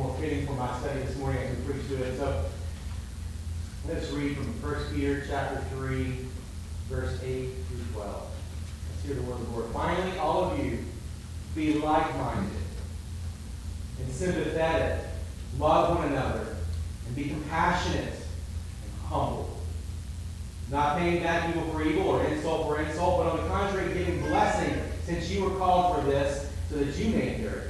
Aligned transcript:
more 0.00 0.16
fitting 0.18 0.46
for 0.46 0.54
my 0.54 0.78
study 0.80 1.00
this 1.00 1.14
morning 1.18 1.42
as 1.42 1.58
we 1.58 1.72
preach 1.74 1.88
to 1.88 2.02
it. 2.02 2.16
So 2.16 2.46
let's 3.86 4.10
read 4.12 4.34
from 4.34 4.46
1 4.62 4.94
Peter 4.94 5.22
chapter 5.28 5.60
3, 5.76 6.16
verse 6.88 7.20
8 7.22 7.48
through 7.68 7.84
12. 7.92 8.30
Let's 8.88 9.04
hear 9.04 9.14
the 9.14 9.22
word 9.22 9.40
of 9.40 9.46
the 9.46 9.52
Lord. 9.58 9.70
Finally, 9.74 10.16
all 10.16 10.44
of 10.44 10.64
you, 10.64 10.78
be 11.54 11.74
like-minded 11.74 12.50
and 14.00 14.10
sympathetic, 14.10 15.04
love 15.58 15.98
one 15.98 16.08
another, 16.08 16.56
and 17.06 17.14
be 17.14 17.24
compassionate 17.24 18.14
and 18.14 19.06
humble. 19.06 19.60
Not 20.70 20.96
paying 20.96 21.22
back 21.22 21.50
evil 21.50 21.68
for 21.72 21.82
evil 21.82 22.08
or 22.08 22.24
insult 22.24 22.66
for 22.66 22.80
insult, 22.80 23.18
but 23.18 23.32
on 23.32 23.42
the 23.42 23.48
contrary, 23.48 23.92
giving 23.92 24.20
blessing, 24.22 24.80
since 25.04 25.28
you 25.28 25.44
were 25.44 25.58
called 25.58 25.96
for 25.96 26.08
this, 26.08 26.50
so 26.70 26.76
that 26.76 26.96
you 26.96 27.10
may 27.10 27.34
inherit. 27.34 27.69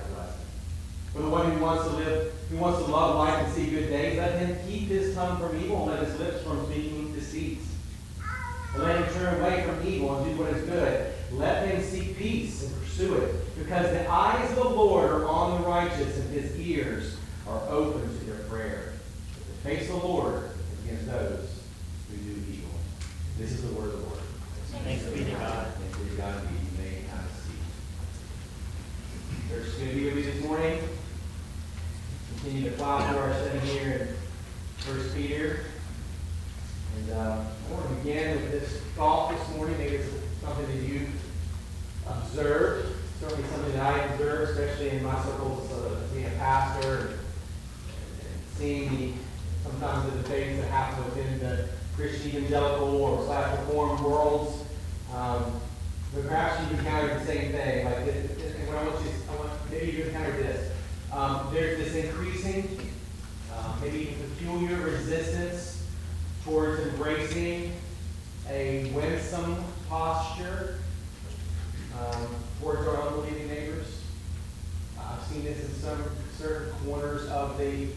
For 1.13 1.23
the 1.23 1.29
one 1.29 1.51
who 1.51 1.59
wants 1.61 1.85
to 1.85 1.97
live, 1.97 2.33
who 2.51 2.57
wants 2.59 2.85
to 2.85 2.91
love 2.91 3.17
life 3.17 3.45
and 3.45 3.53
see 3.53 3.67
good 3.71 3.89
days, 3.89 4.17
let 4.19 4.39
him 4.39 4.57
keep 4.69 4.89
his 4.89 5.15
tongue 5.15 5.39
from 5.39 5.61
evil 5.61 5.89
and 5.89 5.99
let 5.99 6.07
his 6.07 6.19
lips 6.21 6.43
from 6.43 6.65
speaking 6.67 7.13
deceits. 7.13 7.67
And 8.75 8.83
let 8.85 8.97
him 8.97 9.15
turn 9.15 9.41
away 9.41 9.65
from 9.65 9.87
evil 9.87 10.17
and 10.17 10.25
do 10.31 10.43
what 10.43 10.53
is 10.55 10.69
good. 10.69 11.13
Let 11.33 11.69
him 11.69 11.83
seek 11.83 12.17
peace 12.17 12.63
and 12.63 12.81
pursue 12.81 13.17
it, 13.17 13.59
because 13.59 13.91
the 13.91 14.09
eyes 14.09 14.51
of 14.51 14.57
the 14.57 14.69
Lord 14.69 15.11
are 15.11 15.27
on 15.27 15.61
the 15.61 15.67
righteous, 15.69 16.19
and 16.19 16.31
his 16.31 16.59
ears 16.59 17.17
are 17.49 17.61
open 17.69 18.03
to 18.03 18.25
their 18.25 18.45
prayer. 18.45 18.93
But 19.35 19.47
the 19.47 19.55
face 19.69 19.91
of 19.91 20.01
the 20.01 20.07
Lord 20.07 20.45
is 20.45 20.85
against 20.85 21.07
those 21.07 21.49
who 22.09 22.17
do 22.19 22.31
evil. 22.53 22.71
This 23.39 23.53
is 23.53 23.63
the 23.63 23.75
word 23.75 23.95
of 23.95 24.01
the 24.01 24.07
Lord. 24.07 24.21
Thanks 24.85 25.05
be 25.05 25.25
to 25.25 25.31
God. 25.33 25.67
Thanks 25.75 25.99
be 25.99 26.11
to 26.11 26.17
God. 26.17 26.43
You 26.43 26.83
may 26.83 26.95
have 27.11 27.25
a 27.25 27.29
seat. 27.43 27.63
Is 29.53 29.75
going 29.75 29.89
to 29.89 29.95
be 29.95 30.01
me 30.15 30.23
this 30.23 30.45
morning. 30.45 30.79
Continue 32.43 32.71
to 32.71 32.77
plow 32.79 33.07
through 33.07 33.19
our 33.19 33.35
study 33.35 33.59
here 33.59 33.93
in 33.93 34.09
First 34.79 35.15
Peter. 35.15 35.61
And 36.97 37.11
uh, 37.11 37.45
I 37.45 37.73
want 37.73 37.87
to 37.87 37.95
begin 37.97 38.41
with 38.41 38.51
this 38.51 38.81
thought 38.97 39.37
this 39.37 39.57
morning. 39.57 39.77
Maybe 39.77 39.97
it's 39.97 40.09
something 40.41 40.67
that 40.67 40.89
you 40.89 41.07
observed. 42.09 42.97
Certainly 43.21 43.47
something 43.51 43.73
that 43.73 43.83
I 43.83 43.99
observed, 44.05 44.53
especially 44.53 44.89
in 44.89 45.05
my 45.05 45.23
circles 45.23 45.71
of 45.71 46.15
being 46.15 46.25
a 46.29 46.31
pastor 46.31 47.09
and, 47.09 47.19
seeing 48.57 48.97
the 48.97 49.13
sometimes 49.63 50.11
the 50.11 50.23
things 50.23 50.63
that 50.63 50.71
happen 50.71 51.05
within 51.05 51.41
the 51.41 51.69
Christian 51.95 52.29
evangelical 52.29 53.03
or 53.03 53.23
slash 53.27 53.59
reform 53.59 54.03
worlds. 54.03 54.65
Um, 55.15 55.61
but 56.15 56.27
perhaps 56.27 56.63
you've 56.63 56.79
encountered 56.79 57.21
the 57.21 57.27
same 57.27 57.53
thing. 57.53 57.85
Like, 57.85 58.07
this, 58.07 58.31
this, 58.31 58.55
and 58.55 58.67
what 58.67 58.79
I 58.79 58.85
want 58.85 59.05
you, 59.05 59.11
I 59.31 59.37
want 59.37 59.71
maybe 59.71 59.93
you've 59.93 60.07
encountered 60.07 60.39
this. 60.39 60.71
There's 62.43 62.65
uh, 63.53 63.75
maybe 63.83 64.17
peculiar 64.39 64.79
resistance 64.79 65.85
towards 66.43 66.81
embracing 66.87 67.73
a 68.49 68.91
winsome 68.95 69.63
posture 69.91 70.79
um, 71.99 72.29
towards 72.59 72.87
our 72.89 73.09
unbelieving 73.09 73.49
neighbors. 73.49 74.01
I've 74.99 75.23
seen 75.29 75.45
this 75.45 75.63
in 75.63 75.75
some 75.75 76.03
certain 76.39 76.73
corners 76.87 77.29
of 77.29 77.59
the 77.59 77.89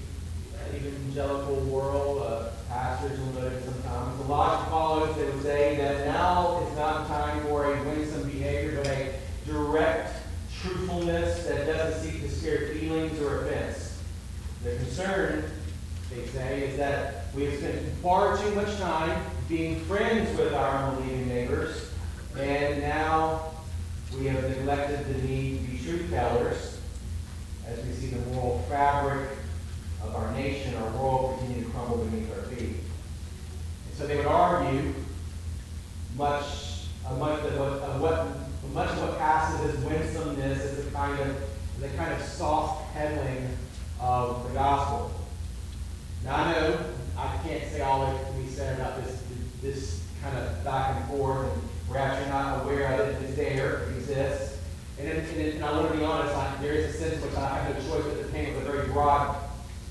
evangelical 0.76 1.56
world. 1.62 2.24
Uh, 2.24 2.50
pastors 2.68 3.18
will 3.18 3.42
note 3.42 3.64
sometimes. 3.64 4.18
The 4.24 4.28
logic 4.28 4.70
follows, 4.70 5.16
they 5.16 5.26
would 5.26 5.42
say 5.42 5.78
that 5.78 6.06
now 6.08 6.68
is 6.68 6.78
not 6.78 7.08
time 7.08 7.42
for 7.44 7.74
a 7.74 7.84
winsome 7.84 8.30
behavior, 8.30 8.82
but 8.84 8.88
a 8.88 9.14
direct 9.46 10.18
truthfulness 10.60 11.46
that 11.46 11.66
doesn't 11.66 12.12
seek 12.12 12.22
to 12.24 12.30
scare 12.30 12.74
feelings 12.74 13.22
or 13.22 13.46
offense. 13.46 13.84
The 14.64 14.78
concern, 14.78 15.52
they 16.10 16.26
say, 16.28 16.70
is 16.70 16.78
that 16.78 17.26
we 17.36 17.44
have 17.46 17.60
spent 17.60 17.86
far 18.02 18.38
too 18.38 18.56
much 18.56 18.78
time 18.78 19.22
being 19.50 19.82
friends 19.82 20.38
with 20.38 20.54
our 20.54 20.86
unbelieving 20.86 21.28
neighbors, 21.28 21.90
and 22.40 22.82
now 22.82 23.52
we 24.18 24.28
have 24.28 24.42
neglected 24.42 25.06
the 25.06 25.28
need 25.28 25.66
to 25.66 25.72
be 25.72 25.78
truth 25.84 26.10
tellers 26.10 26.80
as 27.68 27.84
we 27.86 27.92
see 27.92 28.08
the 28.08 28.26
moral 28.32 28.60
fabric 28.70 29.32
of 30.02 30.16
our 30.16 30.32
nation, 30.32 30.74
our 30.76 30.92
world 30.92 31.40
continue 31.40 31.66
to 31.66 31.70
crumble 31.72 31.98
beneath 32.06 32.32
our 32.32 32.44
feet. 32.44 32.76
And 32.78 33.98
so 33.98 34.08
they 34.08 34.16
would 34.16 34.26
argue 34.26 34.94
much, 36.16 36.86
uh, 37.06 37.16
much 37.16 37.44
of 37.44 37.60
what, 37.60 37.68
uh, 37.68 38.00
what, 38.00 38.74
much 38.74 38.90
of 38.92 39.02
what 39.02 39.20
passes 39.20 39.76
as 39.76 39.84
winsomeness 39.84 40.64
is 40.64 40.88
a 40.88 40.92
kind 40.92 41.20
of, 41.20 41.36
the 41.82 41.90
kind 41.90 42.14
of 42.14 42.22
soft 42.22 42.94
pedaling 42.94 43.50
of 44.04 44.44
the 44.48 44.54
gospel. 44.54 45.12
Now 46.24 46.36
I 46.36 46.52
know 46.52 46.80
I 47.18 47.38
can't 47.48 47.64
say 47.72 47.82
all 47.82 48.06
that 48.06 48.26
can 48.26 48.44
be 48.44 48.50
said 48.50 48.80
about 48.80 49.04
this, 49.04 49.24
this 49.62 50.04
kind 50.22 50.38
of 50.38 50.64
back 50.64 50.98
and 50.98 51.06
forth, 51.06 51.52
and 51.52 51.62
perhaps 51.90 52.20
you're 52.20 52.30
not 52.30 52.64
aware 52.64 52.94
of 52.94 53.00
it, 53.00 53.22
it's 53.24 53.36
there, 53.36 53.84
it 53.84 53.98
exists. 53.98 54.60
And, 55.00 55.08
it, 55.08 55.30
and, 55.30 55.42
it, 55.42 55.56
and 55.56 55.66
I 55.66 55.72
want 55.72 55.92
to 55.92 55.98
be 55.98 56.04
honest, 56.04 56.36
I, 56.36 56.56
there 56.62 56.74
is 56.74 56.96
a 56.96 56.98
sense 56.98 57.16
in 57.16 57.22
which 57.22 57.36
I 57.36 57.58
have 57.60 57.76
no 57.76 57.82
choice 57.90 58.06
but 58.06 58.22
to 58.22 58.28
paint 58.32 58.56
with 58.56 58.68
a 58.68 58.72
very 58.72 58.88
broad 58.90 59.38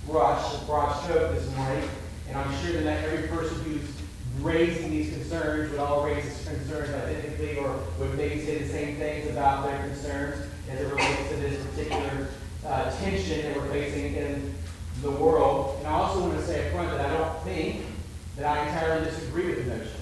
brush, 0.07 0.57
broad 0.65 0.93
stroke 1.03 1.33
this 1.33 1.49
morning. 1.57 1.89
And 2.29 2.37
I'm 2.37 2.65
sure 2.65 2.83
that 2.83 3.05
every 3.05 3.29
person 3.29 3.61
who's 3.65 3.83
raising 4.41 4.91
these 4.91 5.11
concerns 5.11 5.71
would 5.71 5.81
all 5.81 6.05
raise 6.05 6.25
these 6.25 6.47
concerns 6.47 6.91
identically 6.91 7.59
or 7.59 7.79
would 7.99 8.17
maybe 8.17 8.41
say 8.45 8.59
the 8.59 8.69
same 8.69 8.97
things 8.97 9.31
about 9.31 9.67
their 9.67 9.79
concerns 9.89 10.47
as 10.71 10.81
it 10.81 10.89
relates 10.89 11.29
to 11.29 11.37
this 11.37 11.67
particular 11.67 12.29
uh, 12.65 12.91
tension 13.03 13.43
that 13.43 13.57
we're 13.57 13.69
facing 13.69 14.15
in 14.15 14.55
the 15.03 15.11
world. 15.11 15.77
And 15.79 15.89
I 15.89 15.93
also 15.93 16.21
want 16.21 16.39
to 16.39 16.47
say 16.47 16.67
up 16.67 16.73
front 16.73 16.91
that 16.91 17.07
I 17.07 17.19
don't 17.19 17.43
think 17.43 17.85
that 18.37 18.47
I 18.47 18.67
entirely 18.67 19.05
disagree 19.05 19.47
with 19.47 19.65
the 19.65 19.77
notion. 19.77 20.01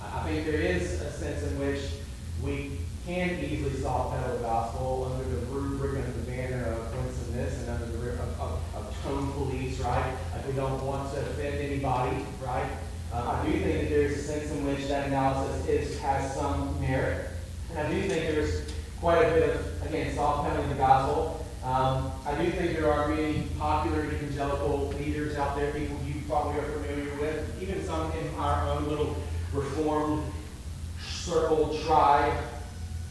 I 0.00 0.22
think 0.28 0.46
there 0.46 0.60
is 0.60 1.00
a 1.00 1.10
sense 1.12 1.42
in 1.42 1.58
which 1.58 1.80
we 2.42 2.78
can 3.06 3.38
easily 3.44 3.80
soft 3.80 4.16
pedal 4.16 4.36
the 4.36 4.42
gospel 4.42 5.12
under 5.12 5.36
the 5.36 5.46
rubric 5.46 6.04
and 6.04 6.14
the 6.14 6.30
banner 6.30 6.64
of 6.64 6.94
winsomeness 6.94 7.60
and 7.60 7.70
under 7.70 7.86
the 7.86 7.96
of, 8.14 8.40
of, 8.40 8.60
of 8.74 8.96
tone 9.02 9.30
police, 9.32 9.78
right? 9.80 10.14
Like 10.34 10.46
we 10.46 10.52
don't 10.54 10.84
want 10.84 11.12
to 11.14 11.20
offend 11.20 11.58
anybody, 11.58 12.24
right? 12.44 12.68
Uh, 13.12 13.40
I 13.40 13.46
do 13.46 13.52
think 13.52 13.82
that 13.82 13.88
there's 13.88 14.18
a 14.18 14.22
sense 14.22 14.50
in 14.50 14.66
which 14.66 14.88
that 14.88 15.06
analysis 15.06 15.66
is 15.68 15.98
has 16.00 16.34
some 16.34 16.80
merit, 16.80 17.30
and 17.70 17.78
I 17.78 17.90
do 17.90 18.00
think 18.08 18.34
there's 18.34 18.62
quite 19.00 19.22
a 19.22 19.30
bit 19.32 19.50
of 19.50 19.86
again 19.86 20.14
soft 20.14 20.48
pedaling 20.48 20.68
the 20.70 20.74
gospel. 20.74 21.46
Um, 21.64 22.12
I 22.24 22.34
do 22.42 22.50
think 22.50 22.76
there 22.76 22.92
are 22.92 23.08
many 23.08 23.42
popular 23.58 24.04
evangelical 24.04 24.88
leaders 24.98 25.36
out 25.36 25.56
there, 25.56 25.72
people 25.72 25.96
you 26.06 26.14
probably 26.28 26.60
are 26.60 26.64
familiar 26.64 27.14
with, 27.20 27.62
even 27.62 27.84
some 27.84 28.12
in 28.12 28.34
our 28.36 28.68
own 28.68 28.88
little 28.88 29.16
reformed 29.52 30.24
circle 31.00 31.78
tribe 31.84 32.38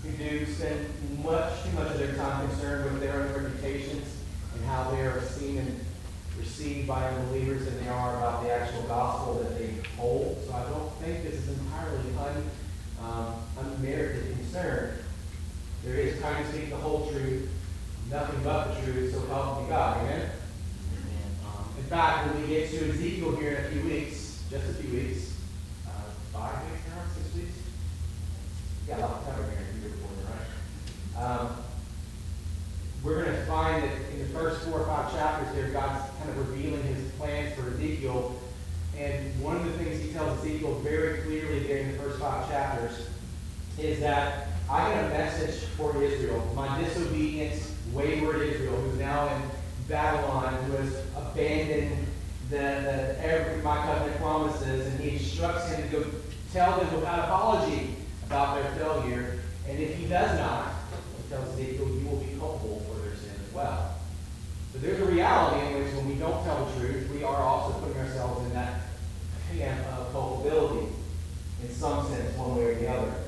who 0.04 0.12
do 0.12 0.46
spend 0.46 0.88
much 1.24 1.64
too 1.64 1.72
much 1.72 1.92
of 1.92 1.98
their 1.98 2.16
time 2.16 2.48
concerned 2.48 2.94
with 2.94 3.02
their 3.02 3.24
own 3.24 3.44
reputations 3.44 4.16
and 4.54 4.66
how 4.66 4.92
they 4.92 5.02
are 5.02 5.22
seen 5.22 5.58
and 5.58 5.86
received 6.38 6.88
by 6.88 7.08
unbelievers 7.10 7.66
than 7.66 7.84
they 7.84 7.90
are 7.90 8.18
about 8.18 8.44
the 8.44 8.52
actual 8.52 8.84
gospel 8.84 9.36
that 9.36 9.58
they 9.58 9.74
hold. 9.98 10.38
So 10.46 10.54
I 10.54 10.64
don't 10.70 10.92
think 11.02 11.24
this 11.24 11.36
is 11.36 11.50
entirely 11.60 12.04
un, 12.20 12.50
um, 13.02 13.34
unmerited 13.58 14.36
concern. 14.38 15.00
There 15.84 15.96
is 15.96 16.20
trying 16.20 16.44
to 16.44 16.52
speak 16.52 16.70
the 16.70 16.78
whole 16.78 17.10
truth, 17.12 17.50
nothing 18.10 18.44
but 18.44 18.76
the 18.76 18.92
truth, 18.92 19.14
so 19.14 19.26
help 19.28 19.64
me 19.64 19.70
God. 19.70 19.98
Amen? 20.02 20.30
Um, 21.46 21.66
in 21.78 21.84
fact, 21.84 22.28
when 22.28 22.42
we 22.42 22.48
get 22.48 22.70
to 22.72 22.90
Ezekiel 22.90 23.36
here 23.36 23.56
in 23.56 23.66
a 23.66 23.70
few 23.70 23.90
weeks, 23.90 24.44
just 24.50 24.70
a 24.70 24.74
few 24.74 25.00
weeks, 25.00 25.36
uh, 25.88 25.92
five 26.34 26.64
weeks 26.70 26.84
now, 26.90 27.02
six 27.16 27.36
weeks, 27.36 27.58
yeah, 28.88 28.98
a 28.98 29.02
lot 29.02 29.12
of 29.12 29.26
time 29.26 29.50
here 29.50 29.68
in 29.74 29.82
year 29.82 29.90
before, 29.92 30.10
right? 30.26 31.24
Um, 31.24 31.58
we're 33.04 33.24
going 33.24 33.36
to 33.36 33.46
find 33.46 33.84
that 33.84 33.92
in 34.12 34.20
the 34.20 34.26
first 34.34 34.64
four 34.64 34.80
or 34.80 34.86
five 34.86 35.12
chapters 35.12 35.54
there, 35.56 35.70
God's 35.70 36.10
kind 36.18 36.30
of 36.30 36.50
revealing 36.50 36.82
his 36.84 37.12
plans 37.12 37.54
for 37.56 37.70
Ezekiel. 37.70 38.36
And 38.98 39.40
one 39.42 39.58
of 39.58 39.66
the 39.66 39.72
things 39.74 40.02
he 40.02 40.12
tells 40.12 40.40
Ezekiel 40.40 40.80
very 40.80 41.22
clearly 41.22 41.68
there 41.68 41.78
in 41.78 41.92
the 41.92 41.98
first 42.00 42.20
five 42.20 42.50
chapters 42.50 43.08
is 43.78 44.00
that 44.00 44.48
I 44.70 44.90
got 44.90 45.06
a 45.06 45.10
message 45.10 45.64
for 45.78 45.92
Israel, 46.36 46.54
my 46.56 46.82
disobedient, 46.82 47.62
wayward 47.94 48.42
Israel, 48.42 48.76
who's 48.78 49.00
now 49.00 49.34
in 49.36 49.42
Babylon, 49.88 50.54
who 50.66 50.74
has 50.74 50.98
abandoned 51.16 52.08
the, 52.50 52.58
the 52.58 53.26
every 53.26 53.62
my 53.62 53.78
covenant 53.78 54.18
promises, 54.18 54.88
and 54.88 55.00
he 55.00 55.18
instructs 55.18 55.72
him 55.72 55.90
to 55.90 55.98
go 55.98 56.06
tell 56.52 56.80
them 56.80 56.94
without 56.94 57.20
apology 57.20 57.96
about 58.26 58.62
their 58.62 58.72
failure. 58.74 59.40
And 59.68 59.80
if 59.80 59.96
he 59.96 60.06
does 60.06 60.38
not, 60.40 60.74
he 61.18 61.30
tells 61.30 61.54
Ezekiel, 61.54 61.88
you 61.88 62.08
will 62.08 62.18
be 62.18 62.38
culpable 62.38 62.86
for 62.88 63.02
their 63.02 63.16
sin 63.16 63.32
as 63.48 63.54
well. 63.54 63.96
So 64.74 64.80
there's 64.80 65.00
a 65.02 65.06
reality 65.06 65.66
in 65.68 65.84
which 65.84 65.94
when 65.96 66.08
we 66.08 66.16
don't 66.16 66.44
tell 66.44 66.66
the 66.66 66.80
truth, 66.80 67.10
we 67.12 67.24
are 67.24 67.38
also 67.38 67.80
putting 67.80 67.98
ourselves 67.98 68.46
in 68.46 68.54
that 68.54 68.82
camp 69.58 69.88
of 69.94 70.12
culpability 70.12 70.88
in 71.64 71.72
some 71.72 72.08
sense, 72.08 72.38
one 72.38 72.58
way 72.58 72.66
or 72.66 72.76
the 72.76 72.88
other. 72.90 73.25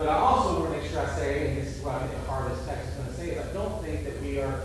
But 0.00 0.08
I 0.08 0.16
also 0.16 0.60
want 0.60 0.72
to 0.72 0.80
make 0.80 0.90
sure 0.90 1.00
I 1.00 1.14
say, 1.14 1.48
and 1.48 1.58
this 1.58 1.76
is 1.76 1.84
what 1.84 1.96
I 1.96 2.06
think 2.06 2.24
the 2.24 2.32
of 2.32 2.66
text 2.66 2.88
is 2.88 2.94
going 2.94 3.08
to 3.08 3.14
say, 3.14 3.30
is 3.32 3.46
I 3.46 3.52
don't 3.52 3.84
think 3.84 4.02
that 4.04 4.18
we 4.22 4.40
are 4.40 4.62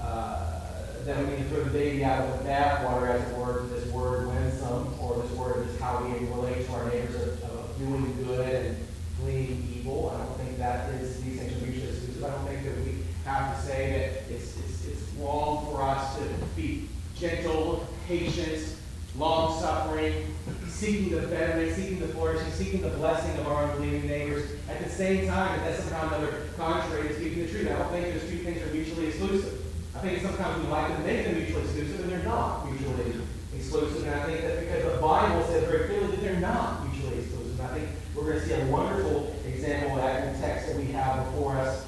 uh, 0.00 0.60
then 1.02 1.26
we 1.26 1.36
need 1.36 1.42
to 1.42 1.48
throw 1.48 1.64
the 1.64 1.70
baby 1.70 2.04
out 2.04 2.28
with 2.28 2.44
the 2.44 2.48
bathwater, 2.48 3.08
as 3.08 3.28
it 3.28 3.36
were, 3.36 3.66
this 3.70 3.90
word 3.90 4.28
winsome, 4.28 4.94
or 5.00 5.20
this 5.20 5.32
word 5.32 5.66
is 5.66 5.80
how 5.80 6.04
we 6.04 6.28
relate 6.28 6.64
to 6.66 6.72
our 6.74 6.88
neighbors 6.90 7.16
of, 7.16 7.42
of 7.42 7.78
doing 7.78 8.24
good 8.24 8.54
and 8.54 8.86
fleeing 9.18 9.68
evil. 9.74 10.14
I 10.14 10.24
don't 10.24 10.38
think 10.38 10.58
that 10.58 10.94
is, 10.94 11.24
these 11.24 11.40
things 11.40 11.60
are 11.60 11.66
mutually 11.66 11.88
exclusive. 11.88 12.24
I 12.24 12.30
don't 12.30 12.46
think 12.46 12.62
that 12.62 12.76
we 12.84 13.02
have 13.24 13.56
to 13.56 13.66
say 13.66 13.90
that 13.90 14.32
it's, 14.32 14.56
it's, 14.58 14.86
it's 14.86 15.02
wrong 15.18 15.66
for 15.72 15.82
us 15.82 16.18
to 16.18 16.22
be 16.54 16.88
gentle, 17.16 17.84
patient, 18.06 18.76
long 19.16 19.60
suffering, 19.60 20.36
seeking 20.78 21.10
the 21.10 21.26
betterment, 21.26 21.74
seeking 21.74 21.98
the 21.98 22.06
flourishing, 22.08 22.50
seeking 22.52 22.80
the 22.82 22.90
blessing 22.90 23.36
of 23.40 23.48
our 23.48 23.64
unbelieving 23.64 24.06
neighbors. 24.06 24.48
At 24.70 24.82
the 24.82 24.88
same 24.88 25.26
time, 25.26 25.58
that's 25.60 25.82
somehow 25.82 26.06
another 26.06 26.46
contrary 26.56 27.08
to 27.08 27.14
speaking 27.16 27.42
the 27.42 27.48
truth. 27.50 27.68
I 27.68 27.78
don't 27.78 27.90
think 27.90 28.14
those 28.14 28.30
two 28.30 28.38
things 28.38 28.62
are 28.62 28.72
mutually 28.72 29.08
exclusive. 29.08 29.60
I 29.96 29.98
think 29.98 30.22
sometimes 30.22 30.62
we 30.62 30.70
like 30.70 30.96
to 30.96 31.02
make 31.02 31.24
them 31.24 31.34
mutually 31.34 31.64
exclusive, 31.64 32.00
and 32.00 32.12
they're 32.12 32.22
not 32.22 32.70
mutually 32.70 33.20
exclusive. 33.56 34.06
And 34.06 34.14
I 34.14 34.26
think 34.26 34.40
that 34.42 34.60
because 34.60 34.84
the 34.84 35.00
Bible 35.00 35.44
says 35.48 35.64
very 35.64 35.88
clearly 35.88 36.06
that 36.12 36.20
they're 36.20 36.40
not 36.40 36.86
mutually 36.86 37.18
exclusive. 37.18 37.58
And 37.58 37.68
I 37.68 37.74
think 37.74 37.88
we're 38.14 38.22
going 38.22 38.40
to 38.40 38.46
see 38.46 38.54
a 38.54 38.66
wonderful 38.66 39.34
example 39.48 39.96
of 39.96 40.02
that 40.04 40.28
in 40.28 40.32
the 40.32 40.38
text 40.38 40.68
that 40.68 40.76
we 40.76 40.86
have 40.92 41.24
before 41.26 41.56
us 41.56 41.84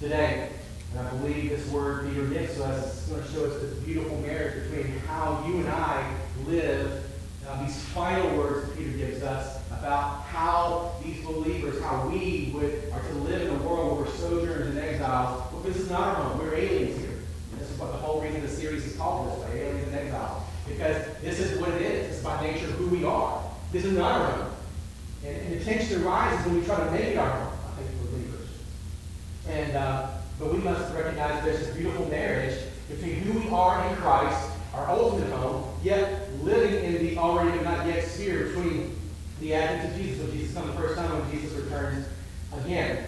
today. 0.00 0.48
And 0.92 1.06
I 1.06 1.10
believe 1.10 1.50
this 1.50 1.68
word 1.68 2.08
Peter 2.08 2.24
gives 2.26 2.58
us 2.60 3.02
is 3.02 3.08
going 3.10 3.22
to 3.22 3.32
show 3.32 3.44
us 3.44 3.60
this 3.60 3.74
beautiful 3.80 4.18
marriage 4.20 4.70
between 4.70 4.98
how 5.00 5.44
you 5.46 5.58
and 5.58 5.68
I 5.68 6.16
live, 6.46 7.04
uh, 7.48 7.62
these 7.62 7.80
final 7.86 8.36
words 8.36 8.68
that 8.68 8.76
Peter 8.76 8.90
gives 8.90 9.22
us 9.22 9.62
about 9.70 10.22
how 10.22 10.92
these 11.02 11.24
believers, 11.24 11.80
how 11.82 12.08
we 12.08 12.50
would, 12.54 12.90
are 12.92 13.02
to 13.02 13.14
live 13.18 13.42
in 13.42 13.50
a 13.50 13.58
world 13.62 13.98
where 13.98 14.04
we're 14.04 14.12
sojourners 14.12 14.68
and 14.68 14.78
exiles. 14.78 15.52
Well, 15.52 15.62
this 15.62 15.76
is 15.76 15.90
not 15.90 16.00
our 16.00 16.14
home. 16.14 16.38
We're 16.38 16.54
aliens 16.54 16.98
here. 16.98 17.18
And 17.52 17.60
this 17.60 17.70
is 17.70 17.78
what 17.78 17.92
the 17.92 17.98
whole 17.98 18.20
reason 18.20 18.40
the 18.42 18.48
series 18.48 18.84
is 18.84 18.96
called 18.96 19.30
this 19.30 19.48
way, 19.48 19.60
Aliens 19.62 19.88
and 19.88 19.96
Exiles. 19.96 20.42
Because 20.66 21.06
this 21.22 21.38
is 21.38 21.60
what 21.60 21.70
it 21.70 21.82
is. 21.82 22.14
It's 22.14 22.24
by 22.24 22.42
nature 22.42 22.66
who 22.66 22.88
we 22.88 23.04
are. 23.04 23.42
This 23.72 23.84
is 23.84 23.92
not 23.92 24.20
our 24.20 24.30
home. 24.32 24.52
And, 25.24 25.36
and 25.36 25.60
the 25.60 25.64
tension 25.64 26.02
arises 26.02 26.44
when 26.46 26.60
we 26.60 26.66
try 26.66 26.84
to 26.84 26.90
make 26.90 27.04
it 27.04 27.18
our 27.18 27.30
home, 27.30 27.58
I 27.72 27.82
think, 27.82 28.10
believers. 28.10 28.48
And, 29.48 29.76
uh, 29.76 30.08
but 30.38 30.52
we 30.52 30.58
must 30.58 30.92
recognize 30.94 31.44
there's 31.44 31.60
this 31.60 31.76
beautiful 31.76 32.06
marriage 32.08 32.58
between 32.88 33.14
who 33.14 33.40
we 33.40 33.48
are 33.50 33.88
in 33.88 33.96
Christ, 33.96 34.50
our 34.74 34.90
ultimate 34.90 35.30
home, 35.30 35.64
yet 35.82 36.25
living 36.42 36.84
in 36.84 37.04
the 37.04 37.18
already 37.18 37.56
but 37.58 37.64
not 37.64 37.86
yet 37.86 38.04
sphere 38.04 38.46
between 38.46 38.96
the 39.40 39.54
advent 39.54 39.92
of 39.92 40.00
Jesus, 40.00 40.22
when 40.22 40.36
Jesus 40.36 40.54
comes 40.54 40.74
the 40.74 40.80
first 40.80 40.96
time, 40.96 41.10
when 41.10 41.30
Jesus 41.30 41.52
returns 41.52 42.06
again. 42.64 43.04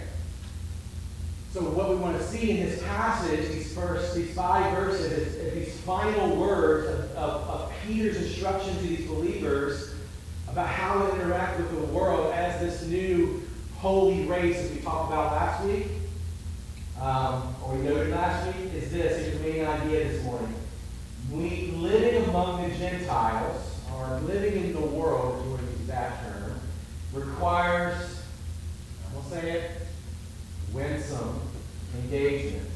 So 1.53 1.63
what 1.63 1.89
we 1.89 1.97
want 1.97 2.19
to 2.19 2.25
see 2.25 2.51
in 2.51 2.67
this 2.67 2.83
passage, 2.83 3.49
these 3.49 3.75
first, 3.75 4.15
these 4.15 4.35
five 4.35 4.77
verses, 4.77 5.13
is, 5.13 5.35
is 5.37 5.55
these 5.55 5.81
final 5.81 6.37
words 6.37 6.89
of, 6.89 7.11
of, 7.17 7.49
of 7.49 7.73
Peter's 7.87 8.17
instruction 8.17 8.77
to 8.77 8.83
these 8.83 9.07
believers 9.09 9.95
about 10.49 10.69
how 10.69 11.07
to 11.07 11.15
interact 11.15 11.59
with 11.59 11.71
the 11.71 11.87
world 11.87 12.33
as 12.35 12.61
this 12.61 12.87
new 12.89 13.43
holy 13.79 14.25
race, 14.27 14.59
as 14.59 14.71
we 14.73 14.81
talked 14.81 15.11
about 15.11 15.33
last 15.33 15.65
week, 15.65 15.87
um, 17.01 17.55
or 17.65 17.75
we 17.75 17.83
noted 17.83 18.11
last 18.11 18.47
week, 18.47 18.75
is 18.75 18.93
this. 18.93 19.25
Here's 19.25 19.39
the 19.39 19.49
main 19.49 19.65
idea 19.65 20.09
this 20.09 20.23
morning. 20.25 20.58
We 21.31 21.73
living 21.77 22.25
among 22.25 22.69
the 22.69 22.75
Gentiles, 22.77 23.81
or 23.95 24.21
living 24.21 24.65
in 24.65 24.73
the 24.73 24.81
world, 24.81 25.39
if 25.39 25.45
you 25.45 25.51
want 25.51 25.63
to 25.63 25.79
use 25.79 25.87
that 25.89 26.23
term, 26.23 26.59
requires, 27.13 28.23
I 29.11 29.15
will 29.15 29.23
say 29.25 29.51
it, 29.51 29.71
winsome 30.73 31.41
engagement. 32.03 32.69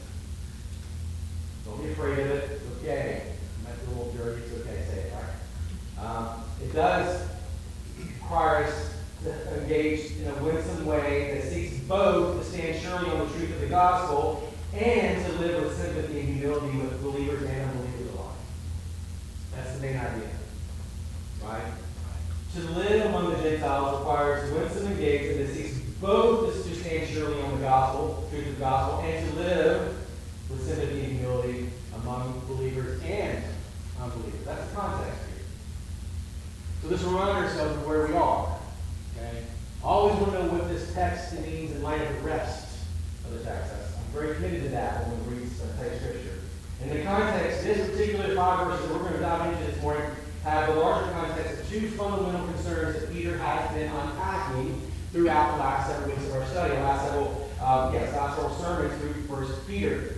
Don't 1.65 1.83
be 1.83 1.93
afraid 1.93 2.19
of 2.19 2.27
it. 2.27 2.51
It's 2.51 2.79
okay. 2.79 3.33
You 3.59 3.65
might 3.69 3.81
be 3.81 3.87
a 3.87 3.97
little 3.97 4.13
dirty. 4.13 4.43
It's 4.43 4.61
okay. 4.61 4.85
Say 4.87 4.99
it? 4.99 5.13
Um, 5.99 6.45
it 6.63 6.73
does 6.75 7.29
require 7.99 8.65
us 8.65 8.95
to 9.25 9.63
engage 9.63 10.17
in 10.19 10.29
a 10.29 10.35
winsome 10.43 10.85
way 10.85 11.35
that 11.35 11.51
seeks 11.51 11.79
both 11.85 12.39
to 12.39 12.45
stand 12.45 12.83
surely 12.83 13.11
on 13.11 13.21
the 13.21 13.35
truth 13.35 13.55
of 13.55 13.61
the 13.61 13.69
gospel 13.69 14.53
and 14.75 15.25
to 15.25 15.33
live 15.39 15.63
with 15.63 15.77
sympathy 15.77 16.21
and 16.21 16.29
humility 16.37 16.77
with 16.79 17.03
believers 17.03 17.43
and 17.43 17.71
unbelievers. 17.71 17.92
That's 19.55 19.75
the 19.77 19.81
main 19.81 19.97
idea. 19.97 20.29
Right? 21.45 21.73
To 22.55 22.61
live 22.61 23.07
among 23.07 23.31
the 23.31 23.43
Gentiles 23.43 23.99
requires 23.99 24.53
winsome 24.53 24.93
engagement 24.93 25.39
that 25.39 25.45
it 25.45 25.55
seeks 25.55 25.79
both 26.01 26.65
to 26.65 26.75
stand 26.75 27.09
surely 27.09 27.41
on 27.43 27.53
the 27.53 27.61
gospel, 27.61 28.29
truth 28.31 28.47
of 28.49 28.55
the 28.55 28.61
gospel, 28.61 29.01
and 29.01 29.29
to 29.31 29.37
live 29.37 29.97
with 30.51 30.67
sympathy 30.67 31.05
and 31.05 31.13
humility 31.19 31.71
among 31.95 32.43
believers 32.47 33.01
and 33.03 33.43
unbelievers. 34.01 34.45
That's 34.45 34.69
the 34.69 34.77
context 34.77 35.21
here. 35.29 35.45
So 36.83 36.89
let's 36.89 37.03
remind 37.05 37.31
ourselves 37.31 37.77
of 37.77 37.87
where 37.87 38.07
we 38.07 38.15
are. 38.15 38.59
Okay? 39.17 39.45
Always 39.83 40.17
want 40.17 40.33
to 40.33 40.43
know 40.43 40.53
what 40.53 40.69
this 40.69 40.93
text 40.93 41.33
means 41.41 41.73
in 41.73 41.83
light 41.83 42.03
of 42.03 42.15
the 42.15 42.21
rest 42.21 42.69
of 43.25 43.33
the 43.33 43.45
text. 43.45 43.73
I'm 43.73 44.13
very 44.13 44.35
committed 44.35 44.65
to 44.65 44.69
that 44.71 45.07
when 45.07 45.27
we 45.27 45.43
read 45.43 45.51
uh, 45.63 45.83
text 45.83 46.03
scripture. 46.03 46.32
In 46.83 46.99
the 46.99 47.05
context, 47.05 47.63
this 47.63 47.91
particular 47.91 48.35
five 48.35 48.67
verses 48.67 48.91
we're 48.91 48.99
going 48.99 49.13
to 49.13 49.21
dive 49.21 49.53
into 49.53 49.71
this 49.71 49.81
morning 49.83 50.03
have 50.43 50.69
the 50.69 50.81
larger 50.81 51.13
context 51.13 51.61
of 51.61 51.69
two 51.69 51.89
fundamental 51.91 52.45
concerns 52.47 53.01
that 53.01 53.13
Peter 53.13 53.39
has 53.39 53.73
been 53.73 53.89
unpacking 53.89 54.91
throughout 55.13 55.53
the 55.53 55.59
last 55.59 55.89
several 55.89 56.11
weeks 56.11 56.25
of 56.27 56.33
our 56.35 56.47
study, 56.47 56.75
the 56.75 56.81
last 56.81 57.05
several, 57.07 57.51
um, 57.63 57.95
yes, 57.95 58.13
last 58.17 58.35
several 58.35 58.55
sermons 58.57 59.01
through 59.01 59.13
First 59.25 59.67
Peter. 59.69 60.17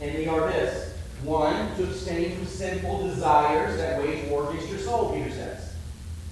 And 0.00 0.16
they 0.16 0.26
are 0.26 0.48
this. 0.48 0.94
One, 1.22 1.76
to 1.76 1.84
abstain 1.84 2.34
from 2.34 2.46
sinful 2.46 3.06
desires 3.06 3.76
that 3.76 4.02
wage 4.02 4.28
war 4.30 4.50
against 4.50 4.70
your 4.70 4.78
soul, 4.78 5.12
Peter 5.12 5.30
says. 5.30 5.74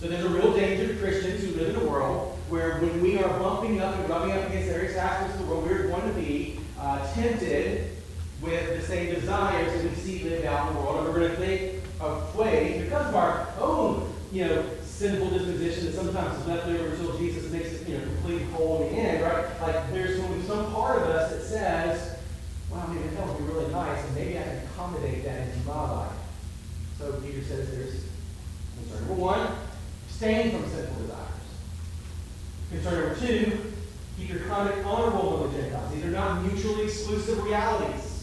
So 0.00 0.08
there's 0.08 0.24
a 0.24 0.30
real 0.30 0.54
danger 0.54 0.88
to 0.88 0.98
Christians 0.98 1.44
who 1.44 1.60
live 1.60 1.76
in 1.76 1.82
a 1.82 1.88
world 1.88 2.36
where 2.48 2.78
when 2.80 3.00
we 3.02 3.18
are 3.18 3.38
bumping 3.38 3.80
up 3.80 3.94
and 3.94 4.08
rubbing 4.08 4.32
up 4.32 4.48
against 4.48 4.70
various 4.70 4.96
aspects 4.96 5.34
of 5.34 5.46
the 5.46 5.52
world, 5.52 5.64
we're 5.64 5.88
going 5.88 6.08
to 6.08 6.14
be 6.18 6.58
uh, 6.80 7.12
tempted 7.12 7.97
with 8.40 8.80
the 8.80 8.86
same 8.86 9.14
desires 9.14 9.72
that 9.72 9.90
we 9.90 9.96
see 9.96 10.22
lived 10.28 10.46
out 10.46 10.68
in 10.68 10.76
the 10.76 10.80
world. 10.80 11.06
And 11.06 11.14
we're 11.14 11.20
going 11.20 11.30
to 11.30 11.36
think 11.36 11.84
of 12.00 12.36
ways, 12.36 12.82
because 12.84 13.06
of 13.08 13.14
our 13.14 13.48
own, 13.58 14.12
you 14.32 14.46
know, 14.46 14.64
sinful 14.84 15.30
disposition 15.30 15.86
that 15.86 15.94
sometimes 15.94 16.40
is 16.40 16.46
left 16.46 16.66
over 16.66 16.88
until 16.88 17.16
Jesus 17.18 17.50
makes 17.52 17.72
it, 17.72 17.88
you 17.88 17.98
know, 17.98 18.04
complete 18.04 18.42
whole 18.50 18.86
in 18.86 18.94
the 18.94 19.00
end, 19.00 19.22
right? 19.22 19.60
Like 19.60 19.92
there's 19.92 20.18
going 20.20 20.42
some 20.44 20.72
part 20.72 21.02
of 21.02 21.08
us 21.08 21.32
that 21.32 21.42
says, 21.42 22.18
I 22.74 22.86
mean, 22.88 23.14
that 23.14 23.26
would 23.26 23.38
be 23.38 23.44
really 23.44 23.72
nice, 23.72 24.04
and 24.04 24.14
maybe 24.14 24.38
I 24.38 24.42
can 24.42 24.58
accommodate 24.58 25.24
that 25.24 25.48
into 25.48 25.66
my 25.66 25.90
life. 25.90 26.12
So 26.98 27.12
Peter 27.24 27.42
says 27.42 27.70
there's 27.70 28.04
concern. 28.76 29.08
Number 29.08 29.14
one, 29.14 29.48
abstain 30.08 30.50
from 30.50 30.70
sinful 30.70 31.02
desires. 31.02 31.28
Concern 32.70 33.00
number 33.00 33.26
two, 33.26 33.72
keep 34.16 34.28
your 34.28 34.40
conduct 34.40 34.84
honorable 34.84 35.36
among 35.36 35.52
the 35.52 35.62
Gentiles. 35.62 35.94
These 35.94 36.04
are 36.04 36.10
not 36.10 36.42
mutually 36.42 36.84
exclusive 36.84 37.42
realities. 37.42 38.17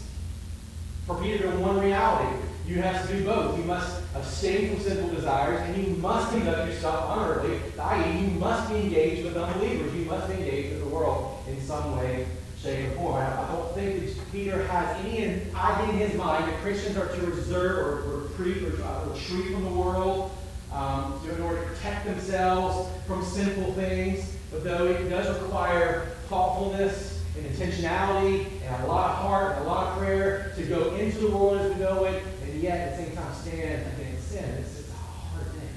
For 1.06 1.14
Peter, 1.22 1.48
to 1.48 1.56
one 1.58 1.78
reality. 1.78 2.36
You 2.66 2.82
have 2.82 3.06
to 3.06 3.16
do 3.16 3.24
both. 3.24 3.56
You 3.56 3.62
must 3.62 4.02
abstain 4.16 4.74
from 4.74 4.82
sinful 4.82 5.10
desires, 5.10 5.60
and 5.60 5.86
you 5.86 5.94
must 5.98 6.32
conduct 6.32 6.68
yourself 6.68 7.04
honorably, 7.04 7.60
i.e., 7.78 8.18
you 8.22 8.30
must 8.40 8.68
be 8.68 8.80
engaged 8.80 9.24
with 9.24 9.36
unbelievers. 9.36 9.94
You 9.94 10.04
must 10.06 10.26
be 10.26 10.34
engaged 10.34 10.72
with 10.72 10.80
the 10.80 10.88
world 10.88 11.44
in 11.46 11.60
some 11.60 11.96
way, 11.96 12.26
shape, 12.60 12.90
or 12.90 12.94
form. 12.96 13.22
I 13.22 13.52
don't 13.52 13.72
think 13.72 14.04
that 14.04 14.32
Peter 14.32 14.66
has 14.66 15.04
any 15.04 15.52
idea 15.54 15.92
in 15.92 15.96
his 15.96 16.14
mind 16.14 16.50
that 16.50 16.60
Christians 16.60 16.96
are 16.96 17.06
to 17.06 17.26
reserve 17.26 18.04
or 18.04 18.18
retreat 18.22 18.64
or 18.64 18.82
uh, 18.82 19.04
retreat 19.04 19.52
from 19.52 19.62
the 19.62 19.70
world 19.70 20.32
um, 20.72 21.20
in 21.32 21.40
order 21.40 21.62
to 21.62 21.66
protect 21.68 22.04
themselves 22.04 22.90
from 23.06 23.24
sinful 23.24 23.74
things. 23.74 24.34
But 24.50 24.64
though 24.64 24.88
it 24.88 25.08
does 25.08 25.40
require 25.40 26.08
thoughtfulness 26.28 27.15
and 27.36 27.46
intentionality 27.46 28.46
and 28.62 28.84
a 28.84 28.86
lot 28.86 29.10
of 29.10 29.16
heart 29.16 29.56
and 29.56 29.66
a 29.66 29.68
lot 29.68 29.88
of 29.88 29.98
prayer 29.98 30.52
to 30.56 30.62
go 30.64 30.94
into 30.94 31.18
the 31.18 31.30
world 31.30 31.58
as 31.58 31.72
we 31.72 31.80
know 31.80 32.04
it, 32.04 32.22
and 32.42 32.62
yet 32.62 32.78
at 32.78 32.96
the 32.96 33.04
same 33.04 33.16
time 33.16 33.34
stand 33.34 33.86
against 33.98 34.28
sin. 34.28 34.44
It's, 34.60 34.80
it's 34.80 34.90
a 34.90 34.94
hard 34.94 35.46
thing. 35.46 35.68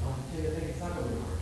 I 0.00 0.04
don't 0.04 0.16
tend 0.32 0.44
to 0.44 0.50
think 0.50 0.70
it's 0.70 0.80
not 0.80 0.94
going 0.94 1.08
to 1.08 1.20
hard. 1.20 1.38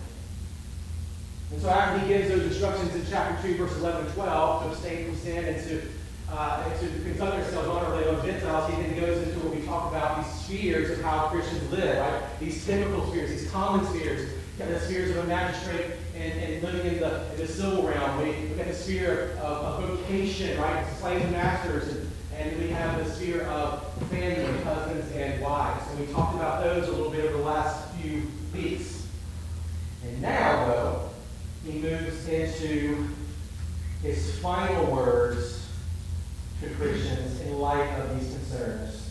And 1.52 1.62
so 1.62 1.68
after 1.68 2.00
he 2.00 2.08
gives 2.08 2.28
those 2.28 2.42
instructions 2.42 2.94
in 2.94 3.06
chapter 3.08 3.48
2, 3.48 3.56
verse 3.56 3.76
11 3.76 4.06
and 4.06 4.14
12, 4.14 4.62
to 4.64 4.68
abstain 4.70 5.06
from 5.06 5.16
sin 5.16 5.44
and 5.44 5.68
to, 5.68 5.82
uh, 6.30 6.64
and 6.66 6.80
to 6.80 7.02
conduct 7.02 7.36
ourselves 7.36 7.68
honorably 7.68 8.08
among 8.08 8.26
Gentiles, 8.26 8.70
he 8.70 8.82
then 8.82 9.00
goes 9.00 9.26
into 9.26 9.38
what 9.40 9.54
we 9.54 9.62
talk 9.62 9.90
about 9.90 10.24
these 10.24 10.32
spheres 10.34 10.90
of 10.90 11.04
how 11.04 11.28
Christians 11.28 11.70
live, 11.70 11.98
right? 11.98 12.40
These 12.40 12.64
typical 12.66 13.06
spheres, 13.08 13.30
these 13.30 13.50
common 13.50 13.86
spheres, 13.86 14.30
the 14.58 14.80
spheres 14.80 15.10
of 15.10 15.24
a 15.24 15.24
magistrate 15.24 15.92
and, 16.16 16.32
and 16.40 16.62
living 16.62 16.94
in 16.94 17.00
the, 17.00 17.30
in 17.32 17.38
the 17.38 17.46
civil 17.46 17.82
realm. 17.82 18.22
We 18.22 18.48
look 18.48 18.60
at 18.60 18.68
the 18.68 18.74
sphere 18.74 19.36
of, 19.42 19.82
of 19.82 19.88
vocation, 19.88 20.58
right? 20.60 20.86
Slaves 20.98 21.24
and 21.24 21.32
masters. 21.32 21.88
And, 21.88 22.10
and 22.38 22.62
we 22.62 22.68
have 22.68 23.04
the 23.04 23.10
sphere 23.10 23.42
of 23.42 23.92
family, 24.10 24.62
husbands 24.62 25.10
and 25.12 25.42
wives. 25.42 25.90
And 25.90 26.00
we 26.00 26.12
talked 26.12 26.36
about 26.36 26.62
those 26.62 26.88
a 26.88 26.92
little 26.92 27.10
bit 27.10 27.24
over 27.24 27.38
the 27.38 27.44
last 27.44 27.94
few 27.94 28.22
weeks. 28.52 29.06
And 30.04 30.20
now, 30.20 30.66
though, 30.66 31.10
he 31.64 31.78
moves 31.78 32.28
into 32.28 33.08
his 34.02 34.38
final 34.40 34.92
words 34.92 35.66
to 36.60 36.68
Christians 36.70 37.40
in 37.40 37.58
light 37.58 37.88
of 38.00 38.18
these 38.18 38.30
concerns. 38.30 39.10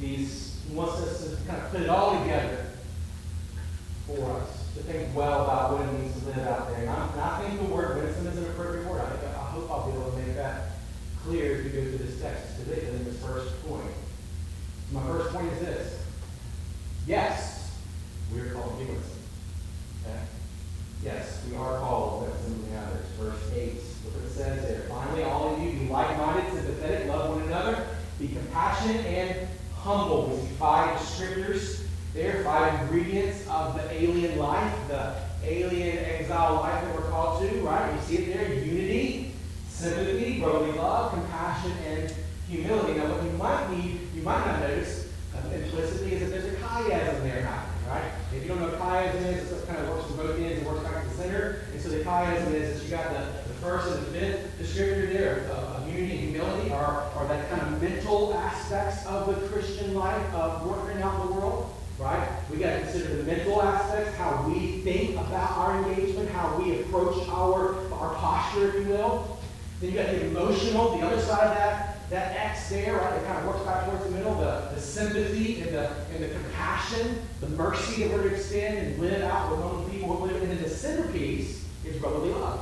These 0.00 0.54
he 0.68 0.74
wants 0.74 1.00
us 1.02 1.30
to 1.30 1.36
kind 1.46 1.62
of 1.62 1.70
put 1.70 1.82
it 1.82 1.88
all 1.88 2.20
together 2.20 2.66
for 4.06 4.32
us, 4.32 4.53
to 4.74 4.82
think 4.82 5.14
well 5.14 5.44
about 5.44 5.72
what 5.72 5.82
it 5.82 5.92
means 5.92 6.20
to 6.20 6.26
live 6.26 6.46
out 6.48 6.68
there. 6.68 6.80
And 6.80 6.88
and 6.88 7.20
I 7.20 7.40
think 7.42 7.60
the 7.60 7.72
word 7.72 8.02
winsome 8.02 8.26
is 8.26 8.38
an 8.38 8.44
appropriate 8.44 8.86
word. 8.86 9.00
I, 9.00 9.26
I 9.28 9.44
hope 9.50 9.70
I'll 9.70 9.90
be 9.90 9.96
able 9.96 10.10
to 10.10 10.18
make 10.18 10.34
that 10.34 10.70
clear 11.24 11.56
as 11.56 11.64
we 11.64 11.70
go 11.70 11.82
through 11.82 11.98
this 11.98 12.20
text, 12.20 12.58
particularly 12.58 12.98
in 12.98 13.04
this 13.04 13.22
first 13.22 13.66
point. 13.66 13.94
My 14.92 15.02
first 15.06 15.32
point 15.32 15.52
is 15.52 15.60
this. 15.60 16.04
Yes, 17.06 17.76
we 18.32 18.40
are 18.40 18.52
called 18.52 18.78
to 18.78 18.84
be 18.84 18.90
winsome. 18.90 19.18
Okay? 20.06 20.20
Yes, 21.04 21.44
we 21.48 21.56
are 21.56 21.78
called 21.78 22.22
winsome 22.22 22.64
in 22.68 22.76
others. 22.76 23.06
Verse 23.18 23.52
8. 23.54 23.74
Look 24.04 24.14
what 24.14 24.24
it 24.24 24.30
says 24.30 24.62
there. 24.68 24.80
Finally, 24.88 25.22
all 25.22 25.54
of 25.54 25.62
you 25.62 25.70
be 25.70 25.88
like-minded, 25.88 26.52
sympathetic, 26.52 27.08
love 27.08 27.36
one 27.36 27.42
another, 27.44 27.86
be 28.18 28.28
compassionate 28.28 29.06
and 29.06 29.48
humble. 29.76 30.28
We 30.28 30.48
see 30.48 30.54
five 30.54 30.98
descriptors 30.98 31.84
there, 32.14 32.44
five 32.44 32.80
ingredients 32.82 33.44
of 33.48 33.74
the 33.74 33.92
alien 33.92 34.38
life, 34.38 34.72
the 34.86 35.16
alien 35.42 35.98
exile 35.98 36.54
life 36.54 36.84
that 36.84 36.94
we're 36.94 37.10
called 37.10 37.42
to, 37.42 37.60
right? 37.62 37.92
You 37.92 38.00
see 38.02 38.22
it 38.22 38.34
there, 38.36 38.54
unity, 38.54 39.32
sympathy, 39.68 40.38
brotherly 40.38 40.78
love, 40.78 41.12
compassion, 41.12 41.72
and 41.88 42.14
humility. 42.48 43.00
Now, 43.00 43.12
what 43.12 43.24
you 43.24 43.30
might 43.36 43.68
need, 43.70 44.00
you 44.14 44.22
might 44.22 44.46
not 44.46 44.60
notice 44.60 45.08
uh, 45.34 45.54
implicitly 45.54 46.14
is 46.14 46.20
that 46.20 46.30
there's 46.30 46.54
a 46.54 46.56
chiasm 46.56 47.22
there 47.24 47.42
happening, 47.42 47.88
right? 47.88 48.12
If 48.32 48.42
you 48.42 48.48
don't 48.48 48.60
know 48.60 48.68
what 48.68 48.78
chiasm 48.78 49.26
is, 49.26 49.50
it 49.50 49.66
kind 49.66 49.80
of 49.80 49.88
works 49.88 50.06
from 50.06 50.16
both 50.16 50.38
ends 50.38 50.58
and 50.58 50.66
works 50.66 50.84
back 50.84 51.02
to 51.02 51.08
the 51.08 51.16
center. 51.16 51.62
And 51.72 51.80
so 51.80 51.88
the 51.88 52.04
chiasm 52.04 52.54
is 52.54 52.78
that 52.78 52.84
you 52.84 52.90
got 52.90 53.10
the, 53.10 53.48
the 53.48 53.54
first 53.54 53.88
and 53.88 54.06
the 54.06 54.10
fifth 54.12 54.58
descriptor 54.60 55.12
there 55.12 55.38
of, 55.38 55.50
of 55.50 55.88
unity 55.92 56.12
and 56.12 56.20
humility, 56.30 56.70
are, 56.70 57.10
are 57.16 57.26
that 57.26 57.50
kind 57.50 57.62
of 57.62 57.82
mental 57.82 58.34
aspects 58.34 59.04
of 59.06 59.26
the 59.26 59.48
Christian 59.48 59.94
life 59.94 60.32
of 60.32 60.64
working 60.64 61.02
out 61.02 61.26
the 61.26 61.32
world 61.32 61.74
right? 61.98 62.28
We 62.50 62.58
got 62.58 62.74
to 62.74 62.80
consider 62.80 63.16
the 63.16 63.22
mental 63.22 63.62
aspects, 63.62 64.16
how 64.16 64.46
we 64.48 64.78
think 64.78 65.12
about 65.12 65.50
our 65.52 65.82
engagement, 65.82 66.28
how 66.30 66.56
we 66.58 66.80
approach 66.80 67.26
our, 67.28 67.76
our 67.92 68.13
posture, 68.24 68.68
if 68.68 68.74
you 68.86 68.92
will. 68.92 69.38
Then 69.80 69.90
you 69.90 69.96
got 69.96 70.06
the 70.06 70.24
emotional, 70.26 70.96
the 70.96 71.06
other 71.06 71.20
side 71.20 71.46
of 71.46 71.54
that, 71.56 72.08
that 72.08 72.36
X 72.36 72.70
there, 72.70 72.96
right? 72.96 73.12
It 73.20 73.24
kind 73.26 73.38
of 73.38 73.46
works 73.46 73.62
back 73.64 73.84
towards 73.84 74.04
the 74.04 74.10
middle, 74.12 74.34
the, 74.36 74.70
the 74.74 74.80
sympathy 74.80 75.60
and 75.60 75.74
the, 75.74 75.90
and 76.14 76.24
the 76.24 76.28
compassion, 76.28 77.18
the 77.40 77.50
mercy 77.50 78.04
that 78.04 78.12
we're 78.12 78.28
to 78.28 78.34
extend 78.34 78.78
and 78.78 78.98
live 78.98 79.22
out 79.22 79.50
with 79.50 79.60
other 79.60 79.88
people. 79.90 80.24
And 80.24 80.50
then 80.50 80.62
the 80.62 80.70
centerpiece 80.70 81.66
is 81.84 81.96
brotherly 82.00 82.30
love. 82.30 82.60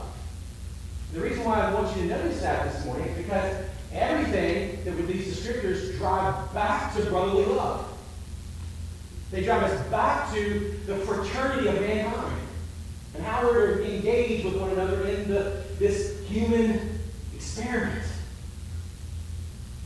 The 1.12 1.20
reason 1.20 1.44
why 1.44 1.60
I 1.60 1.74
want 1.74 1.94
you 1.96 2.02
to 2.02 2.08
notice 2.08 2.40
that 2.40 2.72
this 2.72 2.84
morning 2.84 3.06
is 3.08 3.18
because 3.18 3.64
everything 3.92 4.82
that 4.84 4.96
with 4.96 5.06
these 5.06 5.36
descriptors 5.36 5.96
drive 5.98 6.52
back 6.52 6.96
to 6.96 7.04
brotherly 7.04 7.44
love. 7.44 7.88
They 9.30 9.44
drive 9.44 9.62
us 9.62 9.88
back 9.88 10.32
to 10.34 10.80
the 10.86 10.96
fraternity 10.96 11.68
of 11.68 11.80
mankind 11.80 12.41
and 13.14 13.24
how 13.24 13.42
we're 13.44 13.78
to 13.78 13.94
engage 13.94 14.44
with 14.44 14.56
one 14.56 14.70
another 14.70 15.06
in 15.06 15.28
the, 15.28 15.62
this 15.78 16.20
human 16.26 16.98
experiment. 17.34 18.04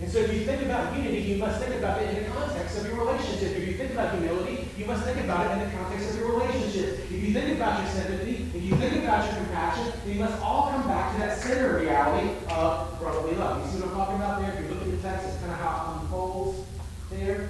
And 0.00 0.12
so 0.12 0.18
if 0.18 0.32
you 0.34 0.40
think 0.40 0.62
about 0.62 0.94
unity, 0.94 1.22
you 1.22 1.38
must 1.38 1.58
think 1.60 1.74
about 1.76 2.02
it 2.02 2.16
in 2.16 2.24
the 2.24 2.30
context 2.30 2.78
of 2.78 2.86
your 2.86 2.96
relationship. 2.96 3.56
If 3.56 3.66
you 3.66 3.74
think 3.74 3.92
about 3.92 4.14
humility, 4.14 4.68
you 4.76 4.84
must 4.84 5.04
think 5.04 5.20
about 5.24 5.46
it 5.46 5.62
in 5.62 5.70
the 5.70 5.76
context 5.76 6.10
of 6.10 6.20
your 6.20 6.38
relationship. 6.38 6.98
If 7.10 7.12
you 7.12 7.32
think 7.32 7.56
about 7.56 7.80
your 7.80 7.90
sympathy, 7.90 8.46
if 8.54 8.62
you 8.62 8.76
think 8.76 9.02
about 9.02 9.24
your 9.24 9.42
compassion, 9.42 9.92
then 10.04 10.14
you 10.14 10.20
must 10.20 10.42
all 10.42 10.70
come 10.70 10.86
back 10.86 11.14
to 11.14 11.20
that 11.20 11.38
center 11.38 11.78
reality 11.78 12.28
of 12.50 13.00
brotherly 13.00 13.36
love. 13.36 13.64
You 13.64 13.72
see 13.72 13.78
what 13.80 13.88
I'm 13.88 13.96
talking 13.96 14.16
about 14.16 14.40
there? 14.42 14.52
If 14.52 14.60
you 14.60 14.74
look 14.74 14.82
at 14.82 14.90
the 14.90 14.96
text, 14.98 15.28
it's 15.28 15.38
kind 15.38 15.52
of 15.52 15.58
how 15.58 15.96
it 15.96 16.02
unfolds 16.02 16.66
there. 17.10 17.48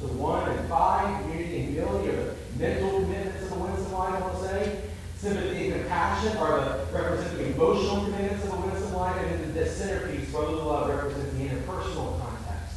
So 0.00 0.06
one 0.08 0.48
and 0.50 0.68
five, 0.68 1.26
unity 1.28 1.60
and 1.60 1.68
humility, 1.74 2.08
are 2.08 2.16
the 2.16 2.34
mental 2.58 2.90
commitments 3.02 3.46
of 3.46 3.52
a 3.52 3.54
winsome 3.54 3.92
life, 3.92 4.14
I 4.14 4.20
want 4.20 4.34
to 4.34 4.48
say. 4.48 4.87
Sympathy 5.18 5.70
and 5.70 5.80
compassion 5.80 6.36
are 6.36 6.60
the 6.60 6.92
represent 6.92 7.38
the 7.38 7.52
emotional 7.52 8.04
commitments 8.04 8.44
of 8.44 8.52
a 8.52 8.56
winsome 8.60 8.94
life, 8.94 9.16
and 9.20 9.40
then 9.40 9.54
the 9.54 9.66
centerpiece, 9.66 10.30
brotherly 10.30 10.62
love, 10.62 10.88
represents 10.88 11.36
the 11.36 11.44
interpersonal 11.44 12.20
context 12.20 12.76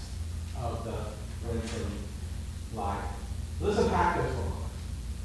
of 0.60 0.84
the 0.84 1.48
winsome 1.48 1.92
life. 2.74 3.04
Let's 3.60 3.78
unpack 3.78 4.18
those 4.18 4.34
for 4.34 4.52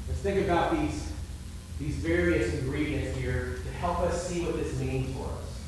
Let's 0.07 0.19
think 0.21 0.45
about 0.45 0.77
these, 0.77 1.11
these 1.79 1.95
various 1.95 2.53
ingredients 2.53 3.17
here 3.17 3.61
to 3.65 3.71
help 3.79 3.99
us 4.01 4.27
see 4.27 4.45
what 4.45 4.55
this 4.55 4.79
means 4.79 5.15
for 5.17 5.25
us. 5.25 5.59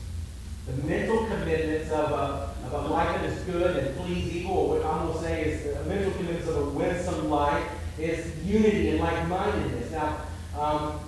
The 0.68 0.88
mental 0.88 1.26
commitments 1.26 1.90
of 1.90 2.12
a 2.12 2.50
of 2.68 2.86
a 2.86 2.88
life 2.94 3.22
that 3.22 3.26
is 3.26 3.40
good 3.46 3.76
and 3.78 3.98
please 3.98 4.32
evil, 4.36 4.70
what 4.70 4.86
I'm 4.86 5.08
going 5.08 5.18
to 5.18 5.24
say 5.24 5.44
is 5.46 5.76
the 5.76 5.84
mental 5.86 6.12
commitments 6.12 6.48
of 6.48 6.58
a 6.58 6.70
winsome 6.70 7.30
life, 7.30 7.66
is 7.98 8.38
unity 8.46 8.90
and 8.90 9.00
like-mindedness. 9.00 9.92
Now, 9.92 10.22
um, 10.58 11.00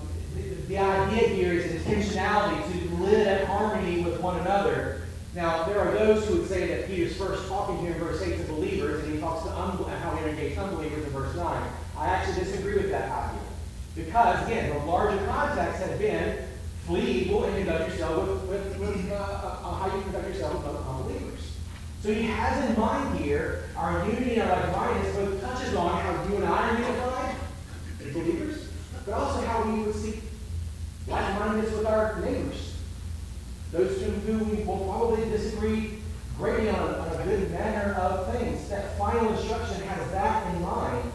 the, 0.72 0.78
idea 0.78 1.28
here 1.28 1.54
is 1.54 1.70
intentionality 1.82 2.64
to 2.72 2.96
live 3.04 3.42
in 3.42 3.46
harmony 3.46 4.02
with 4.04 4.22
one 4.22 4.40
another. 4.40 5.02
Now, 5.36 5.64
there 5.66 5.80
are 5.82 5.92
those 5.92 6.26
who 6.26 6.38
would 6.38 6.48
say 6.48 6.68
that 6.68 6.88
Peter's 6.88 7.18
first 7.18 7.48
talking 7.50 7.78
here 7.80 7.92
in 7.92 8.00
verse 8.00 8.22
8 8.22 8.38
to 8.38 8.44
believers, 8.46 9.04
and 9.04 9.14
he 9.14 9.20
talks 9.20 9.44
to 9.44 9.52
how 9.52 10.16
he 10.16 10.30
engaged 10.30 10.58
unbelievers 10.58 11.04
in 11.04 11.10
verse 11.10 11.36
9. 11.36 11.64
I 11.98 12.08
actually 12.08 12.46
disagree 12.46 12.76
with 12.76 12.90
that 12.92 13.12
idea. 13.12 13.42
Because, 13.96 14.48
again, 14.48 14.70
the 14.74 14.86
larger 14.86 15.26
context 15.26 15.84
had 15.84 16.00
been 16.00 16.46
flee 16.86 17.24
evil 17.24 17.44
and 17.44 17.56
conduct 17.58 17.92
yourself 17.92 18.48
with, 18.48 18.50
with, 18.50 18.80
with 18.80 19.12
uh, 19.12 19.16
uh, 19.16 19.74
how 19.76 19.94
you 19.94 20.02
conduct 20.04 20.30
yourself 20.30 20.66
with 20.66 20.76
unbelievers. 20.88 21.58
So 22.02 22.14
he 22.14 22.24
has 22.24 22.70
in 22.70 22.80
mind 22.80 23.20
here 23.20 23.66
our 23.76 24.06
unity 24.08 24.36
and 24.36 24.50
our 24.50 24.68
like-mindedness 24.68 25.16
both 25.16 25.42
touches 25.42 25.76
on 25.76 26.02
how 26.02 26.24
you 26.30 26.38
and 26.38 26.46
I 26.46 26.70
are 26.70 26.80
unified 26.80 27.36
as 28.00 28.14
believers, 28.14 28.70
but 29.06 29.14
also 29.14 29.42
how 29.42 29.64
we 29.64 29.84
would 29.84 29.96
seek 29.96 30.31
like-mindedness 31.08 31.76
with 31.76 31.86
our 31.86 32.20
neighbors. 32.22 32.76
Those 33.72 34.00
two 34.00 34.12
who 34.12 34.44
we 34.44 34.64
will 34.64 34.80
probably 34.80 35.30
disagree 35.30 36.00
greatly 36.38 36.70
on, 36.70 36.96
on 36.96 37.22
a 37.22 37.24
good 37.24 37.52
manner 37.52 37.94
of 37.94 38.34
things. 38.34 38.68
That 38.70 38.98
final 38.98 39.32
instruction 39.34 39.82
has 39.84 40.12
that 40.12 40.54
in 40.54 40.62
mind. 40.62 41.12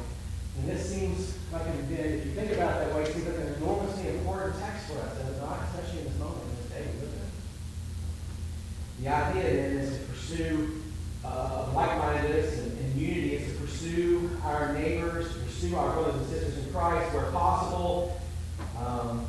And 0.59 0.69
this 0.69 0.88
seems 0.88 1.37
like, 1.52 1.66
an, 1.66 1.87
if 1.90 2.26
you 2.26 2.33
think 2.33 2.52
about 2.52 2.83
it 2.83 2.87
that 2.87 2.95
way, 2.95 3.02
it 3.02 3.12
seems 3.12 3.26
like 3.26 3.37
an 3.37 3.55
enormously 3.55 4.09
important 4.09 4.59
text 4.61 4.87
for 4.87 4.99
us, 5.00 5.19
and 5.19 5.28
it's 5.28 5.40
not, 5.40 5.61
especially 5.69 6.00
in 6.00 6.05
this 6.07 6.19
moment, 6.19 6.43
in 6.43 6.57
this 6.57 6.71
day 6.71 6.81
live 7.00 7.12
in. 8.99 9.05
The 9.05 9.09
idea 9.09 9.43
then 9.43 9.76
is 9.76 9.99
to 9.99 10.05
pursue 10.07 10.83
uh, 11.25 11.69
like-mindedness 11.75 12.59
and, 12.59 12.78
and, 12.78 12.97
unity 12.97 13.35
is 13.35 13.52
to 13.52 13.59
pursue 13.61 14.31
our 14.43 14.73
neighbors, 14.73 15.33
to 15.33 15.38
pursue 15.40 15.76
our 15.76 15.93
brothers 15.93 16.14
and 16.16 16.26
sisters 16.28 16.64
in 16.64 16.73
Christ 16.73 17.12
where 17.12 17.31
possible, 17.31 18.21
um, 18.78 19.26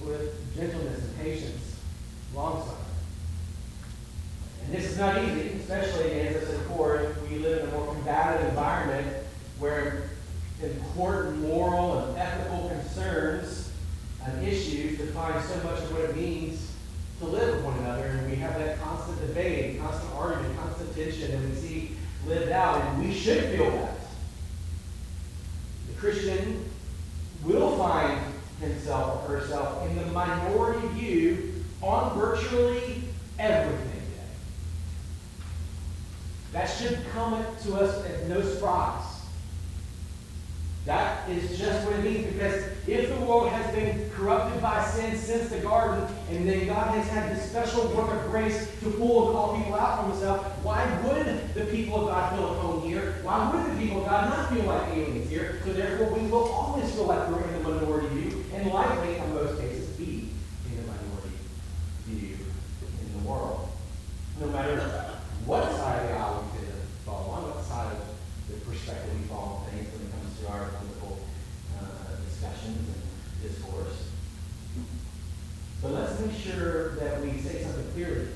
with 0.00 0.54
gentleness 0.54 1.02
and 1.04 1.18
patience, 1.18 1.76
long 2.34 2.60
suffering. 2.60 2.78
And 4.64 4.74
this 4.74 4.90
is 4.92 4.98
not 4.98 5.22
easy, 5.22 5.58
especially 5.60 6.20
as 6.20 6.36
I 6.36 6.46
said 6.46 6.58
before, 6.68 7.14
we 7.28 7.38
live 7.38 7.64
in 7.64 7.68
a 7.68 7.72
more 7.72 7.92
combative 7.94 8.48
environment 8.48 9.16
where 9.58 10.10
important 10.62 11.40
moral 11.40 11.98
and 11.98 12.18
ethical 12.18 12.68
concerns 12.68 13.72
and 14.24 14.46
issues 14.46 14.98
define 14.98 15.42
so 15.42 15.56
much 15.64 15.82
of 15.82 15.92
what 15.92 16.02
it 16.02 16.16
means 16.16 16.72
to 17.18 17.26
live 17.26 17.56
with 17.56 17.64
one 17.64 17.78
another, 17.78 18.04
and 18.04 18.30
we 18.30 18.36
have 18.36 18.58
that 18.58 18.80
constant 18.80 19.20
debate, 19.20 19.80
constant 19.80 20.12
argument, 20.14 20.56
constant 20.58 20.94
tension, 20.94 21.32
and 21.32 21.48
we 21.48 21.54
see 21.54 21.96
lived 22.26 22.50
out, 22.50 22.80
and 22.80 23.04
we 23.04 23.14
should 23.14 23.44
feel 23.44 23.70
that. 23.70 23.96
The 25.88 26.00
Christian 26.00 26.64
will 27.44 27.76
find 27.76 28.20
himself 28.60 29.28
or 29.28 29.38
herself 29.38 29.88
in 29.88 29.96
the 29.96 30.06
minority 30.06 30.86
view 30.88 31.64
on 31.80 32.16
virtually 32.18 33.02
everything 33.38 33.78
today. 33.78 34.30
That 36.52 36.66
should 36.66 36.98
come 37.12 37.44
to 37.64 37.74
us 37.76 38.04
as 38.04 38.28
no 38.28 38.42
surprise. 38.42 39.12
That 40.84 41.28
is 41.30 41.56
just 41.56 41.86
what 41.86 42.00
it 42.00 42.04
means 42.04 42.32
because 42.32 42.64
if 42.88 43.08
the 43.08 43.24
world 43.24 43.48
has 43.50 43.72
been 43.72 44.10
corrupted 44.10 44.60
by 44.60 44.84
sin 44.84 45.16
since 45.16 45.48
the 45.48 45.58
garden, 45.58 46.04
and 46.28 46.48
then 46.48 46.66
God 46.66 46.92
has 46.96 47.06
had 47.08 47.30
this 47.30 47.48
special 47.48 47.86
work 47.94 48.10
of 48.10 48.30
grace 48.30 48.68
to 48.80 48.90
pull 48.90 49.28
and 49.28 49.36
call 49.36 49.56
people 49.56 49.76
out 49.76 50.00
from 50.00 50.10
himself, 50.10 50.44
why 50.64 50.84
would 51.04 51.54
the 51.54 51.66
people 51.66 52.00
of 52.00 52.08
God 52.08 52.34
feel 52.34 52.50
at 52.50 52.58
home 52.58 52.82
here? 52.82 53.14
Why 53.22 53.54
would 53.54 53.72
the 53.72 53.80
people 53.80 54.02
of 54.02 54.08
God 54.08 54.30
not 54.30 54.52
feel 54.52 54.64
like 54.64 54.88
aliens 54.88 55.30
here? 55.30 55.60
So 55.64 55.72
therefore, 55.72 56.18
we 56.18 56.26
will 56.26 56.50
always 56.50 56.90
feel 56.90 57.04
like 57.04 57.28
we're 57.30 57.42
in 57.42 57.62
the 57.62 57.68
minority 57.68 58.08
view, 58.08 58.44
and 58.52 58.68
likely, 58.68 59.18
in 59.18 59.34
most 59.34 59.60
cases, 59.60 59.88
be 59.90 60.30
in 60.68 60.76
the 60.76 60.82
minority 60.82 61.36
view 62.06 62.38
in 63.06 63.22
the 63.22 63.28
world. 63.28 63.68
No 64.40 64.48
matter 64.48 64.80
what 65.46 65.70
side 65.76 66.02
of 66.02 66.08
the 66.08 66.14
aisle 66.14 66.44
we 66.58 66.66
fall 67.04 67.30
on, 67.30 67.42
what 67.54 67.64
side 67.64 67.92
of 67.92 68.12
the 68.48 68.64
perspective 68.66 69.10
we 69.20 69.26
fall 69.26 69.64
on 69.64 69.70
things 69.70 69.88
when 69.92 70.06
it 70.06 70.12
comes 70.12 70.38
to 70.40 70.48
our 70.48 70.68
political 70.78 71.18
uh, 71.78 72.16
discussions 72.28 72.88
and 72.88 73.02
discourse. 73.42 74.08
But 75.80 75.92
let's 75.92 76.20
make 76.20 76.31
sure 76.42 76.90
that 76.96 77.20
we 77.20 77.38
say 77.40 77.62
something 77.62 77.90
clearly. 77.92 78.28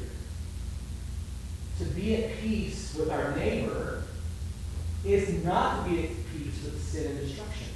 to 1.78 1.84
be 1.84 2.24
at 2.24 2.38
peace 2.38 2.94
with 2.94 3.10
our 3.10 3.36
neighbor 3.36 4.02
is 5.04 5.44
not 5.44 5.84
to 5.84 5.90
be 5.90 6.04
at 6.04 6.10
peace 6.32 6.64
with 6.64 6.82
sin 6.82 7.12
and 7.12 7.20
destruction. 7.20 7.68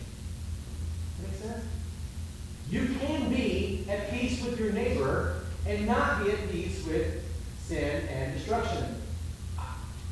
Make 1.22 1.34
sense? 1.34 1.64
You 2.70 2.86
can 3.00 3.28
be 3.28 3.84
at 3.88 4.10
peace 4.10 4.42
with 4.44 4.58
your 4.58 4.72
neighbor 4.72 5.42
and 5.66 5.86
not 5.86 6.24
be 6.24 6.30
at 6.30 6.50
peace 6.50 6.84
with 6.86 7.22
sin 7.66 8.06
and 8.08 8.32
destruction. 8.34 8.96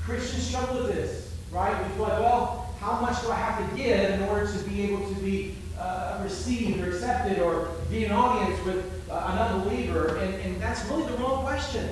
Christians 0.04 0.46
struggle 0.46 0.82
with 0.82 0.94
this, 0.94 1.34
right? 1.50 1.82
We 1.86 1.94
feel 1.94 2.04
like, 2.04 2.20
well, 2.20 2.74
how 2.80 3.00
much 3.00 3.20
do 3.22 3.30
I 3.30 3.36
have 3.36 3.70
to 3.70 3.76
give 3.76 4.10
in 4.10 4.22
order 4.24 4.50
to 4.50 4.58
be 4.68 4.82
able 4.82 5.08
to 5.08 5.14
be 5.20 5.56
uh, 5.78 6.20
received 6.22 6.80
or 6.80 6.90
accepted 6.90 7.38
or 7.40 7.70
be 7.90 8.04
an 8.04 8.12
audience 8.12 8.62
with 8.64 8.84
uh, 9.10 9.30
an 9.32 9.38
unbeliever? 9.38 10.16
And, 10.16 10.34
and 10.34 10.60
that's 10.60 10.84
really 10.86 11.10
the 11.10 11.18
wrong 11.18 11.42
question. 11.44 11.88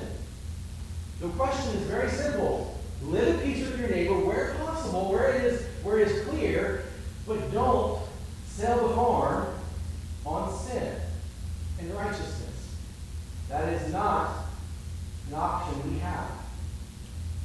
The 1.21 1.29
question 1.29 1.75
is 1.75 1.83
very 1.83 2.09
simple. 2.09 2.79
Live 3.03 3.37
at 3.37 3.43
peace 3.43 3.65
with 3.67 3.79
your 3.79 3.89
neighbor 3.89 4.19
where 4.19 4.55
possible, 4.55 5.11
where 5.11 5.33
it 5.33 5.43
is, 5.45 5.65
where 5.83 5.99
it 5.99 6.07
is 6.07 6.27
clear, 6.27 6.83
but 7.27 7.51
don't 7.51 8.01
sell 8.47 8.87
the 8.87 8.95
farm 8.95 9.47
on 10.25 10.57
sin 10.59 10.95
and 11.79 11.93
righteousness. 11.93 12.75
That 13.49 13.69
is 13.73 13.91
not 13.91 14.45
an 15.29 15.35
option 15.35 15.93
we 15.93 15.99
have. 15.99 16.29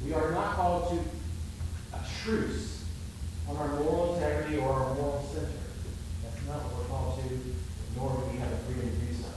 We 0.05 0.13
are 0.13 0.31
not 0.31 0.55
called 0.55 0.89
to 0.89 1.97
a 1.97 2.01
truce 2.21 2.83
on 3.47 3.57
our 3.57 3.67
moral 3.79 4.15
integrity 4.15 4.57
or 4.57 4.69
our 4.69 4.93
moral 4.95 5.27
center. 5.33 5.47
That's 6.23 6.47
not 6.47 6.57
what 6.57 6.77
we're 6.77 6.85
called 6.85 7.19
to, 7.23 7.39
nor 7.95 8.11
do 8.11 8.31
we 8.31 8.37
have 8.39 8.49
the 8.49 8.57
freedom 8.57 8.89
to 8.89 9.05
do 9.05 9.13
so. 9.13 9.29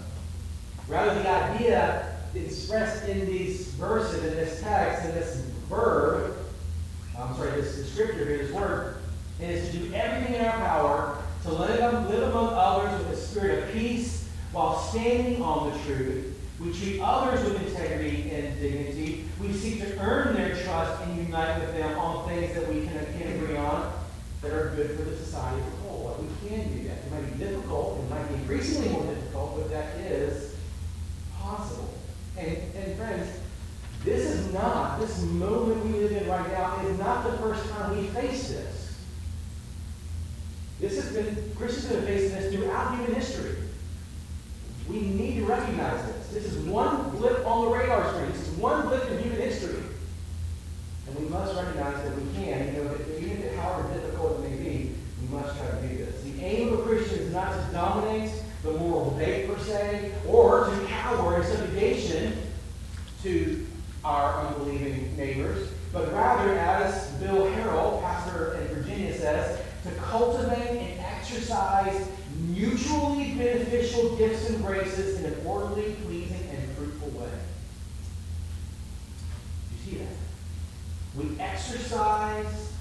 Rather, 0.89 1.23
the 1.23 1.29
idea 1.29 2.17
expressed 2.35 3.09
in 3.09 3.27
these 3.27 3.69
verses, 3.69 4.25
in 4.25 4.35
this 4.35 4.61
text, 4.61 5.07
in 5.07 5.15
this 5.15 5.37
verb, 5.69 6.37
I'm 7.19 7.35
sorry, 7.37 7.61
this 7.61 7.77
descriptor 7.79 8.27
here, 8.27 8.39
this 8.39 8.53
word, 8.53 8.97
is 9.41 9.71
to 9.71 9.79
do 9.79 9.95
everything 9.95 10.35
in 10.35 10.45
our 10.45 10.59
power 10.59 11.23
to 11.45 11.53
live, 11.53 12.11
live 12.11 12.23
among 12.31 12.53
others 12.55 12.99
with 12.99 13.19
a 13.19 13.21
spirit 13.21 13.65
of 13.65 13.73
peace 13.73 14.29
while 14.53 14.79
standing 14.79 15.43
on 15.43 15.73
the 15.73 15.79
truth. 15.85 16.33
We 16.61 16.73
treat 16.73 17.01
others 17.03 17.45
with 17.45 17.67
integrity 17.67 18.31
and 18.31 18.59
dignity. 18.59 19.25
We 19.41 19.53
seek 19.53 19.81
to 19.81 19.99
earn 19.99 20.35
their 20.35 20.56
trust 20.67 21.01
and 21.03 21.17
unite 21.17 21.61
with 21.61 21.75
them 21.77 21.97
on 21.97 22.29
things 22.29 22.53
that 22.55 22.69
we 22.69 22.85
can, 22.85 22.95
can 23.19 23.33
agree 23.37 23.57
on 23.57 23.93
that 24.43 24.53
are 24.53 24.73
good 24.75 24.97
for 24.97 25.03
the 25.03 25.17
society 25.17 25.63
as 25.63 25.73
a 25.73 25.77
whole. 25.77 26.05
What 26.05 26.21
we 26.21 26.49
can 26.49 26.77
do 26.77 26.89
that. 26.89 26.99
It 26.99 27.11
might 27.13 27.33
be 27.33 27.45
difficult, 27.45 28.01
it 28.01 28.11
might 28.11 28.29
be 28.29 28.35
increasingly 28.35 28.89
more 28.89 29.05
difficult, 29.05 29.57
but 29.57 29.71
that 29.71 29.97
is 29.99 30.57
possible. 31.39 31.95
And, 32.37 32.57
and 32.75 32.99
friends, 32.99 33.31
this 34.05 34.27
is 34.27 34.53
not, 34.53 35.01
this 35.01 35.23
moment 35.23 35.85
we 35.87 36.01
live 36.01 36.13
in 36.13 36.29
right 36.29 36.51
now 36.51 36.85
is 36.87 36.99
not 36.99 37.31
the 37.31 37.39
first 37.39 37.69
time 37.71 37.97
we 37.97 38.09
face 38.09 38.49
this. 38.49 38.97
This 40.81 40.97
has 40.97 41.13
been, 41.13 41.53
Christians 41.57 41.89
have 41.89 42.05
been 42.05 42.07
facing 42.07 42.37
this 42.37 42.55
throughout 42.55 42.97
human 42.97 43.15
history. 43.15 43.57
We 44.89 45.01
need 45.01 45.37
to 45.37 45.47
recognize 45.47 46.05
this. 46.07 46.29
This 46.29 46.53
is 46.53 46.59
one 46.67 47.11
blip 47.11 47.45
on 47.47 47.65
the 47.65 47.71
radar 47.77 48.13
screen. 48.13 48.31
This 48.33 48.49
is 48.49 48.55
one 48.57 48.87
blip 48.87 49.11
in 49.11 49.23
human 49.23 49.36
must 51.39 51.55
recognize 51.57 52.03
that 52.03 52.17
we 52.17 52.33
can, 52.35 52.75
you 52.75 52.83
know, 52.83 52.89
that 52.89 53.23
even 53.23 53.43
if 53.43 53.55
however 53.57 53.93
difficult 53.95 54.45
it 54.45 54.51
may 54.51 54.57
be, 54.57 54.95
we 55.21 55.37
must 55.37 55.57
try 55.59 55.69
to 55.69 55.89
do 55.89 55.97
this. 55.97 56.23
The 56.23 56.43
aim 56.43 56.73
of 56.73 56.81
a 56.81 56.83
Christian 56.83 57.19
is 57.21 57.33
not 57.33 57.53
to 57.53 57.73
dominate 57.73 58.33
the 58.63 58.73
moral 58.73 59.11
debate 59.11 59.49
per 59.49 59.59
se, 59.63 60.13
or 60.27 60.71
to 60.71 60.87
cower 60.87 61.41
in 61.41 61.47
subjugation 61.47 62.43
to 63.23 63.67
our 64.05 64.47
unbelieving 64.47 65.17
neighbors, 65.17 65.69
but 65.93 66.13
rather, 66.13 66.55
as 66.59 67.09
Bill 67.15 67.47
Harrell, 67.47 68.01
pastor 68.01 68.55
in 68.55 68.69
Virginia, 68.69 69.17
says, 69.17 69.61
to 69.85 69.91
cultivate 69.93 70.79
and 70.79 71.01
exercise 71.01 72.09
mutually 72.49 73.33
beneficial 73.35 74.17
gifts 74.17 74.51
and 74.51 74.65
graces 74.65 75.21
in 75.21 75.33
an 75.33 75.47
orderly, 75.47 75.97
pleasing, 76.05 76.49
and 76.51 76.77
fruitful 76.77 77.09
way. 77.11 77.31
You 79.73 79.93
see 79.93 79.99
that? 79.99 80.26
We 81.17 81.39
exercise, 81.41 82.73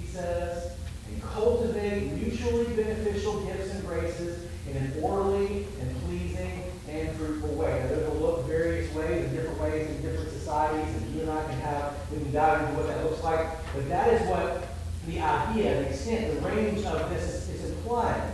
he 0.00 0.06
says, 0.06 0.72
and 1.08 1.22
cultivate 1.22 2.12
mutually 2.12 2.66
beneficial 2.76 3.40
gifts 3.40 3.74
and 3.74 3.86
graces 3.86 4.44
in 4.70 4.76
an 4.76 4.92
orderly 5.02 5.66
and 5.80 6.02
pleasing 6.02 6.64
and 6.88 7.10
fruitful 7.16 7.54
way. 7.54 7.84
Now, 7.84 7.96
it'll 7.96 8.14
look 8.14 8.46
various 8.46 8.92
ways 8.94 9.24
in 9.24 9.34
different 9.34 9.60
ways 9.60 9.88
in 9.90 10.02
different 10.02 10.30
societies, 10.30 10.94
and 10.94 11.14
you 11.14 11.22
and 11.22 11.30
I 11.30 11.44
can 11.44 11.60
have, 11.60 11.94
we 12.12 12.18
can 12.18 12.32
dive 12.32 12.62
into 12.62 12.74
what 12.74 12.86
that 12.86 13.04
looks 13.04 13.22
like, 13.24 13.46
but 13.74 13.88
that 13.88 14.14
is 14.14 14.28
what 14.28 14.68
the 15.06 15.20
idea, 15.20 15.82
the 15.82 15.88
extent, 15.88 16.40
the 16.40 16.48
range 16.48 16.84
of 16.84 17.10
this 17.10 17.24
is, 17.24 17.48
is 17.48 17.70
implying. 17.72 18.30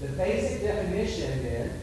The 0.00 0.08
basic 0.08 0.62
definition 0.62 1.42
then, 1.42 1.80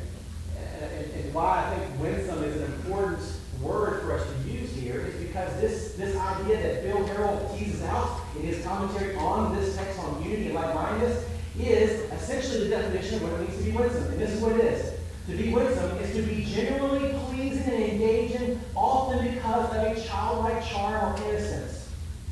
and, 0.82 1.12
and 1.12 1.34
why 1.34 1.66
I 1.66 1.76
think 1.76 2.02
winsome 2.02 2.44
is 2.44 2.58
an 2.58 2.64
important 2.74 3.20
word 3.62 4.02
for 4.02 4.14
us 4.14 4.26
to 4.26 4.52
use 4.52 4.74
here, 4.74 5.02
is 5.02 5.21
because 5.32 5.62
this, 5.62 5.94
this 5.94 6.14
idea 6.18 6.62
that 6.62 6.84
Bill 6.84 7.08
Harrell 7.08 7.58
teases 7.58 7.82
out 7.84 8.20
in 8.36 8.42
his 8.42 8.62
commentary 8.66 9.16
on 9.16 9.56
this 9.56 9.78
text 9.78 9.98
on 10.00 10.22
unity 10.22 10.48
and 10.48 10.56
like-mindedness 10.56 11.26
is 11.58 12.12
essentially 12.12 12.66
the 12.66 12.70
definition 12.70 13.16
of 13.16 13.24
what 13.24 13.40
it 13.40 13.48
means 13.48 13.58
to 13.58 13.64
be 13.64 13.72
winsome. 13.72 14.04
And 14.12 14.20
this 14.20 14.32
is 14.32 14.42
what 14.42 14.52
it 14.58 14.66
is. 14.66 14.94
To 15.28 15.38
be 15.38 15.54
winsome 15.54 15.98
is 16.00 16.14
to 16.18 16.22
be 16.24 16.44
generally 16.44 17.14
pleasing 17.28 17.64
and 17.64 17.84
engaging, 17.84 18.60
often 18.76 19.34
because 19.34 19.74
of 19.74 19.98
a 19.98 20.02
childlike 20.06 20.66
charm 20.66 21.14
or 21.14 21.30
innocence. 21.30 21.88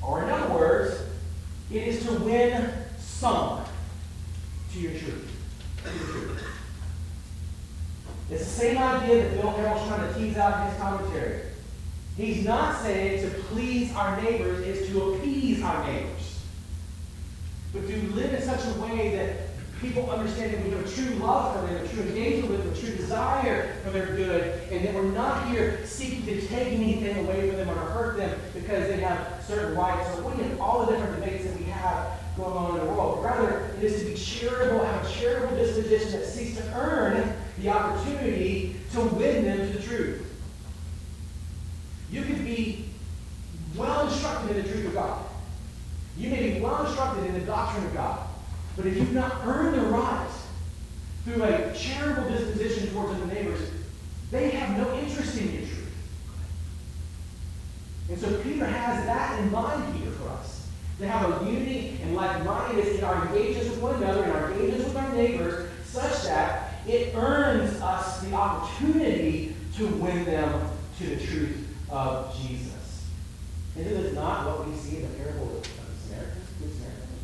Or 0.06 0.24
in 0.24 0.30
other 0.30 0.54
words, 0.54 1.02
it 1.72 1.88
is 1.88 2.06
to 2.06 2.16
win 2.16 2.70
some 2.98 3.62
to 4.74 4.80
your 4.80 4.92
truth. 4.92 5.32
To 5.86 5.98
your 5.98 6.08
truth. 6.08 6.44
It's 8.30 8.44
the 8.44 8.50
same 8.50 8.78
idea 8.78 9.24
that 9.24 9.42
Bill 9.42 9.54
Harrell's 9.54 9.88
trying 9.88 10.14
to 10.14 10.20
tease 10.20 10.36
out 10.36 10.66
in 10.66 10.74
his 10.74 10.82
commentary. 10.82 11.49
He's 12.18 12.44
not 12.44 12.82
saying 12.82 13.22
to 13.22 13.30
please 13.44 13.94
our 13.94 14.22
neighbors 14.22 14.66
is 14.66 14.90
to 14.90 15.14
appease 15.14 15.64
our 15.64 15.86
neighbors, 15.86 16.40
but 17.74 17.88
to 17.88 18.02
live 18.14 18.34
in 18.34 18.42
such 18.42 18.66
a 18.66 18.80
way 18.82 19.16
that 19.16 19.50
people 19.82 20.10
understand 20.10 20.54
that 20.54 20.64
we 20.66 20.72
have 20.72 20.86
a 20.86 20.90
true 20.90 21.16
love 21.16 21.56
for 21.56 21.66
them, 21.66 21.86
a 21.86 21.88
true 21.88 22.04
engagement 22.04 22.52
with 22.52 22.64
them, 22.64 22.74
a 22.74 22.78
true 22.78 22.96
desire 22.98 23.76
for 23.84 23.92
their 23.92 24.08
good, 24.08 24.62
and 24.72 24.86
that 24.86 24.94
we're 24.94 25.04
not 25.04 25.48
here 25.48 25.86
seeking 25.86 26.26
to 26.26 26.42
take 26.48 26.74
anything 26.74 27.26
away 27.26 27.48
from 27.48 27.58
them 27.58 27.70
or 27.70 27.76
to 27.76 27.80
hurt 27.80 28.18
them 28.18 28.38
because 28.54 28.88
they 28.90 29.00
have 29.00 29.42
certain 29.48 29.78
rights 29.78 30.10
or 30.18 30.30
we 30.30 30.44
have 30.44 30.60
all 30.60 30.86
the 30.86 30.92
different 30.92 31.24
debates 31.24 31.46
that 31.46 31.58
we 31.58 31.64
have 31.66 32.20
going 32.36 32.58
on 32.58 32.80
in 32.80 32.86
the 32.86 32.92
world. 32.92 33.24
Rather, 33.24 33.72
it 33.78 33.84
is 33.84 34.02
to 34.02 34.10
be 34.10 34.16
charitable, 34.16 34.84
have 34.84 35.06
a 35.06 35.10
charitable 35.10 35.56
disposition 35.56 36.12
that 36.12 36.26
seeks 36.26 36.58
to 36.58 36.74
earn 36.74 37.34
the 37.60 37.70
opportunity 37.70 38.76
to 38.92 39.02
win 39.02 39.46
them 39.46 39.58
to 39.58 39.78
the 39.78 39.84
truth. 39.84 40.29
You 42.12 42.24
could 42.24 42.44
be 42.44 42.86
well 43.76 44.08
instructed 44.08 44.56
in 44.56 44.64
the 44.64 44.70
truth 44.70 44.88
of 44.88 44.94
God. 44.94 45.26
You 46.18 46.30
may 46.30 46.54
be 46.54 46.60
well 46.60 46.86
instructed 46.86 47.26
in 47.26 47.34
the 47.34 47.46
doctrine 47.46 47.86
of 47.86 47.94
God. 47.94 48.28
But 48.76 48.88
if 48.88 48.98
you've 48.98 49.14
not 49.14 49.42
earned 49.46 49.76
the 49.76 49.82
right 49.88 50.30
through 51.24 51.44
a 51.44 51.74
charitable 51.74 52.30
disposition 52.30 52.92
towards 52.92 53.14
other 53.14 53.26
neighbors, 53.34 53.70
they 54.32 54.50
have 54.52 54.78
no 54.78 54.98
interest 55.00 55.38
in 55.38 55.54
your 55.54 55.62
truth. 55.62 55.94
And 58.10 58.20
so 58.20 58.42
Peter 58.42 58.66
has 58.66 59.06
that 59.06 59.40
in 59.40 59.52
mind 59.52 59.96
here 59.96 60.12
for 60.12 60.30
us. 60.30 60.68
To 61.00 61.08
have 61.08 61.42
a 61.42 61.46
unity 61.46 62.00
and 62.02 62.16
like-mindedness 62.16 62.98
in 62.98 63.04
our 63.04 63.28
engagements 63.28 63.70
with 63.70 63.80
one 63.80 63.96
another, 64.04 64.26
in 64.26 64.32
our 64.32 64.52
engagements 64.52 64.86
with 64.86 64.98
our 64.98 65.14
neighbors, 65.14 65.70
such 65.86 66.24
that 66.24 66.74
it 66.88 67.16
earns 67.16 67.80
us 67.82 68.22
the 68.22 68.34
opportunity 68.34 69.56
to 69.76 69.88
win 69.88 70.26
them 70.26 70.70
to 70.98 71.16
the 71.16 71.26
truth 71.26 71.69
of 71.92 72.36
Jesus. 72.36 73.08
And 73.76 73.86
it 73.86 73.94
is 73.94 74.16
not 74.16 74.46
what 74.46 74.68
we 74.68 74.76
see 74.76 74.98
in 74.98 75.04
the 75.04 75.18
parable 75.18 75.58
of 75.58 75.64
the 75.64 75.70
Samaritan. 76.08 76.42
Good 76.60 76.74
Samaritan. 76.74 77.18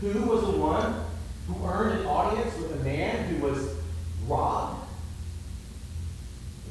Who 0.00 0.30
was 0.30 0.42
the 0.42 0.58
one 0.58 1.04
who 1.46 1.66
earned 1.66 2.00
an 2.00 2.06
audience 2.06 2.56
with 2.56 2.80
a 2.80 2.84
man 2.84 3.28
who 3.28 3.46
was 3.46 3.76
robbed? 4.26 4.86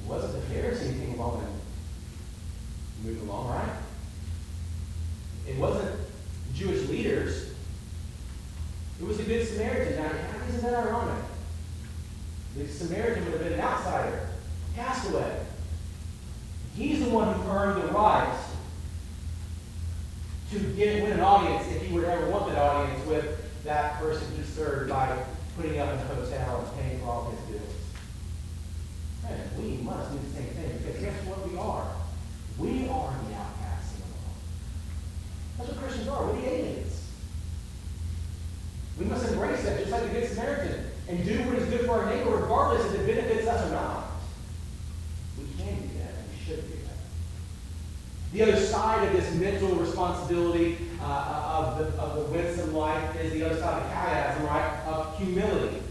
It 0.01 0.09
wasn't 0.09 0.33
the 0.33 0.53
Pharisee 0.53 0.93
who 0.93 1.05
came 1.05 1.19
along 1.19 1.43
and 1.43 3.05
moved 3.05 3.21
along, 3.27 3.49
right? 3.49 3.75
It 5.47 5.57
wasn't 5.57 5.99
Jewish 6.53 6.87
leaders. 6.89 7.51
It 8.99 9.07
was 9.07 9.17
the 9.17 9.23
Good 9.23 9.47
Samaritan. 9.47 9.95
Now, 9.95 10.11
isn't 10.47 10.61
that 10.61 10.85
ironic? 10.85 11.23
The 12.55 12.67
Samaritan 12.67 13.23
would 13.25 13.33
have 13.33 13.43
been 13.43 13.53
an 13.53 13.61
outsider, 13.61 14.29
castaway. 14.75 15.39
He's 16.75 17.03
the 17.03 17.09
one 17.09 17.33
who 17.33 17.49
earned 17.49 17.81
the 17.81 17.87
right 17.87 18.37
to 20.51 20.59
get 20.59 21.01
win 21.03 21.13
an 21.13 21.21
audience 21.21 21.65
if 21.71 21.81
he 21.81 21.93
would 21.93 22.03
ever 22.03 22.29
want 22.29 22.49
that 22.49 22.57
audience 22.57 23.05
with 23.07 23.63
that 23.63 23.99
person 23.99 24.27
he 24.35 24.43
served 24.43 24.89
by 24.89 25.17
putting 25.55 25.79
up 25.79 25.93
in 25.93 25.99
a 25.99 26.03
hotel 26.03 26.65
and 26.67 26.79
paying 26.81 26.99
for 26.99 27.07
all 27.07 27.31
his 27.31 27.39
bills. 27.49 27.75
Man, 29.23 29.39
we 29.57 29.83
must 29.83 30.11
do 30.11 30.19
the 30.19 30.33
same 30.35 30.53
thing 30.53 30.77
because 30.77 31.01
guess 31.01 31.25
what 31.25 31.49
we 31.49 31.57
are? 31.57 31.87
We 32.57 32.89
are 32.89 33.15
the 33.27 33.35
outcasts 33.35 33.95
in 33.95 34.01
the 34.01 34.11
world. 34.11 34.37
That's 35.57 35.69
what 35.69 35.79
Christians 35.79 36.07
are. 36.09 36.25
We're 36.25 36.41
the 36.41 36.47
aliens. 36.47 37.01
We 38.99 39.05
must 39.05 39.27
embrace 39.27 39.63
that, 39.63 39.79
just 39.79 39.91
like 39.91 40.03
the 40.03 40.09
Good 40.09 40.29
Samaritan, 40.29 40.85
and 41.07 41.25
do 41.25 41.39
what 41.43 41.55
is 41.55 41.69
good 41.69 41.85
for 41.85 42.03
our 42.03 42.13
neighbor, 42.13 42.35
regardless 42.35 42.93
if 42.93 42.99
it 42.99 43.07
benefits 43.07 43.47
us 43.47 43.67
or 43.67 43.73
not. 43.73 44.11
We 45.37 45.45
can 45.57 45.81
do 45.81 45.97
that, 45.99 46.13
and 46.19 46.29
we 46.29 46.45
should 46.45 46.67
do 46.67 46.77
that. 46.85 46.97
The 48.33 48.43
other 48.43 48.63
side 48.63 49.07
of 49.07 49.13
this 49.13 49.33
mental 49.33 49.75
responsibility 50.01 50.77
uh, 51.01 51.63
of, 51.63 51.77
the, 51.77 52.01
of 52.01 52.15
the 52.15 52.23
winsome 52.35 52.73
life 52.73 53.15
is 53.17 53.33
the 53.33 53.43
other 53.43 53.59
side 53.59 53.81
of 53.81 53.91
chiasm, 53.91 54.47
right? 54.47 54.81
Of 54.87 55.17
humility. 55.17 55.81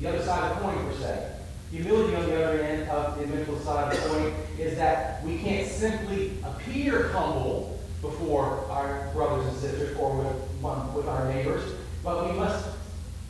The 0.00 0.08
other 0.08 0.22
side 0.22 0.50
of 0.50 0.58
the 0.58 0.62
coin, 0.64 0.84
per 0.86 0.94
se. 0.94 1.32
Humility, 1.70 2.16
on 2.16 2.26
the 2.26 2.44
other 2.44 2.60
end 2.60 2.88
of 2.90 3.18
the 3.18 3.26
mental 3.26 3.58
side 3.60 3.92
of 3.92 4.02
the 4.02 4.08
coin, 4.08 4.34
is 4.58 4.76
that 4.76 5.24
we 5.24 5.38
can't 5.38 5.68
simply 5.68 6.32
appear 6.44 7.08
humble 7.08 7.78
before 8.00 8.66
our 8.68 9.10
brothers 9.12 9.46
and 9.46 9.56
sisters 9.58 9.96
or 9.96 10.16
with, 10.16 10.32
one, 10.60 10.92
with 10.92 11.06
our 11.06 11.32
neighbors, 11.32 11.72
but 12.02 12.30
we 12.30 12.36
must, 12.36 12.66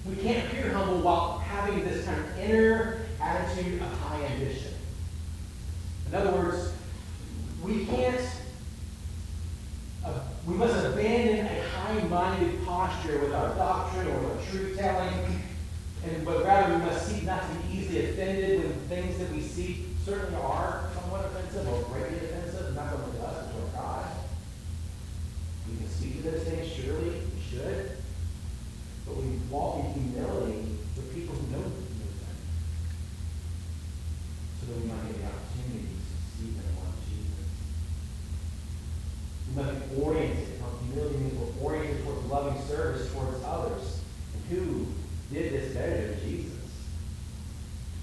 we 0.09 0.17
can't 0.17 0.47
appear 0.47 0.73
humble 0.73 1.03
while 1.03 1.39
having 1.39 1.85
this 1.85 2.07
kind 2.07 2.19
of 2.19 2.39
inner 2.39 3.03
attitude 3.21 3.83
of 3.83 4.01
high 4.01 4.25
ambition. 4.25 4.73
In 6.09 6.15
other 6.15 6.33
words, 6.33 6.73
we 7.63 7.85
can't 7.85 8.19
uh, 10.05 10.21
we 10.47 10.55
must 10.55 10.85
abandon 10.85 11.47
a 11.47 11.69
high-minded 11.69 12.65
posture 12.65 13.21
with 13.21 13.33
our 13.33 13.55
doctrine 13.55 14.09
or 14.09 14.19
with 14.19 14.51
truth 14.51 14.77
telling, 14.77 15.41
and 16.05 16.22
but 16.33 16.45
rather 16.47 16.79
we 16.79 16.85
must 16.85 17.07
seek 17.07 17.25
not 17.25 17.43
to 17.43 17.55
be 17.57 17.79
easily 17.79 18.11
offended 18.11 18.61
when 18.61 18.73
things 18.89 19.19
that 19.19 19.31
we 19.33 19.43
see 19.43 19.87
certainly 20.05 20.41
are 20.41 20.89
somewhat 20.95 21.27
offensive 21.27 21.69
or 21.69 21.83
greatly 21.93 22.19
offensive, 22.19 22.75
not 22.75 22.93
only 22.95 23.19
to 23.19 23.25
us, 23.25 23.47
but 23.53 23.67
to 23.67 23.77
God. 23.77 24.07
We 25.69 25.77
can 25.77 25.89
speak 25.89 26.23
to 26.23 26.31
those 26.31 26.43
things, 26.45 26.73
surely 26.73 27.11
we 27.11 27.41
should, 27.51 27.99
but 29.07 29.17
we 29.17 29.37
walk 29.51 29.85
in 29.85 29.93
humility 29.93 30.79
with 30.97 31.15
people 31.15 31.35
who 31.35 31.53
know, 31.53 31.59
know 31.59 31.69
them, 31.69 32.37
so 34.59 34.67
that 34.67 34.81
we 34.81 34.89
might 34.89 35.07
get 35.07 35.21
the 35.21 35.27
opportunity 35.29 35.89
to 35.93 36.17
see 36.33 36.51
them 36.57 36.73
on 36.81 36.93
Jesus. 37.05 37.45
We 39.49 39.63
must 39.63 39.91
be 39.91 40.03
oriented. 40.03 40.49
Humility 40.93 41.17
means 41.19 41.35
we're 41.35 41.69
oriented 41.69 42.05
towards 42.05 42.27
loving 42.27 42.63
service 42.67 43.13
towards 43.13 43.43
others. 43.45 44.01
And 44.35 44.59
who 44.59 44.87
did 45.33 45.53
this 45.53 45.75
better 45.75 46.09
than 46.09 46.21
Jesus? 46.21 46.53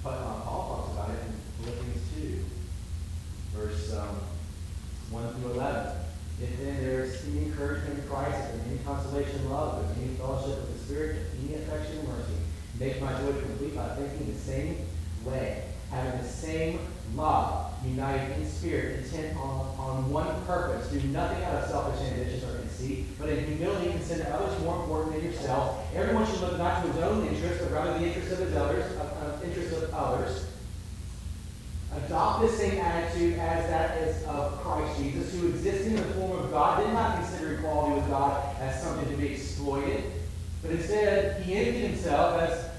But 0.04 0.13
uh, 0.13 0.39
Paul 0.42 0.68
talks 0.68 0.94
about 0.94 1.10
it 1.12 1.22
in 1.28 1.63
Philippians 1.63 2.44
2, 3.54 3.60
verse 3.60 3.94
um, 3.94 4.15
1 5.12 5.34
through 5.36 5.52
11. 5.52 5.96
If 6.42 6.58
then 6.58 6.82
there 6.82 7.04
is 7.04 7.24
any 7.28 7.46
encouragement 7.46 8.00
in 8.00 8.10
Christ, 8.10 8.54
and 8.54 8.72
any 8.72 8.80
consolation 8.84 9.39
in 9.39 9.50
love, 9.52 9.92
if 9.92 9.98
any 9.98 10.15
fellowship 10.15 10.62
with 10.62 10.80
the 10.80 10.86
Spirit, 10.86 11.18
if 11.18 11.44
any 11.44 11.62
affection 11.62 12.00
and 12.00 12.08
mercy, 12.08 12.34
make 12.80 13.02
my 13.02 13.12
joy 13.20 13.34
complete 13.34 13.76
by 13.76 13.89
thinking 13.89 14.34
the 14.34 14.39
same 14.39 14.78
way, 15.26 15.65
having 15.92 16.22
the 16.22 16.28
same 16.28 16.80
love, 17.15 17.74
united 17.86 18.38
in 18.38 18.48
spirit, 18.48 19.04
intent 19.04 19.38
on, 19.38 19.76
on 19.78 20.12
one 20.12 20.46
purpose. 20.46 20.88
Do 20.89 21.02
nothing 21.10 21.44
out 21.44 21.63
of 21.63 21.70
selfish 21.70 22.02
ambition 22.08 22.50
or 22.50 22.60
conceit, 22.60 23.08
but 23.18 23.30
in 23.30 23.46
humility 23.46 23.92
consider 23.92 24.32
others 24.32 24.62
more 24.63 24.82
important 24.82 25.15
than 25.15 25.26
yourself. 25.26 25.86
Everyone 25.96 26.26
should 26.26 26.42
look 26.42 26.58
not 26.58 26.84
to 26.84 26.92
his 26.92 27.02
own 27.02 27.28
interest, 27.28 27.62
but 27.62 27.72
rather 27.72 27.98
the 28.00 28.06
interest 28.06 28.32
of 28.32 28.39
his 28.39 28.56
others, 28.56 28.86
of, 28.96 29.02
of 29.02 29.44
interest 29.44 29.76
of 29.76 29.94
others. 29.94 30.46
Adopt 32.06 32.42
the 32.44 32.50
same 32.50 32.80
attitude 32.80 33.39
as 33.39 33.68
that 33.70 33.98
is 34.04 34.24
of 34.26 34.62
Christ 34.62 35.00
Jesus, 35.00 35.34
who 35.34 35.48
existing 35.48 35.98
in 35.98 36.08
the 36.08 36.13
form 36.13 36.39
of 36.39 36.52
God, 36.52 36.84
did 36.84 36.94
not 36.94 37.15
consider 37.15 37.56
equality 37.56 37.96
with 37.96 38.10
God 38.10 38.56
as 38.60 38.82
something 38.84 39.10
to 39.10 39.18
be 39.18 39.34
exploited, 39.34 40.04
but 40.62 40.72
instead 40.72 41.42
he 41.42 41.56
emptied 41.56 41.88
himself 41.88 42.39
as 42.42 42.70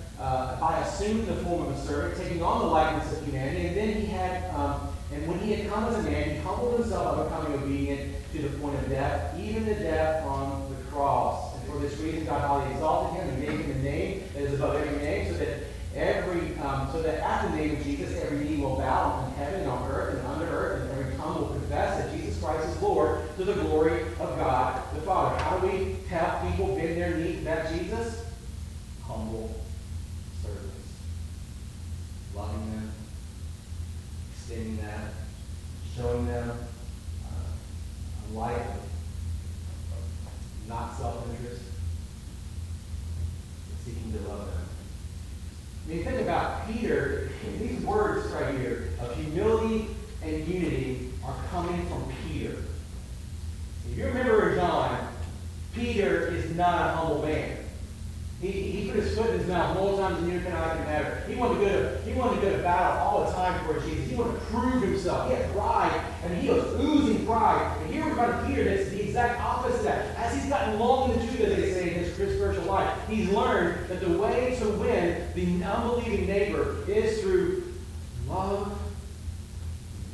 assuming 1.10 1.26
the 1.26 1.42
form 1.42 1.66
of 1.66 1.76
a 1.76 1.80
servant, 1.80 2.16
taking 2.16 2.42
on 2.42 2.60
the 2.60 2.66
likeness 2.66 3.12
of 3.12 3.24
humanity, 3.24 3.66
and 3.66 3.76
then 3.76 3.94
he 3.94 4.06
had, 4.06 4.54
um, 4.54 4.88
and 5.12 5.26
when 5.26 5.38
he 5.40 5.52
had 5.52 5.68
come 5.68 5.84
as 5.84 5.98
a 5.98 6.02
man, 6.08 6.30
he 6.30 6.36
humbled 6.36 6.78
himself 6.78 7.16
by 7.16 7.24
becoming 7.24 7.60
obedient 7.60 8.14
to 8.32 8.42
the 8.42 8.48
point 8.58 8.76
of 8.76 8.88
death, 8.88 9.36
even 9.38 9.64
the 9.64 9.74
death 9.74 10.24
on 10.24 10.70
the 10.70 10.76
cross. 10.90 11.56
And 11.56 11.68
for 11.68 11.80
this 11.80 11.98
reason, 11.98 12.24
God 12.26 12.40
highly 12.42 12.72
exalted 12.72 13.20
him 13.20 13.28
and 13.28 13.42
gave 13.42 13.58
him 13.58 13.70
a 13.72 13.82
name 13.82 14.22
that 14.34 14.42
is 14.42 14.54
above 14.54 14.76
every 14.76 14.98
name, 14.98 15.32
so 15.32 15.38
that 15.38 15.58
every, 15.96 16.56
um, 16.58 16.88
so 16.92 17.02
that 17.02 17.18
at 17.18 17.50
the 17.50 17.56
name 17.56 17.76
of 17.76 17.82
Jesus, 17.82 18.16
every 18.22 18.44
knee 18.44 18.62
will 18.62 18.76
bow 18.76 19.26
in 19.26 19.34
heaven 19.34 19.60
and 19.62 19.70
on 19.70 19.90
earth 19.90 20.16
and 20.16 20.26
under 20.28 20.46
earth, 20.46 20.82
and 20.82 21.00
every 21.00 21.16
tongue 21.16 21.40
will 21.40 21.48
confess 21.48 22.04
that 22.04 22.16
Jesus 22.16 22.40
Christ 22.40 22.68
is 22.68 22.80
Lord 22.80 23.22
to 23.36 23.44
the 23.44 23.54
glory 23.54 24.02
of 24.20 24.38
God 24.38 24.80
the 24.94 25.00
Father. 25.00 25.42
How 25.42 25.58
do 25.58 25.66
we 25.66 25.96
tell 26.08 26.40
people 26.46 26.76
bend 26.76 27.00
their 27.00 27.16
knee 27.16 27.36
to 27.36 27.44
that 27.44 27.72
Jesus? 27.72 28.24
Humble 29.02 29.60
service. 30.42 30.60
Loving 32.34 32.70
them, 32.70 32.92
extending 34.32 34.76
that, 34.78 35.12
showing 35.96 36.26
them 36.26 36.50
uh, 37.26 38.32
a 38.32 38.38
life 38.38 38.56
of, 38.56 39.96
of 39.96 40.68
not 40.68 40.96
self-interest, 40.96 41.62
but 43.68 43.84
seeking 43.84 44.12
to 44.12 44.28
love 44.28 44.46
them. 44.46 44.64
I 45.84 45.92
mean, 45.92 46.04
think 46.04 46.20
about 46.20 46.68
Peter, 46.68 47.30
these 47.58 47.80
words 47.80 48.30
right 48.30 48.54
here 48.54 48.90
of 49.00 49.16
humility 49.16 49.88
and 50.22 50.46
unity 50.46 51.10
are 51.24 51.36
coming 51.50 51.84
from 51.86 52.12
Peter. 52.28 52.56
If 53.90 53.98
you 53.98 54.04
remember 54.06 54.50
in 54.50 54.56
John, 54.56 55.08
Peter 55.74 56.28
is 56.28 56.54
not 56.54 56.90
a 56.90 56.96
humble 56.96 57.22
man. 57.22 57.56
He, 58.40 58.50
he 58.50 58.90
put 58.90 59.00
his 59.00 59.14
foot 59.18 59.30
in 59.30 59.38
his 59.40 59.48
mouth 59.48 59.74
multiple 59.74 59.98
times 59.98 60.22
and 60.22 60.32
you 60.32 60.40
cannot 60.40 60.76
can 60.76 60.86
matter. 60.86 61.22
He 61.28 61.34
wanted 61.34 61.58
to 61.58 61.66
go 61.66 61.70
to 61.70 62.00
he 62.08 62.14
wanted 62.14 62.40
to 62.40 62.46
go 62.46 62.56
to 62.56 62.62
battle 62.62 63.06
all 63.06 63.26
the 63.26 63.32
time 63.32 63.66
for 63.66 63.78
Jesus. 63.80 64.08
He 64.08 64.16
wanted 64.16 64.40
to 64.40 64.46
prove 64.46 64.82
himself. 64.82 65.28
He 65.28 65.36
had 65.36 65.52
pride 65.52 66.04
and 66.24 66.38
he 66.38 66.48
was 66.48 66.64
oozing 66.80 67.26
pride. 67.26 67.76
And 67.82 67.92
here 67.92 68.08
we 68.08 68.14
find 68.14 68.46
Peter 68.46 68.64
that's 68.64 68.88
the 68.88 69.02
exact 69.02 69.42
opposite 69.42 69.80
of 69.80 69.84
that. 69.84 70.16
As 70.16 70.34
he's 70.34 70.48
gotten 70.48 70.78
long 70.78 71.12
in 71.12 71.18
the 71.18 71.26
truth, 71.26 71.40
as 71.40 71.56
they 71.56 71.70
say 71.70 71.94
in 71.94 72.02
his 72.02 72.14
spiritual 72.14 72.64
life, 72.64 72.98
he's 73.10 73.28
learned 73.28 73.86
that 73.88 74.00
the 74.00 74.18
way 74.18 74.56
to 74.58 74.68
win 74.70 75.22
the 75.34 75.64
unbelieving 75.64 76.26
neighbor 76.26 76.78
is 76.88 77.20
through 77.20 77.74
love, 78.26 78.72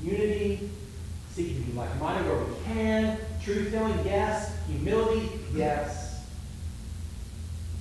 unity, 0.03 0.69
seeking 1.31 1.63
to 1.63 1.71
be 1.71 1.79
like-minded 1.79 2.27
where 2.27 2.43
we 2.43 2.55
can, 2.65 3.19
truth 3.41 3.71
telling, 3.71 4.05
yes, 4.05 4.53
humility, 4.67 5.31
yes. 5.55 6.03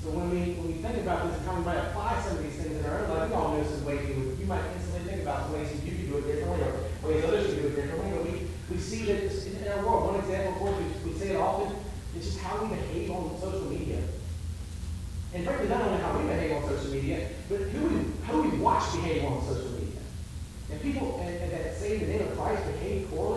So 0.03 0.11
when 0.11 0.29
we 0.29 0.53
when 0.53 0.67
we 0.67 0.73
think 0.73 0.97
about 0.97 1.31
this 1.31 1.43
apply 1.77 2.21
some 2.21 2.37
of 2.37 2.43
these 2.43 2.55
things 2.55 2.77
in 2.77 2.85
our 2.85 2.99
own 2.99 3.09
life, 3.09 3.29
we 3.29 3.35
all 3.35 3.57
know 3.57 3.63
some 3.63 3.85
ways 3.85 4.07
you, 4.07 4.37
you 4.39 4.45
might 4.45 4.63
instantly 4.75 5.09
think 5.09 5.21
about 5.21 5.43
some 5.43 5.53
ways 5.53 5.71
you 5.73 5.91
could 5.91 6.09
do 6.09 6.17
it 6.17 6.27
differently 6.27 6.67
or 7.03 7.09
ways 7.09 7.23
others 7.25 7.45
could 7.47 7.61
do 7.61 7.67
it 7.67 7.75
differently. 7.75 8.11
But 8.11 8.23
we, 8.23 8.33
we 8.71 8.77
see 8.77 9.05
that 9.05 9.21
in 9.21 9.67
our 9.71 9.85
world, 9.85 10.13
one 10.13 10.19
example, 10.19 10.53
of 10.53 10.57
course, 10.59 10.75
we, 10.77 11.11
we 11.11 11.17
say 11.19 11.29
it 11.31 11.37
often, 11.37 11.75
it's 12.15 12.25
just 12.25 12.39
how 12.39 12.63
we 12.63 12.75
behave 12.75 13.11
on 13.11 13.37
social 13.39 13.69
media. 13.69 14.01
And 15.33 15.43
frankly, 15.43 15.67
not 15.67 15.81
only 15.81 16.01
how 16.01 16.17
we 16.17 16.27
behave 16.27 16.51
on 16.55 16.69
social 16.69 16.91
media, 16.91 17.27
but 17.49 17.59
who 17.59 17.87
we, 17.87 18.05
how 18.23 18.41
we 18.41 18.57
watch 18.57 18.93
behave 18.93 19.25
on 19.25 19.43
social 19.43 19.71
media. 19.71 19.99
And 20.71 20.81
people 20.81 21.19
and, 21.21 21.29
and 21.29 21.51
that 21.51 21.79
the 21.79 22.07
name 22.07 22.21
of 22.21 22.37
Christ 22.37 22.65
behave 22.65 23.09
poorly, 23.11 23.34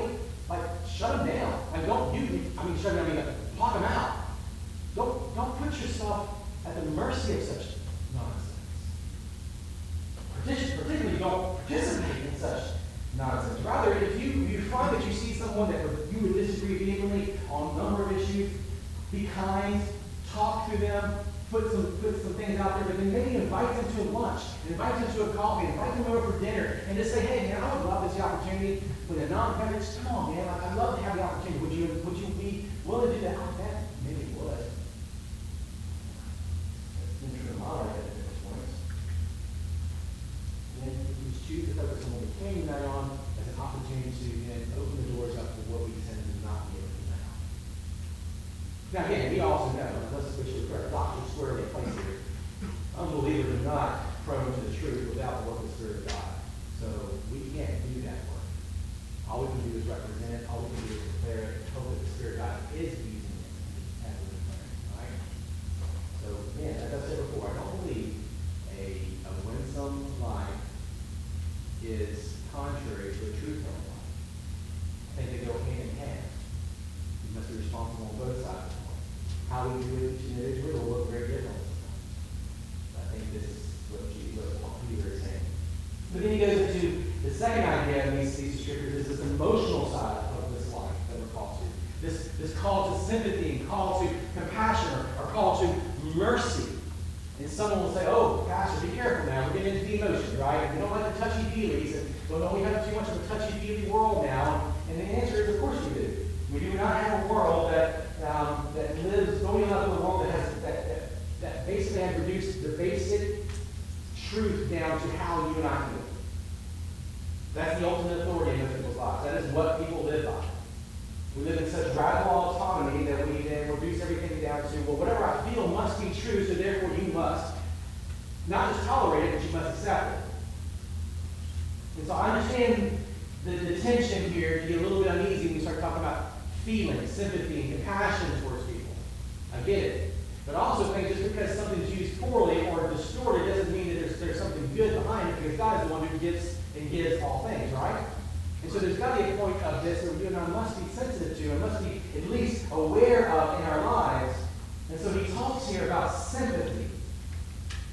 talks 155.49 155.69
here 155.69 155.87
about 155.87 156.15
sympathy. 156.15 156.87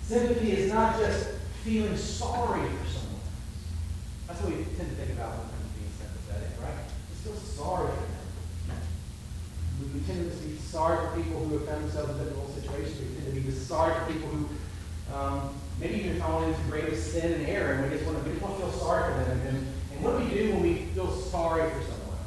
Sympathy 0.03 0.51
is 0.51 0.71
not 0.71 0.97
just 0.97 1.29
feeling 1.63 1.97
sorry 1.97 2.67
for 2.67 2.87
someone. 2.87 3.21
That's 4.27 4.41
what 4.41 4.49
we 4.49 4.63
tend 4.75 4.89
to 4.89 4.95
think 4.95 5.11
about 5.11 5.31
when 5.31 5.39
it 5.39 5.51
comes 5.51 5.71
to 5.71 5.79
being 5.79 5.93
sympathetic, 5.97 6.49
right? 6.61 6.83
We 7.09 7.15
feel 7.23 7.39
sorry 7.39 7.87
for 7.87 8.01
them. 8.01 8.81
We, 9.93 9.99
tend 10.01 10.31
to 10.31 10.37
be 10.37 10.57
sorry 10.57 11.07
for 11.07 11.15
people 11.21 11.45
who 11.45 11.57
have 11.57 11.67
found 11.67 11.83
themselves 11.85 12.11
in 12.11 12.17
difficult 12.17 12.53
situations. 12.55 12.99
We 12.99 13.23
tend 13.23 13.35
to 13.35 13.41
be 13.41 13.51
sorry 13.51 13.93
for 13.99 14.13
people 14.13 14.29
who 14.29 14.49
um, 15.15 15.55
maybe 15.79 15.95
even 15.95 16.19
fallen 16.19 16.49
into 16.49 16.61
greatest 16.69 17.13
sin 17.13 17.31
and 17.31 17.47
error, 17.47 17.73
and 17.73 17.83
we 17.83 17.97
just 17.97 18.05
want 18.05 18.17
to, 18.17 18.23
we 18.23 18.35
just 18.35 18.43
want 18.43 18.59
to 18.59 18.61
feel 18.61 18.71
sorry 18.71 19.13
for 19.13 19.29
them. 19.29 19.39
And, 19.47 19.57
and 19.93 20.03
what 20.03 20.19
do 20.19 20.25
we 20.25 20.29
do 20.29 20.51
when 20.51 20.61
we 20.61 20.73
feel 20.93 21.11
sorry 21.11 21.69
for 21.71 21.81
someone? 21.81 22.19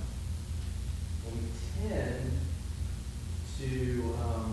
Well, 1.24 1.34
we 1.36 1.88
tend 1.88 2.32
to. 3.60 4.14
Um, 4.24 4.47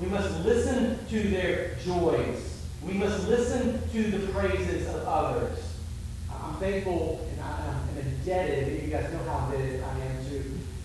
We 0.00 0.06
must 0.06 0.44
listen 0.46 0.98
to 1.08 1.28
their 1.28 1.74
joys. 1.84 2.64
We 2.82 2.94
must 2.94 3.28
listen 3.28 3.86
to 3.92 4.02
the 4.10 4.32
praises 4.32 4.88
of 4.88 5.06
others. 5.06 5.58
I'm 6.30 6.54
thankful 6.54 7.28
and 7.30 7.40
I'm 7.42 7.98
indebted, 7.98 8.82
you 8.82 8.88
guys 8.88 9.12
know 9.12 9.18
how 9.30 9.50
indebted 9.52 9.84
I 9.84 9.98
am 10.06 10.24
to 10.30 10.42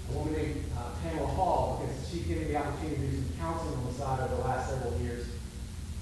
a 0.10 0.17
woman 0.17 0.34
named 0.34 0.65
uh, 0.78 0.91
Pamela 1.01 1.28
Hall 1.28 1.82
because 1.82 2.10
she's 2.10 2.23
given 2.23 2.43
me 2.43 2.51
the 2.51 2.58
opportunity 2.58 2.95
to 2.95 3.01
do 3.08 3.15
some 3.15 3.38
counseling 3.39 3.75
on 3.75 3.86
the 3.86 3.93
side 3.93 4.19
over 4.19 4.36
the 4.36 4.41
last 4.41 4.69
several 4.69 4.99
years. 4.99 5.25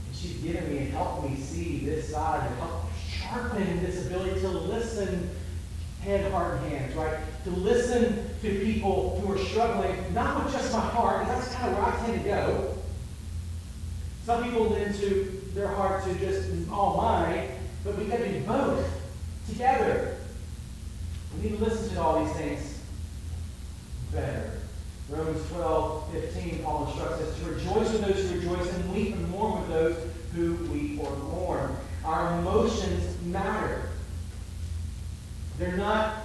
And 0.07 0.15
she's 0.15 0.37
given 0.37 0.67
me 0.71 0.79
and 0.79 0.91
helped 0.91 1.29
me 1.29 1.35
see 1.35 1.85
this 1.85 2.09
side 2.09 2.47
and 2.47 2.57
helped 2.57 2.87
sharpen 2.97 3.83
this 3.83 4.07
ability 4.07 4.41
to 4.41 4.49
listen 4.49 5.29
head, 6.01 6.31
heart, 6.31 6.59
and 6.61 6.71
hands, 6.73 6.95
right? 6.95 7.17
To 7.43 7.51
listen 7.51 8.27
to 8.41 8.59
people 8.59 9.19
who 9.19 9.33
are 9.33 9.37
struggling, 9.37 10.13
not 10.13 10.43
with 10.43 10.53
just 10.53 10.73
my 10.73 10.81
heart, 10.81 11.19
because 11.25 11.45
that's 11.45 11.55
kind 11.55 11.71
of 11.71 11.77
where 11.77 11.87
I 11.87 12.05
tend 12.05 12.23
to 12.23 12.27
go, 12.27 12.77
some 14.25 14.43
people 14.43 14.69
lend 14.69 14.95
to 14.95 15.41
their 15.53 15.67
heart 15.67 16.03
to 16.05 16.15
just 16.15 16.49
all 16.71 16.97
mine, 16.97 17.49
but 17.83 17.97
we 17.97 18.05
got 18.05 18.19
to 18.19 18.31
do 18.31 18.39
both 18.45 18.89
together. 19.49 20.17
We 21.35 21.49
need 21.49 21.57
to 21.57 21.63
listen 21.63 21.93
to 21.95 22.01
all 22.01 22.23
these 22.23 22.33
things 22.35 22.79
better. 24.11 24.51
Romans 25.09 25.47
12, 25.49 26.11
15, 26.13 26.63
Paul 26.63 26.87
instructs 26.87 27.21
us 27.21 27.37
to 27.39 27.45
rejoice 27.45 27.91
with 27.91 28.01
those 28.01 28.29
who 28.29 28.39
rejoice 28.39 28.73
and 28.73 28.93
weep 28.93 29.15
and 29.15 29.29
mourn 29.29 29.61
with 29.61 29.69
those 29.69 29.97
who 30.33 30.55
weep 30.71 30.99
or 31.01 31.15
mourn. 31.17 31.75
Our 32.05 32.39
emotions 32.39 33.21
matter. 33.25 33.89
They're 35.59 35.77
not 35.77 36.15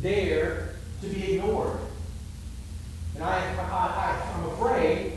there 0.00 0.74
to 1.00 1.08
be 1.08 1.34
ignored. 1.34 1.78
And 3.14 3.24
I, 3.24 3.38
I, 3.56 4.28
I, 4.34 4.38
am 4.38 4.50
afraid 4.50 5.12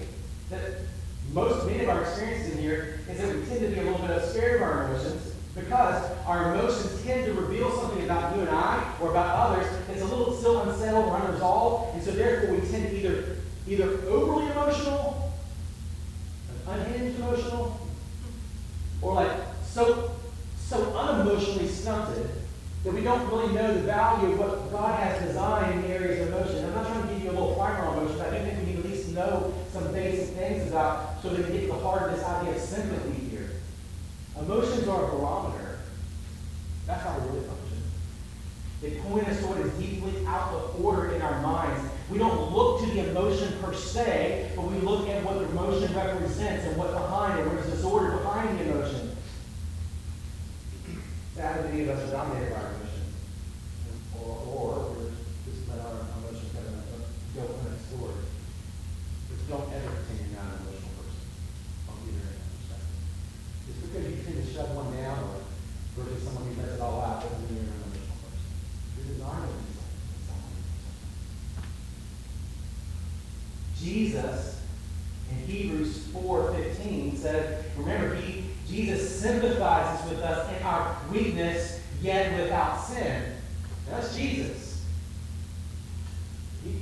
that 0.50 0.87
most, 1.34 1.68
many 1.68 1.84
of 1.84 1.90
our 1.90 2.02
experiences 2.02 2.56
in 2.56 2.62
here 2.62 3.00
is 3.10 3.18
that 3.18 3.28
we 3.28 3.46
tend 3.46 3.62
to 3.62 3.68
be 3.68 3.80
a 3.80 3.92
little 3.92 4.06
bit 4.08 4.24
scared 4.24 4.62
of 4.62 4.62
our 4.62 4.86
emotions 4.86 5.34
because 5.56 6.12
our 6.26 6.54
emotions 6.54 7.02
tend 7.04 7.26
to 7.26 7.34
reveal 7.34 7.72
something 7.80 8.04
about 8.04 8.36
you 8.36 8.42
and 8.42 8.50
I 8.50 8.94
or 9.02 9.12
about 9.12 9.52
others 9.52 9.68
that's 9.88 10.02
a 10.02 10.06
little 10.06 10.36
still 10.36 10.62
unsettled 10.62 11.06
or 11.06 11.18
unresolved. 11.18 11.96
And 11.96 12.04
so 12.04 12.12
therefore 12.12 12.56
we 12.56 12.68
tend 12.68 12.90
to 12.90 12.98
either 12.98 13.38
either 13.68 14.08
overly 14.08 14.50
emotional, 14.52 15.34
unhinged 16.68 17.20
emotional, 17.20 17.88
or 19.02 19.16
like 19.16 19.32
so 19.66 20.12
so 20.58 20.78
unemotionally 20.78 21.68
stunted 21.68 22.30
that 22.84 22.94
we 22.94 23.02
don't 23.02 23.28
really 23.30 23.54
know 23.54 23.74
the 23.74 23.82
value 23.82 24.34
of 24.34 24.40
what 24.40 24.72
God 24.72 25.00
has 25.00 25.22
designed 25.28 25.74
in 25.74 25.82
the 25.82 25.88
areas 25.90 26.28
of 26.28 26.34
emotion. 26.34 26.66
I'm 26.66 26.76
not 26.76 26.88
trying 26.88 27.08
to 27.08 27.14
give 27.14 27.24
you 27.24 27.32
a 27.32 27.34
little 27.34 27.56
primer 27.56 27.86
on 27.86 27.98
emotions. 27.98 28.22
I 28.22 28.38
do 28.38 28.46
think 28.46 28.60
we 28.60 28.66
need 28.66 28.82
to 28.82 28.88
at 28.88 28.94
least 28.94 29.10
know 29.14 29.54
some 29.74 29.92
basic 29.92 30.36
things 30.36 30.70
about 30.70 31.17
so 31.36 31.36
we 31.36 31.60
get 31.60 31.68
the 31.68 31.74
heart 31.76 32.10
of 32.10 32.16
this 32.16 32.26
idea 32.26 32.56
of 32.56 32.62
sympathy 32.62 33.26
here. 33.30 33.50
Emotions 34.40 34.88
are 34.88 35.06
a 35.06 35.08
barometer. 35.10 35.80
That's 36.86 37.04
how 37.04 37.20
they 37.20 37.26
really 37.28 37.46
function. 37.46 37.84
They 38.82 38.92
point 39.10 39.28
us 39.28 39.40
to 39.40 39.48
what 39.48 39.60
is 39.60 39.74
deeply 39.74 40.26
out 40.26 40.54
of 40.54 40.84
order 40.84 41.12
in 41.12 41.22
our 41.22 41.42
minds. 41.42 41.84
We 42.10 42.18
don't 42.18 42.54
look 42.54 42.82
to 42.82 42.86
the 42.88 43.10
emotion 43.10 43.54
per 43.62 43.74
se, 43.74 44.52
but 44.56 44.72
we 44.72 44.78
look 44.80 45.10
at 45.10 45.24
what 45.24 45.40
the 45.40 45.50
emotion 45.50 45.94
represents 45.96 46.66
and 46.66 46.78
what's 46.78 46.94
behind 46.94 47.40
it, 47.40 47.48
where's 47.48 47.66
disorder 47.66 48.18
behind 48.18 48.60
the 48.60 48.72
emotion. 48.72 49.18
That 51.38 51.66
many 51.66 51.84
of 51.84 51.90
us 51.90 52.10
are 52.10 52.12
dominated 52.12 52.50
by 52.50 52.62
our 52.62 52.74
emotions. 52.74 53.14
Or, 54.18 54.42
or 54.42 54.96
we're 54.98 55.14
just 55.46 55.70
let 55.70 55.86
our 55.86 56.02
emotions 56.18 56.50
kind 56.50 56.66
of 56.66 56.82
go 57.38 57.46
unexplored. 57.62 58.26
But 59.30 59.38
don't 59.46 59.70
ever 59.70 59.86
pretend 59.86 60.34
you're 60.34 60.42
not 60.42 60.50
an 60.50 60.66
emotional 60.66 60.98
person 60.98 61.30
on 61.90 61.96
either 62.10 62.26
end 62.26 62.42
of 62.42 62.50
perspective. 62.58 62.98
Just 63.70 63.78
because 63.86 64.04
you 64.10 64.18
tend 64.26 64.38
to 64.42 64.50
shove 64.50 64.74
one 64.74 64.90
down 64.98 65.30
or 65.30 65.46
versus 65.94 66.26
someone 66.26 66.50
who 66.50 66.58
lets 66.60 66.74
it 66.74 66.82
all 66.82 67.02
out 67.06 67.22
doesn't 67.22 67.38
mean 67.54 67.62
you're 67.62 67.70
an 67.70 67.86
emotional 67.86 68.18
person. 68.18 68.50
You're 68.98 69.14
designed 69.14 69.46
to 69.46 69.62
be 69.62 69.78
someone. 70.26 70.58
Jesus 73.78 74.58
in 75.30 75.38
Hebrews 75.46 76.08
4:15 76.18 77.16
said, 77.16 77.66
remember, 77.78 78.16
he 78.16 78.48
Jesus 78.68 79.20
sympathizes 79.22 80.10
with 80.10 80.20
us 80.20 80.58
in 80.58 80.64
our 80.64 80.98
weakness, 81.10 81.80
yet 82.02 82.38
without 82.38 82.76
sin. 82.84 83.32
That's 83.90 84.16
Jesus. 84.16 84.84
He, 86.64 86.82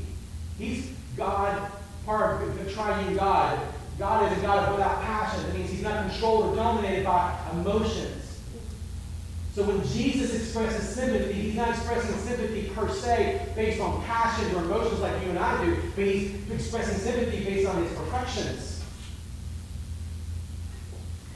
he's 0.58 0.90
God, 1.16 1.72
part 2.06 2.42
of 2.42 2.58
the 2.58 2.72
triune 2.72 3.16
God. 3.16 3.60
God 4.00 4.32
is 4.32 4.38
a 4.40 4.42
God 4.42 4.72
without 4.72 5.02
passion. 5.04 5.44
That 5.44 5.56
means 5.56 5.70
he's 5.70 5.84
not 5.84 6.10
controlled 6.10 6.46
or 6.46 6.56
dominated 6.56 7.06
by 7.06 7.38
emotions. 7.54 8.42
So 9.54 9.64
when 9.64 9.88
Jesus 9.88 10.36
expresses 10.36 10.90
sympathy, 10.90 11.34
he's 11.34 11.56
not 11.56 11.70
expressing 11.70 12.14
sympathy 12.18 12.70
per 12.76 12.90
se 12.90 13.48
based 13.56 13.80
on 13.80 14.04
passions 14.04 14.54
or 14.54 14.64
emotions 14.64 15.00
like 15.00 15.24
you 15.24 15.30
and 15.30 15.40
I 15.40 15.64
do, 15.64 15.78
but 15.96 16.04
he's 16.04 16.52
expressing 16.52 16.98
sympathy 16.98 17.46
based 17.46 17.70
on 17.70 17.82
his 17.82 17.94
perfections. 17.94 18.76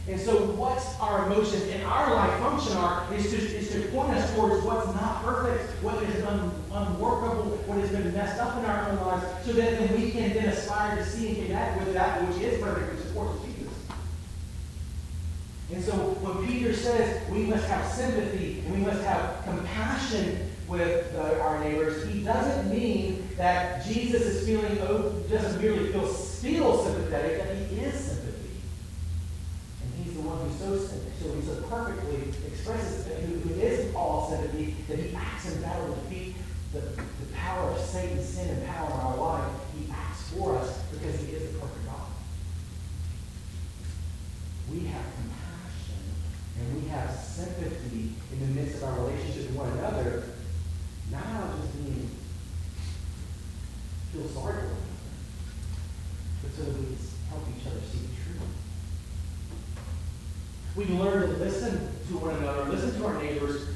And 0.10 0.19
so 0.19 0.38
what 0.54 0.84
our 1.00 1.28
emotions 1.28 1.63
in 1.67 1.82
our 1.82 2.15
life 2.15 2.39
function 2.39 2.76
are 2.78 3.06
is 3.13 3.30
to, 3.30 3.38
is 3.38 3.69
to 3.72 3.82
point 3.89 4.17
us 4.17 4.34
towards 4.34 4.65
what's 4.65 4.88
not 4.95 5.24
perfect, 5.24 5.84
what 5.84 6.02
is 6.02 6.26
un, 6.26 6.52
unworkable, 6.72 7.39
what 7.68 7.80
has 7.80 7.90
been 7.90 8.14
messed 8.14 8.40
up 8.40 8.58
in 8.58 8.66
our 8.66 8.90
own 8.90 8.98
lives, 8.98 9.26
so 9.46 9.54
that 9.54 9.80
then 9.80 10.02
we 10.02 10.12
can 10.12 10.34
then 10.34 10.46
aspire 10.46 10.98
to 10.98 11.06
see 11.06 11.30
and 11.30 11.48
connect 11.48 11.80
with 11.80 11.94
that 11.94 12.28
which 12.28 12.42
is 12.42 12.62
perfect, 12.62 12.94
which 12.94 13.06
supports 13.06 13.44
Jesus. 13.46 13.74
And 15.72 15.84
so 15.84 15.94
when 15.94 16.48
Peter 16.48 16.74
says 16.74 17.30
we 17.30 17.44
must 17.44 17.68
have 17.68 17.86
sympathy 17.92 18.64
and 18.66 18.74
we 18.74 18.82
must 18.82 19.04
have 19.04 19.44
compassion 19.44 20.50
with 20.68 21.12
the, 21.14 21.42
our 21.42 21.60
neighbors, 21.64 22.08
he 22.08 22.24
doesn't 22.24 22.70
mean 22.72 23.28
that 23.38 23.86
Jesus 23.86 24.22
is 24.22 24.48
feeling, 24.48 24.78
oh, 24.82 25.12
doesn't 25.30 25.62
merely 25.62 25.92
feel, 25.92 26.08
feel 26.08 26.84
sympathetic, 26.84 27.44
that 27.44 27.56
he 27.56 27.80
is 27.80 27.94
sympathetic 27.94 28.30
and 29.82 30.06
he's 30.06 30.14
the 30.14 30.22
one 30.22 30.38
who's 30.40 30.60
so 30.60 30.78
so 30.78 31.34
he 31.34 31.42
so 31.46 31.62
perfectly 31.68 32.32
expresses 32.48 33.06
who, 33.06 33.38
who 33.40 33.60
is 33.60 33.94
all 33.94 34.30
sympathy, 34.30 34.76
that 34.88 35.00
he 35.00 35.14
acts 35.16 35.54
in 35.54 35.62
battle 35.62 35.96
defeat 35.96 36.36
the, 36.73 36.79
the 36.79 37.34
power 37.34 37.71
of 37.71 37.79
Satan, 37.79 38.23
sin, 38.23 38.49
and 38.49 38.67
power 38.67 38.88
in 38.88 38.99
our 38.99 39.17
life. 39.17 39.51
He 39.77 39.91
acts 39.91 40.29
for 40.29 40.58
us 40.58 40.79
because 40.91 41.19
he 41.21 41.34
is 41.34 41.55
a 41.55 41.58
perfect 41.60 41.86
God. 41.86 42.08
We 44.71 44.82
have 44.88 45.05
compassion 45.15 46.03
and 46.60 46.82
we 46.82 46.89
have 46.89 47.12
sympathy 47.12 48.13
in 48.32 48.39
the 48.39 48.62
midst 48.62 48.77
of 48.77 48.84
our 48.84 48.99
relationship 48.99 49.47
with 49.47 49.55
one 49.55 49.71
another, 49.77 50.23
not 51.12 51.58
just 51.58 51.73
being 51.73 52.10
feel 54.13 54.27
sorry 54.29 54.53
for 54.53 54.65
one 54.65 54.75
another, 54.75 55.19
but 56.41 56.53
so 56.55 56.63
that 56.63 56.79
we 56.79 56.86
can 56.86 56.97
help 57.29 57.43
each 57.55 57.67
other 57.67 57.79
see 57.91 57.99
the 57.99 58.13
truth. 58.23 58.41
We 60.75 60.86
learn 60.86 61.29
to 61.29 61.38
listen 61.38 61.89
to 62.08 62.17
one 62.17 62.36
another, 62.36 62.69
listen 62.69 62.99
to 62.99 63.05
our 63.05 63.21
neighbors, 63.21 63.67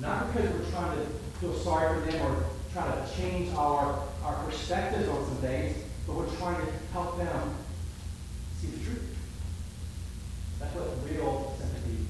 not 0.00 0.32
because 0.32 0.50
we're 0.50 0.70
trying 0.70 0.98
to 0.98 1.06
feel 1.40 1.54
sorry 1.58 2.00
for 2.00 2.10
them 2.10 2.26
or 2.26 2.41
trying 2.72 3.04
to 3.04 3.16
change 3.16 3.54
our, 3.54 4.02
our 4.24 4.44
perspectives 4.44 5.08
on 5.08 5.24
some 5.26 5.36
things, 5.36 5.76
but 6.06 6.16
we're 6.16 6.34
trying 6.36 6.64
to 6.64 6.72
help 6.92 7.16
them 7.18 7.54
see 8.60 8.68
the 8.68 8.84
truth. 8.84 9.16
That's 10.58 10.74
what 10.74 10.88
real 11.10 11.56
sympathy 11.58 12.06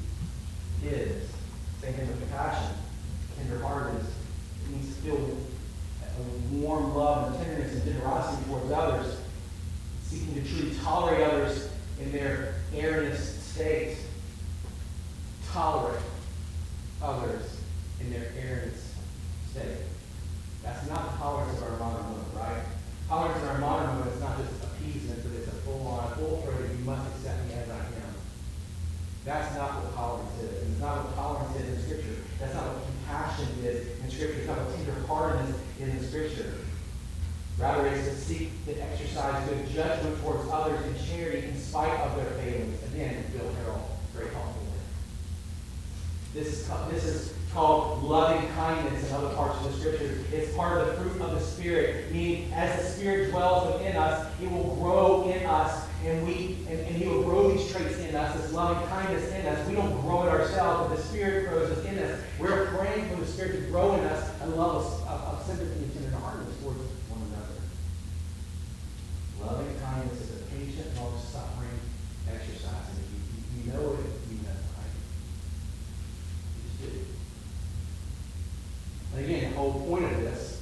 is. 0.84 1.28
Same 1.80 1.94
thing 1.94 2.08
with 2.08 2.20
compassion. 2.20 2.76
Tenderhearted 3.36 4.00
it 4.00 4.70
means 4.70 4.94
to 4.96 5.02
feel 5.02 5.36
a 6.02 6.54
warm 6.56 6.94
love 6.94 7.34
and 7.34 7.44
tenderness 7.44 7.72
and 7.72 7.84
generosity 7.84 8.44
towards 8.44 8.70
others, 8.70 9.16
seeking 10.04 10.34
to 10.34 10.48
truly 10.48 10.76
tolerate 10.76 11.22
others 11.22 11.68
in 12.00 12.12
their 12.12 12.54
erroneous 12.74 13.38
state 13.42 13.96
tolerate 15.52 16.00
others 17.02 17.42
in 18.00 18.10
their 18.10 18.32
errant 18.38 18.72
state. 19.50 19.78
That's 20.62 20.71
not 20.88 21.12
the 21.12 21.18
tolerance 21.18 21.58
of 21.58 21.64
our 21.64 21.78
modern 21.78 22.04
moment, 22.06 22.28
right? 22.34 22.64
Tolerance 23.08 23.42
in 23.42 23.48
our 23.48 23.58
modern 23.58 23.86
moment 23.94 24.14
is 24.14 24.20
not 24.20 24.38
just 24.38 24.50
appeasement, 24.64 25.22
but 25.22 25.32
it's 25.38 25.48
a 25.48 25.56
full-on, 25.62 26.14
full-throated, 26.14 26.78
you 26.78 26.84
must 26.84 27.08
accept 27.14 27.46
me 27.46 27.54
as 27.54 27.68
I 27.70 27.78
am. 27.78 28.14
That's 29.24 29.54
not 29.54 29.84
what 29.84 29.94
tolerance 29.94 30.34
is. 30.42 30.62
And 30.62 30.72
it's 30.72 30.80
not 30.80 31.04
what 31.04 31.14
tolerance 31.14 31.56
is 31.60 31.68
in 31.68 31.82
Scripture. 31.84 32.16
That's 32.40 32.54
not 32.54 32.74
what 32.74 32.82
compassion 32.86 33.48
is 33.62 34.00
in 34.02 34.10
Scripture. 34.10 34.38
It's 34.38 34.48
not 34.48 34.58
what 34.58 34.74
tenderheartedness 34.74 35.54
is 35.78 35.88
in 35.88 36.08
Scripture. 36.08 36.54
Rather, 37.58 37.86
it's 37.86 38.08
to 38.08 38.14
seek 38.16 38.50
to 38.66 38.82
exercise 38.82 39.48
good 39.48 39.68
judgment 39.68 40.20
towards 40.22 40.48
others 40.50 40.80
in 40.86 40.94
charity 41.06 41.48
in 41.48 41.58
spite 41.58 42.00
of 42.00 42.16
their 42.16 42.32
failings. 42.40 42.82
Again, 42.92 43.24
Bill 43.30 43.46
Harrell, 43.60 43.82
very 44.14 44.32
helpful. 44.32 44.62
This 46.34 46.48
is, 46.48 46.70
this 46.90 47.04
is 47.04 47.34
called 47.52 48.02
loving 48.02 48.48
kindness 48.54 49.06
in 49.06 49.14
other 49.14 49.34
parts 49.34 49.58
of 49.58 49.70
the 49.70 49.78
scriptures. 49.78 50.18
It's 50.32 50.56
part 50.56 50.80
of 50.80 50.86
the 50.86 50.92
fruit 50.94 51.20
of 51.20 51.32
the 51.32 51.40
Spirit, 51.40 52.10
meaning 52.10 52.50
as 52.54 52.80
the 52.80 52.88
Spirit 52.88 53.30
dwells 53.30 53.74
within 53.74 53.96
us, 53.96 54.26
it 54.40 54.50
will 54.50 54.74
grow 54.76 55.30
in 55.30 55.44
us, 55.44 55.86
and 56.06 56.26
we 56.26 56.56
and, 56.70 56.80
and 56.80 56.96
He 56.96 57.06
will 57.06 57.22
grow 57.22 57.52
these 57.52 57.70
traits 57.70 57.98
in 57.98 58.14
us, 58.16 58.40
this 58.40 58.50
loving 58.54 58.82
kindness 58.88 59.30
in 59.32 59.44
us. 59.44 59.68
We 59.68 59.74
don't 59.74 60.00
grow 60.00 60.22
it 60.22 60.30
ourselves, 60.30 60.88
but 60.88 60.96
the 60.96 61.02
Spirit 61.02 61.50
grows 61.50 61.76
it 61.76 61.84
in 61.84 61.98
us. 61.98 62.18
We're 62.38 62.68
praying 62.68 63.10
for 63.10 63.16
the 63.16 63.26
Spirit 63.26 63.52
to 63.52 63.70
grow 63.70 63.96
in 63.96 64.00
us 64.04 64.30
a 64.40 64.46
love 64.46 64.86
of, 64.86 65.06
of, 65.06 65.20
of 65.34 65.46
sympathy 65.46 65.84
and 65.84 65.92
tenderness 65.92 66.56
towards 66.62 66.80
one 67.10 67.20
another. 67.28 67.60
Loving 69.44 69.78
kindness 69.80 70.22
is 70.22 70.40
a 70.40 70.44
patient, 70.46 70.96
long-suffering 70.96 71.78
exercise. 72.26 72.88
And 72.88 73.04
if 73.04 73.66
you, 73.66 73.72
you 73.72 73.72
know 73.78 73.92
it, 73.92 74.06
and 79.14 79.24
again, 79.26 79.50
the 79.50 79.56
whole 79.58 79.72
point 79.86 80.04
of 80.04 80.22
this 80.22 80.52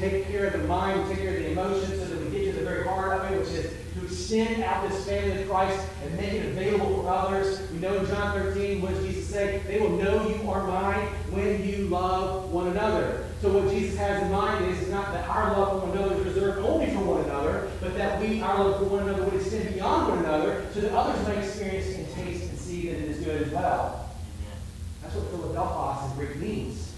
take 0.00 0.26
care 0.28 0.46
of 0.46 0.52
the 0.54 0.66
mind, 0.66 1.06
take 1.08 1.18
care 1.18 1.36
of 1.36 1.42
the 1.42 1.52
emotions, 1.52 2.00
so 2.00 2.06
that 2.06 2.24
we 2.24 2.30
get 2.30 2.52
to 2.52 2.58
the 2.58 2.64
very 2.64 2.84
heart 2.84 3.20
of 3.20 3.30
it, 3.30 3.38
which 3.38 3.48
is 3.48 3.72
to 3.94 4.04
extend 4.04 4.62
out 4.62 4.88
this 4.88 5.04
family 5.04 5.42
of 5.42 5.48
Christ 5.48 5.86
and 6.02 6.16
make 6.16 6.32
it 6.32 6.46
available 6.46 7.02
for 7.02 7.08
others. 7.10 7.60
We 7.70 7.78
know 7.78 7.98
in 7.98 8.06
John 8.06 8.40
13, 8.40 8.80
what 8.80 8.94
does 8.94 9.04
Jesus 9.04 9.28
say? 9.28 9.60
They 9.66 9.78
will 9.78 9.90
know 9.90 10.26
you 10.28 10.50
are 10.50 10.66
mine 10.66 11.06
when 11.30 11.66
you 11.66 11.88
love 11.88 12.50
one 12.50 12.68
another. 12.68 13.26
So 13.42 13.52
what 13.52 13.70
Jesus 13.70 13.98
has 13.98 14.22
in 14.22 14.32
mind 14.32 14.64
is 14.66 14.88
not 14.88 15.12
that 15.12 15.28
our 15.28 15.52
love 15.52 15.80
for 15.80 15.88
one 15.88 15.98
another 15.98 16.14
is 16.16 16.34
reserved 16.34 16.58
only 16.60 16.86
for 16.86 17.00
one 17.00 17.24
another, 17.24 17.70
but 17.80 17.94
that 17.96 18.20
we, 18.20 18.40
our 18.40 18.64
love 18.64 18.78
for 18.78 18.84
one 18.84 19.02
another 19.08 19.24
would 19.24 19.34
extend 19.34 19.74
beyond 19.74 20.08
one 20.08 20.18
another 20.20 20.59
so 20.72 20.80
that 20.80 20.92
others 20.92 21.26
might 21.26 21.38
experience 21.38 21.96
and 21.96 22.08
taste 22.14 22.48
and 22.48 22.58
see 22.58 22.90
that 22.90 22.98
it 22.98 23.10
is 23.10 23.24
good 23.24 23.42
as 23.42 23.52
well. 23.52 24.08
That's 25.02 25.14
what 25.14 25.30
Philadelphos 25.30 26.10
in 26.10 26.18
Greek 26.18 26.36
means, 26.36 26.92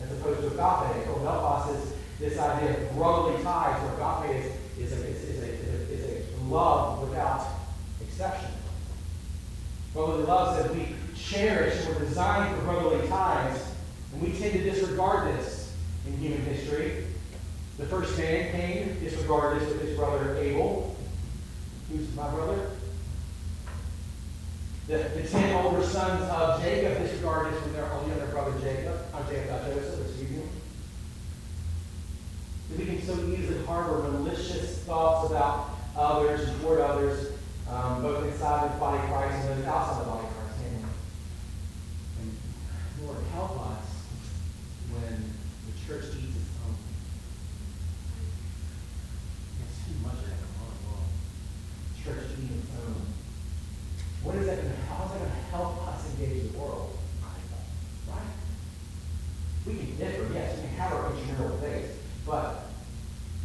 as 0.00 0.12
opposed 0.12 0.40
to 0.40 0.46
agape. 0.46 1.04
Philadelphos 1.04 1.76
is 1.76 1.92
this 2.20 2.38
idea 2.38 2.76
of 2.76 2.94
brotherly 2.94 3.42
ties, 3.42 3.82
where 3.82 3.94
agape 3.94 4.54
is, 4.78 4.92
is, 4.92 5.00
a, 5.00 5.06
is, 5.06 5.24
is, 5.24 5.42
a, 5.42 5.92
is, 5.92 6.04
a, 6.04 6.44
love 6.44 7.00
without 7.08 7.46
exception. 8.00 8.50
Brotherly 9.92 10.24
love 10.24 10.56
says 10.56 10.70
we 10.76 10.94
cherish 11.16 11.84
and 11.84 11.94
we're 11.94 12.04
designed 12.04 12.56
for 12.56 12.62
brotherly 12.62 13.08
ties, 13.08 13.72
and 14.12 14.22
we 14.22 14.38
tend 14.38 14.52
to 14.52 14.62
disregard 14.62 15.34
this 15.34 15.74
in 16.06 16.16
human 16.18 16.42
history. 16.42 17.04
The 17.78 17.86
first 17.86 18.16
man, 18.18 18.52
Cain, 18.52 19.00
disregarded 19.00 19.62
this 19.62 19.72
with 19.72 19.82
his 19.82 19.96
brother 19.96 20.36
Abel. 20.36 20.96
Who's 21.90 22.14
my 22.14 22.30
brother? 22.30 22.70
The, 24.90 24.98
the 25.14 25.22
ten 25.22 25.54
older 25.54 25.86
sons 25.86 26.28
of 26.28 26.60
Jacob 26.60 26.98
disregarded 26.98 27.54
with 27.62 27.74
their 27.74 27.88
only 27.92 28.12
other 28.12 28.26
brother 28.26 28.58
Jacob, 28.60 28.98
or 29.14 29.22
Jacob, 29.30 29.50
not 29.50 29.64
Joseph, 29.66 30.04
excuse 30.04 30.30
me. 30.30 30.42
We 32.76 32.84
can 32.86 33.00
so 33.00 33.14
easily 33.28 33.64
harbor 33.66 34.08
malicious 34.08 34.80
thoughts 34.80 35.30
about 35.30 35.78
others 35.96 36.48
and 36.48 36.60
toward 36.60 36.80
others, 36.80 37.34
um, 37.68 38.02
both 38.02 38.24
inside 38.24 38.74
the 38.74 38.80
body 38.80 38.98
of 39.00 39.04
Christ 39.10 39.46
and 39.46 39.60
those 39.60 39.66
outside 39.68 40.00
the 40.00 40.10
body 40.10 40.26
of 40.26 40.34
Christ. 40.34 40.58
And, 40.66 40.84
and 42.22 43.06
Lord, 43.06 43.18
help 43.32 43.60
us 43.60 43.86
when 44.90 45.22
the 45.70 45.86
church 45.86 46.06
eats 46.18 46.34
its 46.34 46.50
own. 46.66 46.74
It's 49.62 49.86
too 49.86 49.94
much 50.02 50.18
of 50.18 50.26
that 50.26 50.42
going 50.58 50.82
on. 50.98 51.06
Church 52.02 52.30
eating 52.42 52.58
its 52.58 52.72
own. 52.84 53.09
What 54.22 54.36
is 54.36 54.46
that 54.46 54.56
going 54.56 54.70
to, 54.70 54.76
how 54.86 55.04
is 55.06 55.10
that 55.12 55.18
going 55.18 55.30
to 55.30 55.36
help 55.50 55.88
us 55.88 56.10
engage 56.10 56.52
the 56.52 56.58
world? 56.58 56.96
Right? 58.08 58.18
We 59.66 59.74
can 59.74 59.96
differ, 59.96 60.32
yes, 60.34 60.56
we 60.56 60.68
can 60.68 60.76
have 60.76 60.92
our 60.92 61.12
intramural 61.14 61.56
debates, 61.56 61.92
but 62.26 62.70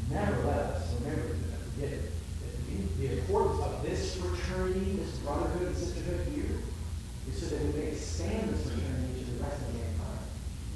never 0.10 0.44
let 0.46 0.58
us 0.58 0.94
remember 1.00 1.28
that 1.28 1.62
forget 1.74 1.92
it. 1.92 2.12
that 2.42 2.98
The 3.00 3.20
importance 3.20 3.62
of 3.64 3.84
this 3.84 4.16
fraternity, 4.16 4.98
this 4.98 5.18
brotherhood 5.20 5.68
and 5.68 5.78
sisterhood 5.78 6.28
here, 6.34 6.60
is 7.30 7.40
so 7.40 7.56
that 7.56 7.62
we 7.66 7.80
may 7.80 7.88
expand 7.88 8.50
this 8.50 8.64
fraternity 8.64 9.24
to 9.24 9.32
the 9.32 9.44
rest 9.44 9.62
of 9.62 9.74
mankind. 9.74 10.20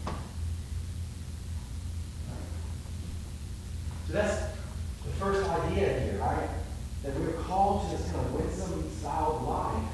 Right? 0.06 0.16
So 4.08 4.14
that's 4.14 4.42
the 5.06 5.12
first 5.20 5.50
idea 5.50 6.00
here, 6.00 6.18
right? 6.20 6.50
That 7.04 7.16
we're 7.20 7.34
called 7.44 7.90
to 7.90 7.98
this 7.98 8.12
kind 8.12 8.26
of 8.26 8.34
winsome 8.34 8.90
style 8.92 9.38
of 9.38 9.48
life, 9.48 9.94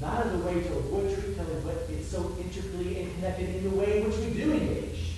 not 0.00 0.26
as 0.26 0.32
a 0.34 0.38
way 0.38 0.62
to 0.62 0.78
avoid 0.78 1.14
truth 1.14 1.36
telling, 1.36 1.62
but 1.62 1.86
it's 1.90 1.99
so 2.10 2.36
intricately 2.40 3.02
and 3.02 3.14
connected 3.14 3.54
in 3.54 3.70
the 3.70 3.76
way 3.76 4.00
in 4.00 4.10
which 4.10 4.18
we 4.18 4.30
do 4.30 4.52
engage. 4.52 5.14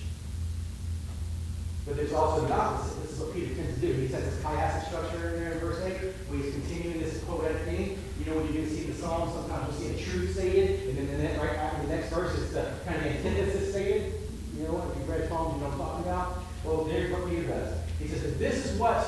But 1.86 1.96
there's 1.96 2.12
also 2.12 2.46
the 2.46 2.54
opposite. 2.54 3.02
This 3.02 3.12
is 3.12 3.18
what 3.18 3.32
Peter 3.32 3.54
tends 3.54 3.74
to 3.74 3.80
do. 3.80 3.92
He 3.94 4.08
says 4.08 4.24
this 4.24 4.44
chiastic 4.44 4.86
structure 4.88 5.30
in 5.30 5.40
there 5.40 5.52
in 5.52 5.58
verse 5.58 5.80
8, 5.80 5.92
where 6.28 6.38
he's 6.38 6.52
continuing 6.52 7.00
this 7.00 7.18
poetic 7.24 7.62
theme. 7.62 7.98
You 8.20 8.26
know, 8.26 8.40
when 8.40 8.52
you 8.54 8.68
see 8.68 8.84
the 8.84 8.94
psalm, 8.94 9.32
sometimes 9.32 9.80
you'll 9.80 9.96
see 9.96 10.02
a 10.02 10.04
truth 10.04 10.34
stated, 10.34 10.88
and 10.88 10.98
then, 10.98 11.08
and 11.08 11.20
then 11.24 11.40
right 11.40 11.56
after 11.56 11.86
the 11.86 11.96
next 11.96 12.10
verse, 12.10 12.38
it's 12.38 12.52
the 12.52 12.74
kind 12.84 12.98
of 12.98 13.06
antithesis 13.06 13.70
stated. 13.70 14.12
You 14.56 14.64
know, 14.64 14.90
if 14.90 14.98
you've 14.98 15.08
read 15.08 15.28
Psalms, 15.28 15.54
you 15.54 15.60
know 15.62 15.70
what 15.70 15.72
I'm 15.72 15.78
talking 15.78 16.04
about. 16.04 16.42
Well, 16.62 16.84
there's 16.84 17.10
what 17.10 17.28
Peter 17.28 17.48
does. 17.48 17.78
He 17.98 18.06
says, 18.06 18.38
this 18.38 18.66
is 18.66 18.78
what 18.78 19.02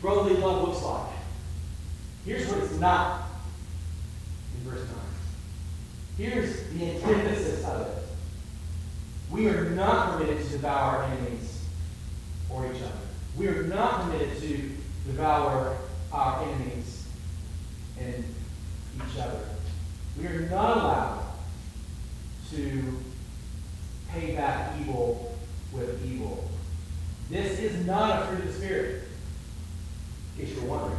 brotherly 0.00 0.36
love 0.36 0.68
looks 0.68 0.82
like. 0.82 1.12
Here's 2.24 2.48
what 2.48 2.58
it's 2.58 2.78
not 2.78 3.28
in 4.56 4.70
verse 4.70 4.86
9. 4.86 4.96
Here's 6.16 6.68
the 6.68 6.90
antithesis 6.90 7.64
of 7.64 7.88
it. 7.88 8.04
We 9.44 9.50
are 9.50 9.68
not 9.72 10.12
permitted 10.12 10.42
to 10.42 10.52
devour 10.52 10.96
our 10.96 11.04
enemies 11.04 11.64
or 12.48 12.64
each 12.64 12.80
other. 12.80 12.96
We 13.36 13.46
are 13.48 13.64
not 13.64 14.00
permitted 14.00 14.40
to 14.40 14.70
devour 15.04 15.76
our 16.10 16.42
enemies 16.44 17.06
and 18.00 18.24
each 18.96 19.20
other. 19.20 19.40
We 20.18 20.28
are 20.28 20.48
not 20.48 20.78
allowed 20.78 21.26
to 22.52 23.02
pay 24.08 24.34
back 24.34 24.80
evil 24.80 25.36
with 25.74 26.02
evil. 26.06 26.50
This 27.28 27.58
is 27.58 27.84
not 27.84 28.22
a 28.22 28.26
fruit 28.26 28.40
of 28.40 28.46
the 28.46 28.52
Spirit, 28.54 29.02
in 30.38 30.46
case 30.46 30.56
you're 30.56 30.64
wondering. 30.64 30.96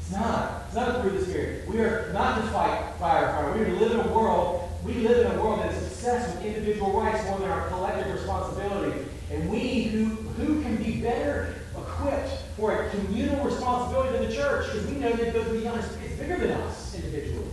It's 0.00 0.12
not. 0.12 0.62
It's 0.66 0.76
not 0.76 0.90
a 0.90 1.00
fruit 1.00 1.14
of 1.14 1.20
the 1.20 1.26
Spirit. 1.26 1.68
We 1.68 1.80
are 1.80 2.12
not 2.12 2.40
just 2.40 2.52
fight 2.52 2.94
fire 3.00 3.32
fire. 3.32 3.52
We 3.52 3.64
live 3.80 3.90
in 3.90 3.98
a 3.98 4.12
world, 4.12 4.70
we 4.84 4.94
live 4.94 5.26
in 5.26 5.32
a 5.36 5.42
world 5.42 5.58
that 5.58 5.74
is 5.74 5.83
obsessed 6.04 6.36
with 6.36 6.44
individual 6.44 6.92
rights 6.92 7.24
more 7.24 7.38
than 7.38 7.50
our 7.50 7.68
collective 7.68 8.12
responsibility. 8.12 9.06
And 9.30 9.50
we 9.50 9.84
who, 9.84 10.04
who 10.04 10.62
can 10.62 10.76
be 10.76 11.00
better 11.00 11.54
equipped 11.76 12.42
for 12.56 12.72
a 12.72 12.90
communal 12.90 13.42
responsibility 13.44 14.18
than 14.18 14.28
the 14.28 14.34
church, 14.34 14.66
because 14.66 14.86
we 14.86 14.96
know 14.98 15.12
that 15.12 15.28
it 15.28 15.32
goes 15.32 15.48
beyond, 15.48 15.80
it's 16.04 16.16
bigger 16.16 16.36
than 16.36 16.52
us 16.52 16.94
individually. 16.94 17.48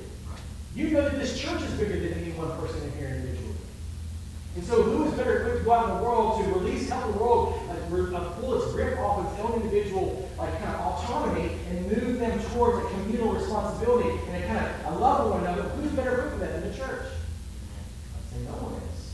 You 0.75 0.89
know 0.89 1.01
that 1.01 1.17
this 1.17 1.39
church 1.39 1.61
is 1.61 1.71
bigger 1.73 1.99
than 1.99 2.13
any 2.13 2.31
one 2.33 2.51
person 2.59 2.81
in 2.83 2.91
here 2.97 3.07
individually. 3.07 3.55
And 4.55 4.63
so 4.65 4.83
who 4.83 5.05
is 5.05 5.13
better 5.13 5.41
equipped 5.43 5.59
to 5.59 5.63
go 5.63 5.71
out 5.71 5.89
in 5.89 5.97
the 5.97 6.03
world 6.03 6.43
to 6.43 6.51
release, 6.51 6.89
help 6.89 7.13
the 7.13 7.19
world 7.19 7.61
like, 7.69 8.35
pull 8.39 8.61
its 8.61 8.71
grip 8.73 8.97
off 8.99 9.31
its 9.31 9.41
own 9.41 9.61
individual 9.61 10.29
like 10.37 10.51
kind 10.59 10.75
of 10.75 10.81
autonomy 10.81 11.51
and 11.69 11.87
move 11.87 12.19
them 12.19 12.39
towards 12.51 12.85
a 12.85 12.89
communal 12.89 13.33
responsibility 13.33 14.09
and 14.09 14.43
a 14.43 14.47
kind 14.47 14.59
of 14.59 14.93
a 14.93 14.97
love 14.97 15.31
one 15.31 15.41
another? 15.41 15.63
Who's 15.63 15.91
better 15.91 16.15
equipped 16.15 16.33
for 16.33 16.39
that 16.39 16.61
than 16.61 16.71
the 16.71 16.77
church? 16.77 17.05
I'd 18.21 18.37
say 18.37 18.43
no 18.45 18.51
one 18.51 18.73
is. 18.73 19.13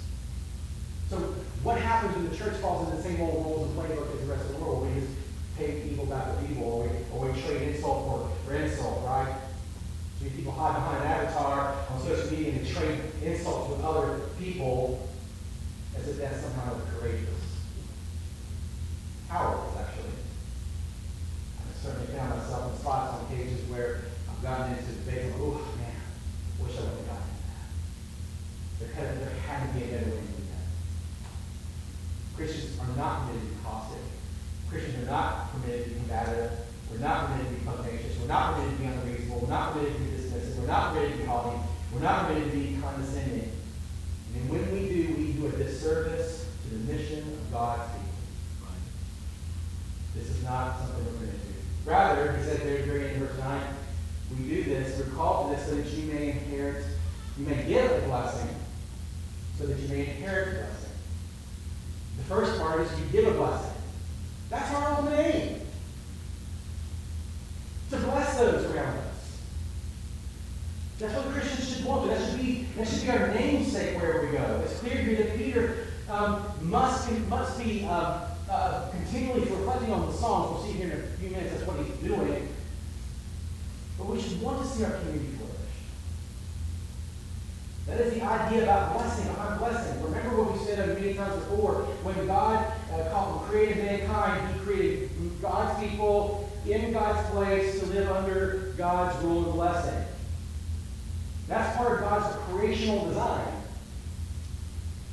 So 1.10 1.18
what 1.64 1.80
happens 1.82 2.16
when 2.16 2.30
the 2.30 2.36
church 2.36 2.58
falls 2.58 2.88
into 2.88 2.98
the 2.98 3.04
same 3.04 3.22
old 3.22 3.46
roles 3.46 3.70
and 3.70 3.78
playbook 3.78 4.14
as 4.14 4.22
the 4.22 4.34
rest 4.34 4.46
of 4.46 4.58
the 4.58 4.64
world? 4.64 4.88
We 4.88 5.02
just 5.02 5.14
pay 5.58 5.84
evil 5.90 6.06
back 6.06 6.28
with 6.28 6.52
evil, 6.52 6.64
or 6.64 6.84
we, 6.84 6.90
or 7.12 7.32
we 7.32 7.42
trade 7.42 7.76
insult 7.76 8.06
for, 8.08 8.32
for 8.46 8.56
insult, 8.56 9.04
right? 9.06 9.36
So 10.20 10.30
people 10.30 10.52
hide 10.52 10.74
behind 10.74 11.04
an 11.04 11.12
avatar 11.12 11.76
on 11.90 12.02
social 12.02 12.32
media 12.32 12.54
and 12.54 12.68
trade 12.68 13.00
insults 13.24 13.70
with 13.70 13.84
other 13.84 14.22
people 14.40 15.08
as 15.98 16.08
if 16.08 16.18
that's 16.18 16.42
somehow 16.42 16.80
courageous. 17.00 17.30
Powerless, 19.30 19.78
actually. 19.78 20.14
I 21.60 21.84
certainly 21.84 22.08
found 22.14 22.38
myself 22.38 22.74
in 22.74 22.80
spots 22.80 23.14
on 23.14 23.26
occasions 23.26 23.70
where 23.70 24.02
I've 24.30 24.42
gotten 24.42 24.78
into 24.78 24.92
debate 24.92 25.26
and, 25.26 25.34
oh 25.38 25.62
man, 25.78 25.96
wish 26.60 26.78
I 26.78 26.82
would 26.82 26.90
have 26.90 27.08
gotten 27.08 27.28
that. 27.44 27.68
There 28.80 28.94
had, 28.94 29.22
there 29.22 29.36
had 29.48 29.68
to 29.68 29.80
be 29.80 29.86
a 29.86 29.88
better 29.88 30.10
way 30.12 30.18
to 30.18 30.22
do 30.22 30.44
that. 30.54 30.66
Christians 32.38 32.80
are 32.80 32.96
not 32.96 33.28
permitted 33.28 33.42
to 33.42 33.56
be 33.56 33.64
caustic. 33.64 34.00
Christians 34.70 35.08
are 35.08 35.12
not 35.12 35.52
permitted 35.52 35.84
to 35.84 35.90
be 35.90 35.96
combative. 35.96 36.52
We're 36.92 37.00
not 37.00 37.28
permitted 37.28 37.48
to 37.48 37.56
be 37.56 37.66
pugnacious. 37.66 38.18
We're 38.20 38.28
not 38.28 38.54
permitted 38.54 38.78
to 38.78 38.84
be 38.84 38.86
unreasonable. 38.88 39.40
We're 39.42 39.50
not 39.50 39.74
permitted 39.74 39.94
to 39.94 40.00
be 40.00 40.10
dismissive. 40.12 40.56
We're 40.56 40.68
not 40.68 40.94
permitted 40.94 41.12
to 41.12 41.18
be 41.18 41.26
haughty. 41.26 41.58
We're 41.92 42.00
not 42.02 42.28
permitted 42.28 42.52
to 42.52 42.58
be 42.58 42.78
condescending. 42.82 43.52
And 44.36 44.50
when 44.50 44.72
we 44.72 44.88
do, 44.88 45.16
we 45.18 45.32
do 45.34 45.48
a 45.48 45.52
disservice 45.52 46.46
to 46.64 46.76
the 46.76 46.94
mission 46.94 47.20
of 47.20 47.52
God's 47.52 47.92
people. 47.92 48.08
This 50.16 50.30
is 50.30 50.44
not 50.44 50.80
something 50.80 51.06
we're 51.06 51.12
going 51.12 51.32
to 51.32 51.38
do. 51.38 51.54
Rather, 51.86 52.38
he 52.38 52.44
said 52.44 52.60
very, 52.62 52.82
very 52.84 53.14
in 53.14 53.20
verse 53.20 53.38
9, 53.40 53.62
we 54.38 54.50
do 54.50 54.64
this, 54.64 55.00
we're 55.00 55.16
called 55.16 55.52
to 55.52 55.56
this 55.56 55.68
so 55.68 55.76
that 55.76 55.88
you 55.90 56.12
may 56.12 56.32
inherit, 56.32 56.86
you 57.38 57.46
may 57.46 57.64
give 57.64 57.90
a 57.92 58.08
blessing, 58.08 58.56
so 59.58 59.66
that 59.66 59.80
you 59.80 59.88
may 59.88 60.02
inherit 60.02 60.48
a 60.50 60.52
blessing. 60.52 60.90
The 62.18 62.24
first 62.24 62.60
part 62.60 62.82
is 62.82 62.92
you 63.00 63.06
give 63.12 63.28
a 63.28 63.38
blessing. 63.38 63.72
That's 64.50 64.74
our 64.74 64.92
ultimate 64.92 65.36
aim. 65.36 65.62
To 67.92 67.98
bless 67.98 68.38
those 68.38 68.66
around 68.66 68.98
us. 68.98 69.08
That's 71.00 71.14
what 71.14 71.34
Christians 71.34 71.76
should 71.76 71.86
want. 71.86 72.10
That 72.10 72.28
should 72.28 72.40
be 72.40 72.68
that 72.78 72.88
should 72.88 73.02
be 73.02 73.10
our 73.10 73.28
namesake 73.30 73.98
wherever 73.98 74.26
we 74.26 74.32
go. 74.32 74.62
It's 74.64 74.80
clear 74.80 74.96
here 74.96 75.16
that 75.18 75.38
Peter 75.38 75.88
um, 76.10 76.44
must 76.62 77.10
be, 77.10 77.18
must 77.22 77.60
be 77.60 77.86
um, 77.86 78.22
uh, 78.50 78.90
continually 78.92 79.46
Psalms. 80.20 80.56
We'll 80.56 80.64
see 80.66 80.78
here 80.78 80.92
in 80.92 81.00
a 81.00 81.18
few 81.20 81.30
minutes. 81.30 81.54
That's 81.54 81.68
what 81.68 81.86
he's 81.86 81.96
doing. 81.98 82.50
But 83.98 84.08
we 84.08 84.22
should 84.22 84.42
want 84.42 84.62
to 84.62 84.68
see 84.68 84.84
our 84.84 84.92
community 84.92 85.36
flourish. 85.38 85.58
That 87.88 88.02
is 88.02 88.14
the 88.14 88.22
idea 88.22 88.64
about 88.64 88.94
blessing, 88.94 89.28
behind 89.28 89.60
blessing. 89.60 90.04
Remember 90.04 90.44
what 90.44 90.58
we 90.58 90.66
said 90.66 91.00
many 91.00 91.14
times 91.14 91.36
before. 91.46 91.84
When 92.04 92.28
God 92.28 92.74
uh, 92.94 93.10
called, 93.12 93.44
created 93.44 93.78
mankind, 93.78 94.54
He 94.54 94.60
created 94.62 95.10
God's 95.42 95.80
people 95.80 96.50
in 96.66 96.92
God's 96.92 97.30
place 97.30 97.80
to 97.80 97.86
live 97.88 98.12
under 98.12 98.74
God's 98.78 99.24
rule 99.24 99.46
and 99.46 99.54
blessing. 99.54 100.04
That's 101.48 101.78
part 101.78 101.94
of 101.94 102.00
God's 102.02 102.36
creational 102.50 103.08
design. 103.08 103.57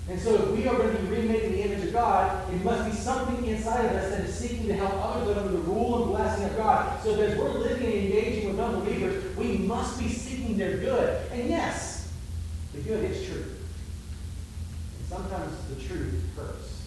And 0.09 0.21
so 0.21 0.35
if 0.35 0.51
we 0.51 0.67
are 0.69 0.77
going 0.77 0.95
to 0.95 1.03
be 1.03 1.09
remade 1.09 1.45
in 1.45 1.53
the 1.53 1.63
image 1.63 1.87
of 1.87 1.93
God, 1.93 2.53
it 2.53 2.63
must 2.63 2.91
be 2.91 2.97
something 2.97 3.45
inside 3.47 3.87
of 3.87 3.93
us 3.93 4.11
that 4.11 4.21
is 4.21 4.35
seeking 4.35 4.67
to 4.67 4.75
help 4.75 4.93
others 4.95 5.37
under 5.37 5.53
the 5.53 5.59
rule 5.59 6.03
and 6.03 6.13
blessing 6.13 6.45
of 6.45 6.57
God. 6.57 7.03
So 7.03 7.17
that 7.17 7.31
as 7.31 7.39
we're 7.39 7.51
living 7.51 7.87
and 7.87 7.95
engaging 7.95 8.49
with 8.49 8.61
unbelievers, 8.61 9.37
we 9.37 9.59
must 9.59 9.99
be 9.99 10.09
seeking 10.09 10.59
their 10.59 10.77
good. 10.77 11.31
And 11.33 11.49
yes, 11.49 12.13
the 12.75 12.81
good 12.81 13.11
is 13.11 13.27
true. 13.27 13.45
And 14.99 15.09
sometimes 15.09 15.53
the 15.69 15.77
truth 15.77 16.15
is 16.15 16.37
hurts. 16.37 16.83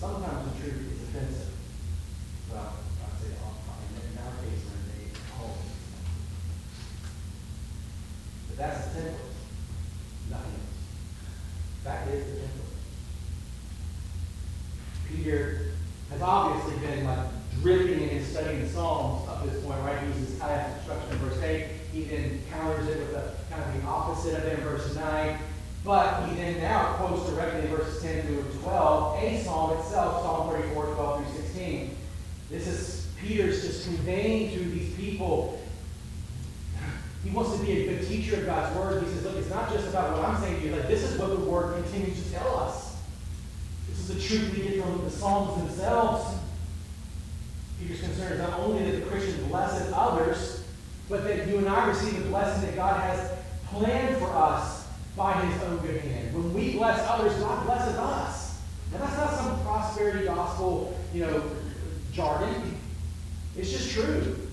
Sometimes 0.00 0.52
the 0.52 0.60
truth 0.60 0.92
is 0.92 1.02
offensive. 1.08 1.52
Well, 2.50 2.72
I'd 3.04 3.20
say 3.20 3.28
in 3.28 4.18
our 4.18 4.32
case, 4.42 4.64
we're 4.64 5.04
in. 5.04 5.10
But 8.48 8.56
that's 8.56 8.86
the 8.86 9.00
template. 9.00 9.36
Nothing 10.30 10.54
else. 10.54 10.70
That 11.84 12.08
is 12.08 12.24
the 12.24 12.40
template. 12.40 12.70
Peter 15.30 15.58
has 16.10 16.22
obviously 16.22 16.84
been 16.84 17.04
like 17.04 17.28
dripping 17.62 18.02
in 18.02 18.08
his 18.08 18.26
studying 18.26 18.62
the 18.64 18.68
Psalms 18.68 19.28
up 19.28 19.44
to 19.44 19.48
this 19.48 19.62
point, 19.62 19.80
right? 19.84 19.96
He 20.02 20.08
uses 20.08 20.34
chiastic 20.40 20.82
structure 20.82 21.12
in 21.12 21.18
verse 21.18 21.40
8. 21.40 21.66
He 21.92 22.02
then 22.02 22.40
counters 22.50 22.88
it 22.88 22.98
with 22.98 23.14
a 23.14 23.36
kind 23.48 23.62
of 23.62 23.80
the 23.80 23.88
opposite 23.88 24.38
of 24.38 24.44
it 24.44 24.58
in 24.58 24.64
verse 24.64 24.92
9. 24.96 25.38
But 25.84 26.26
he 26.26 26.34
then 26.34 26.60
now 26.60 26.94
quotes 26.94 27.30
directly 27.30 27.60
in 27.60 27.68
verses 27.68 28.02
10 28.02 28.26
through 28.26 28.42
12 28.60 29.22
a 29.22 29.42
psalm 29.44 29.78
itself, 29.78 30.22
Psalm 30.22 30.50
34, 30.50 30.94
12 30.94 31.24
through 31.24 31.42
16. 31.42 31.96
This 32.50 32.66
is 32.66 33.08
Peter's 33.20 33.64
just 33.64 33.84
conveying 33.84 34.52
to 34.52 34.64
these 34.64 34.92
people 34.96 35.60
he 37.22 37.30
wants 37.30 37.56
to 37.56 37.64
be 37.64 37.72
a 37.72 37.86
good 37.86 38.08
teacher 38.08 38.36
of 38.36 38.46
God's 38.46 38.74
word. 38.76 39.02
He 39.02 39.10
says, 39.10 39.24
look, 39.24 39.36
it's 39.36 39.50
not 39.50 39.70
just 39.70 39.86
about 39.88 40.16
what 40.16 40.24
I'm 40.24 40.40
saying 40.40 40.58
to 40.58 40.66
you. 40.66 40.74
Like, 40.74 40.88
this 40.88 41.02
is 41.02 41.18
what 41.18 41.28
the 41.28 41.36
word 41.36 41.74
continues 41.82 42.22
to 42.24 42.32
tell 42.32 42.56
us. 42.60 42.79
This 44.00 44.16
is 44.16 44.30
the 44.30 44.36
truth 44.38 44.56
we 44.56 44.62
get 44.62 44.82
from 44.82 45.04
the 45.04 45.10
Psalms 45.10 45.62
themselves. 45.62 46.38
Peter's 47.78 48.00
concern 48.00 48.32
is 48.32 48.38
not 48.38 48.58
only 48.60 48.90
that 48.90 49.04
the 49.04 49.10
Christian 49.10 49.46
blesses 49.48 49.92
others, 49.94 50.64
but 51.10 51.22
that 51.24 51.46
you 51.46 51.58
and 51.58 51.68
I 51.68 51.88
receive 51.88 52.16
the 52.16 52.30
blessing 52.30 52.62
that 52.62 52.76
God 52.76 52.98
has 52.98 53.30
planned 53.66 54.16
for 54.16 54.30
us 54.34 54.86
by 55.16 55.34
his 55.44 55.62
own 55.64 55.78
good 55.78 56.00
hand. 56.00 56.34
When 56.34 56.54
we 56.54 56.72
bless 56.72 57.06
others, 57.10 57.34
God 57.40 57.66
blesses 57.66 57.96
us. 57.96 58.58
And 58.94 59.02
that's 59.02 59.16
not 59.18 59.34
some 59.34 59.60
prosperity 59.64 60.24
gospel, 60.24 60.98
you 61.12 61.26
know, 61.26 61.42
jargon. 62.12 62.78
It's 63.54 63.70
just 63.70 63.90
true. 63.90 64.48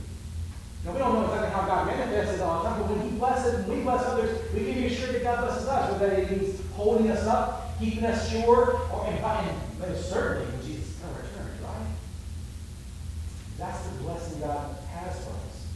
Now, 0.84 0.92
we 0.92 1.00
don't 1.00 1.14
know 1.14 1.24
exactly 1.24 1.52
how 1.52 1.66
God 1.66 1.88
manifests 1.88 2.36
it 2.36 2.42
all 2.42 2.64
the 2.64 2.70
time, 2.70 2.82
but 2.82 2.92
when 2.92 3.10
He 3.10 3.18
blesses, 3.18 3.66
when 3.66 3.78
we 3.78 3.84
bless 3.84 4.04
others, 4.04 4.54
we 4.54 4.66
can 4.66 4.74
be 4.74 4.88
assured 4.88 5.16
that 5.16 5.24
God 5.24 5.46
blesses 5.46 5.68
us, 5.70 5.92
whether 5.94 6.14
it 6.16 6.32
means 6.32 6.62
holding 6.76 7.10
us 7.10 7.26
up, 7.26 7.57
keeping 7.80 8.06
us 8.06 8.30
sure, 8.32 8.82
or 8.92 9.08
inviting, 9.08 9.56
but 9.80 9.96
certainly 9.98 10.46
when 10.52 10.66
Jesus 10.66 11.00
kind 11.02 11.16
to 11.16 11.22
returns, 11.22 11.62
right? 11.62 11.88
That's 13.58 13.88
the 13.88 14.04
blessing 14.04 14.40
God 14.42 14.76
has 14.92 15.20
for 15.24 15.32
us. 15.32 15.68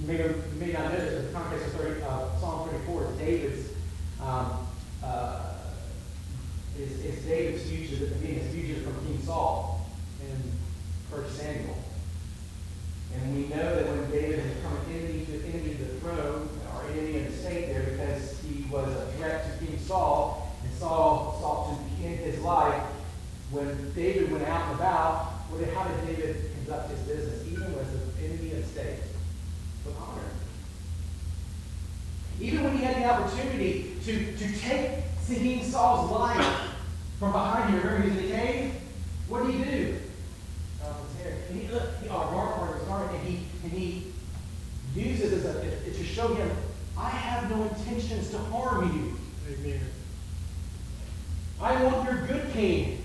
You 0.00 0.06
may, 0.06 0.18
you 0.18 0.60
may 0.60 0.72
not 0.72 0.92
know 0.92 0.98
this, 0.98 1.14
but 1.14 1.26
the 1.26 1.38
context 1.38 1.66
of 1.66 1.80
30, 1.80 2.02
uh, 2.02 2.38
Psalm 2.38 2.68
34 2.68 3.04
is 3.04 3.18
David's, 3.18 3.68
um, 4.20 4.66
uh, 5.02 5.54
is, 6.78 7.04
is 7.04 7.24
David's 7.24 7.64
fugitive, 7.64 8.22
being 8.22 8.38
his 8.38 8.52
fugitive 8.52 8.84
from 8.84 9.04
King 9.06 9.20
Saul 9.22 9.86
in 10.20 11.16
1 11.18 11.30
Samuel. 11.30 11.76
And 13.14 13.34
we 13.34 13.48
know 13.48 13.74
that 13.74 13.88
when 13.88 14.10
David 14.10 14.40
had 14.40 14.54
become 14.56 14.76
an 14.76 14.94
enemy 14.94 15.26
to, 15.26 15.48
enemy 15.48 15.72
the 15.72 15.86
throne, 16.00 16.48
or 16.72 16.84
enemy 16.92 17.20
of 17.20 17.32
the 17.32 17.36
state 17.36 17.66
there, 17.72 17.82
because 17.82 18.38
he 18.42 18.64
was 18.70 18.88
a 18.94 19.06
threat 19.16 19.58
to 19.58 19.66
King 19.66 19.78
Saul, 19.78 20.47
Saul 20.78 21.38
sought 21.40 21.76
to 21.76 22.06
end 22.06 22.20
his 22.20 22.40
life, 22.40 22.82
when 23.50 23.92
David 23.94 24.30
went 24.30 24.46
out 24.46 24.68
and 24.68 24.78
about, 24.78 25.24
what 25.50 25.58
did, 25.58 25.74
how 25.74 25.84
did 25.88 26.06
David 26.06 26.50
conduct 26.54 26.90
his 26.90 27.00
business, 27.00 27.46
even 27.46 27.62
as 27.62 27.88
an 27.94 28.00
enemy 28.22 28.52
of 28.52 28.58
the 28.58 28.68
state? 28.68 28.98
With 29.84 29.96
honor. 29.96 30.22
Even 32.40 32.64
when 32.64 32.76
he 32.76 32.84
had 32.84 32.96
the 32.96 33.06
opportunity 33.06 33.96
to, 34.04 34.36
to 34.36 34.58
take 34.58 34.98
King 35.26 35.64
Saul's 35.64 36.10
life 36.10 36.60
from 37.18 37.32
behind 37.32 37.74
him, 37.74 37.80
remember 37.82 38.02
he 38.02 38.10
was 38.10 38.18
in 38.18 38.30
the 38.30 38.36
cave? 38.36 38.72
What 39.28 39.46
did 39.46 39.54
he 39.54 39.64
do? 39.64 39.96
And 41.48 41.60
he, 41.60 41.68
look, 41.68 41.82
he, 42.02 42.08
uh, 42.08 42.72
his 42.74 42.82
garment, 42.82 43.12
and 43.12 43.26
he, 43.26 43.44
and 43.62 43.72
he 43.72 44.12
uses 44.94 45.32
it 45.32 45.46
as 45.46 45.86
a, 45.86 45.90
to 45.90 46.04
show 46.04 46.34
him, 46.34 46.50
I 46.96 47.08
have 47.08 47.50
no 47.50 47.62
intentions 47.62 48.30
to 48.30 48.38
harm 48.38 48.84
you. 48.94 49.18
Amen. 49.54 49.80
I 51.60 51.82
want 51.82 52.08
your 52.08 52.26
good 52.26 52.52
king. 52.52 53.02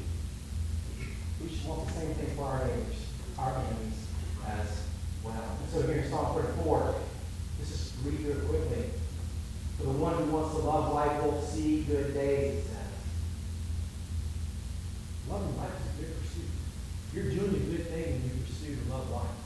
We 1.41 1.49
should 1.49 1.68
want 1.68 1.88
the 1.88 1.93
same 1.93 2.14
thing 2.14 2.36
for 2.36 2.45
our 2.45 2.60
neighbors, 2.60 3.08
our 3.39 3.49
enemies 3.49 4.06
as 4.47 4.68
well. 5.24 5.58
And 5.60 5.72
so 5.72 5.82
here 5.88 6.04
in 6.04 6.10
Psalm 6.10 6.36
34, 6.36 6.95
let's 7.58 7.72
just 7.72 7.93
read 8.06 8.26
it 8.26 8.47
quickly. 8.47 8.91
For 9.78 9.84
the 9.86 9.91
one 9.91 10.16
who 10.16 10.26
wants 10.26 10.56
to 10.56 10.62
love 10.62 10.93
life 10.93 11.24
will 11.24 11.41
see 11.41 11.82
good 11.84 12.14
days, 12.14 12.60
it 12.60 12.64
says. 12.66 12.78
Loving 15.30 15.58
life 15.58 15.72
is 15.74 15.97
a 15.97 16.01
good 16.04 16.22
pursuit. 16.22 16.51
You're 17.14 17.32
doing 17.32 17.56
a 17.56 17.76
good 17.76 17.88
thing 17.88 18.22
when 18.22 18.24
you 18.24 18.45
pursue 18.45 18.76
to 18.76 18.93
love 18.93 19.10
life. 19.10 19.43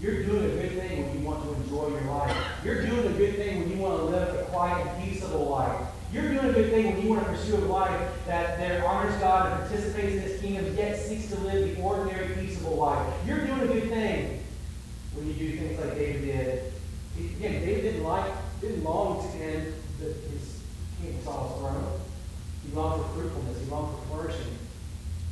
You're 0.00 0.22
doing 0.22 0.44
a 0.44 0.54
good 0.62 0.78
thing 0.78 1.06
when 1.06 1.20
you 1.20 1.26
want 1.26 1.42
to 1.42 1.54
enjoy 1.54 1.88
your 1.88 2.02
life. 2.02 2.36
You're 2.64 2.86
doing 2.86 3.06
a 3.06 3.18
good 3.18 3.34
thing 3.34 3.60
when 3.60 3.70
you 3.70 3.78
want 3.78 3.98
to 3.98 4.04
live 4.04 4.34
a 4.38 4.42
quiet 4.44 4.86
peaceable 5.02 5.48
life. 5.48 5.91
You're 6.12 6.28
doing 6.28 6.44
a 6.44 6.52
good 6.52 6.70
thing 6.70 6.92
when 6.92 7.02
you 7.02 7.08
want 7.08 7.24
to 7.24 7.32
pursue 7.32 7.56
a 7.56 7.64
life 7.64 8.26
that, 8.26 8.58
that 8.58 8.84
honors 8.84 9.16
God 9.16 9.50
and 9.50 9.66
participates 9.66 10.14
in 10.14 10.20
His 10.20 10.40
kingdom, 10.42 10.76
yet 10.76 10.98
seeks 10.98 11.28
to 11.28 11.38
live 11.40 11.74
the 11.74 11.82
ordinary, 11.82 12.34
peaceable 12.34 12.76
life. 12.76 13.14
You're 13.26 13.46
doing 13.46 13.60
a 13.62 13.66
good 13.66 13.88
thing 13.88 14.44
when 15.14 15.26
you 15.26 15.32
do 15.32 15.56
things 15.56 15.80
like 15.80 15.94
David 15.94 16.22
did. 16.22 16.72
Again, 17.18 17.64
David 17.64 17.82
didn't 17.82 18.04
like, 18.04 18.30
didn't 18.60 18.84
long 18.84 19.26
to 19.26 19.38
end 19.38 19.74
the, 20.00 20.04
his 20.04 20.60
King 21.00 21.18
Saul's 21.24 21.58
throne. 21.58 22.00
He 22.66 22.76
longed 22.76 23.06
for 23.06 23.12
fruitfulness. 23.12 23.58
He 23.60 23.70
longed 23.70 23.96
for 23.96 24.06
flourishing. 24.08 24.58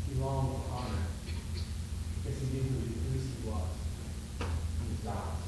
He 0.08 0.20
longed 0.20 0.48
for 0.48 0.76
honor 0.76 0.96
because 2.24 2.40
he 2.40 2.46
knew 2.54 2.62
who 2.62 3.18
he 3.18 3.50
was. 3.50 3.62
He 4.38 4.90
was 4.90 5.00
God. 5.04 5.40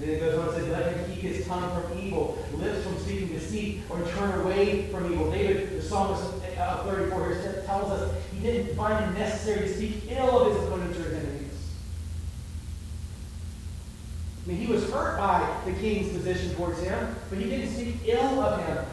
Then 0.00 0.08
it 0.08 0.20
goes 0.20 0.38
on 0.38 0.48
and 0.48 0.56
says, 0.56 0.68
Let 0.68 0.96
him 0.96 1.14
keep 1.14 1.22
his 1.22 1.46
tongue 1.46 1.82
from 1.82 1.98
evil, 1.98 2.42
lips 2.54 2.84
from 2.84 2.98
speaking 3.00 3.28
deceit, 3.28 3.82
or 3.90 4.00
turn 4.02 4.40
away 4.40 4.86
from 4.86 5.12
evil. 5.12 5.30
David, 5.30 5.76
the 5.76 5.82
psalmist 5.82 6.24
uh, 6.58 6.84
34 6.84 7.34
here 7.34 7.62
tells 7.66 7.90
us 7.90 8.14
he 8.32 8.40
didn't 8.40 8.74
find 8.76 9.04
it 9.04 9.18
necessary 9.18 9.68
to 9.68 9.74
speak 9.74 10.04
ill 10.08 10.40
of 10.40 10.54
his 10.54 10.64
opponents 10.64 10.98
or 10.98 11.14
enemies. 11.14 11.70
I 14.42 14.48
mean, 14.48 14.56
he 14.56 14.72
was 14.72 14.90
hurt 14.90 15.18
by 15.18 15.60
the 15.66 15.72
king's 15.72 16.16
position 16.16 16.54
towards 16.54 16.80
him, 16.80 17.14
but 17.28 17.38
he 17.38 17.44
didn't 17.44 17.74
speak 17.74 17.96
ill 18.06 18.40
of 18.40 18.64
him. 18.64 18.84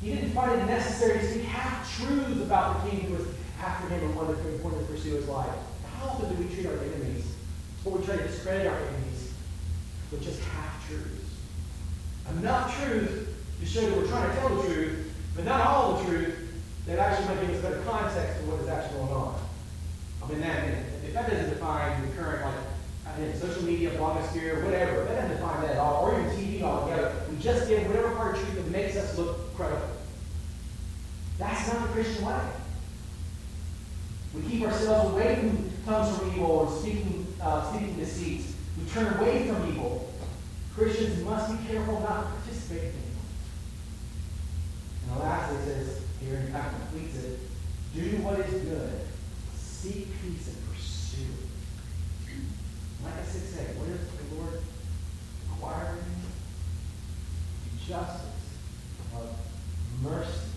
He 0.00 0.14
didn't 0.14 0.30
find 0.30 0.60
it 0.60 0.64
necessary 0.64 1.18
to 1.18 1.30
speak 1.30 1.44
half 1.44 1.98
truths 1.98 2.40
about 2.40 2.82
the 2.82 2.90
king 2.90 3.00
who 3.00 3.14
was 3.14 3.26
after 3.60 3.88
him 3.88 4.04
and 4.04 4.16
wanted 4.16 4.36
to, 4.42 4.62
wanted 4.62 4.80
to 4.80 4.84
pursue 4.86 5.16
his 5.16 5.28
life. 5.28 5.54
How 5.98 6.08
often 6.08 6.34
do 6.34 6.42
we 6.42 6.54
treat 6.54 6.66
our 6.66 6.78
enemies, 6.78 7.26
or 7.84 7.98
we 7.98 8.06
try 8.06 8.16
to 8.16 8.22
discredit 8.22 8.66
our 8.66 8.76
enemies, 8.76 9.05
with 10.10 10.22
just 10.22 10.40
half 10.42 10.86
truths? 10.88 11.10
Enough 12.38 12.82
truth 12.82 13.34
to 13.60 13.66
show 13.66 13.80
that 13.82 13.96
we're 13.96 14.06
trying 14.06 14.28
to 14.28 14.36
tell 14.36 14.48
the 14.56 14.62
truth, 14.62 15.14
but 15.34 15.44
not 15.44 15.66
all 15.66 15.96
the 15.96 16.04
truth 16.04 16.34
that 16.86 16.98
actually 16.98 17.26
might 17.26 17.40
give 17.40 17.56
us 17.56 17.62
better 17.62 17.82
context 17.82 18.40
to 18.40 18.46
what 18.46 18.60
is 18.60 18.68
actually 18.68 18.98
going 18.98 19.12
on. 19.12 19.40
I 20.22 20.28
mean, 20.28 20.40
that, 20.40 20.68
if 21.04 21.12
that 21.12 21.30
doesn't 21.30 21.50
define 21.50 22.02
the 22.02 22.16
current, 22.16 22.44
like, 22.44 22.54
I 23.06 23.20
mean, 23.20 23.34
social 23.36 23.62
media, 23.62 23.90
blogosphere, 23.90 24.64
whatever, 24.64 25.04
that 25.04 25.14
doesn't 25.14 25.36
define 25.36 25.62
that 25.62 25.72
at 25.72 25.78
all, 25.78 26.04
or 26.04 26.20
even 26.20 26.30
TV 26.30 26.62
altogether. 26.62 27.12
We 27.30 27.38
just 27.38 27.68
give 27.68 27.86
whatever 27.86 28.14
part 28.14 28.36
of 28.36 28.42
truth 28.42 28.56
that 28.56 28.70
makes 28.70 28.96
us 28.96 29.16
look 29.16 29.54
credible. 29.56 29.88
That's 31.38 31.72
not 31.72 31.82
the 31.82 31.92
Christian 31.92 32.24
way. 32.24 32.40
We 34.34 34.42
keep 34.42 34.62
ourselves 34.62 35.12
away 35.12 35.36
from 35.36 35.70
tongues 35.86 36.18
from 36.18 36.32
evil 36.32 36.68
and 36.68 36.80
speaking, 36.80 37.26
uh, 37.40 37.72
speaking 37.72 37.96
deceit. 37.96 38.42
We 38.78 38.88
turn 38.90 39.18
away 39.18 39.48
from 39.48 39.68
evil. 39.68 39.85
Be 41.48 41.68
careful 41.68 42.00
not 42.00 42.22
to 42.22 42.30
participate 42.40 42.82
in 42.82 42.88
it. 42.88 43.16
And 45.02 45.16
the 45.16 45.22
last 45.22 45.52
it 45.52 45.64
says 45.64 46.02
here, 46.20 46.36
and 46.36 46.52
fact, 46.52 46.74
completes 46.80 47.16
it 47.22 47.38
do 47.96 48.02
what 48.18 48.38
is 48.40 48.62
good, 48.64 49.00
seek 49.54 50.08
peace, 50.20 50.48
and 50.48 50.56
pursue 50.68 51.22
it. 51.22 52.34
Like 53.02 53.14
I 53.14 53.22
said, 53.24 53.42
say, 53.48 53.64
what 53.78 53.88
is 53.88 54.00
the 54.00 54.34
Lord 54.36 54.60
requiring? 55.50 56.04
Justice, 57.88 58.20
love, 59.14 59.34
mercy, 60.02 60.50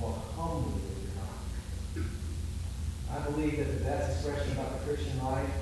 will 0.00 0.20
humbly 0.34 0.80
God. 1.94 2.04
I 3.12 3.30
believe 3.30 3.58
that 3.58 3.78
the 3.78 3.84
best 3.84 4.26
expression 4.26 4.52
about 4.52 4.80
the 4.80 4.86
Christian 4.86 5.22
life 5.22 5.59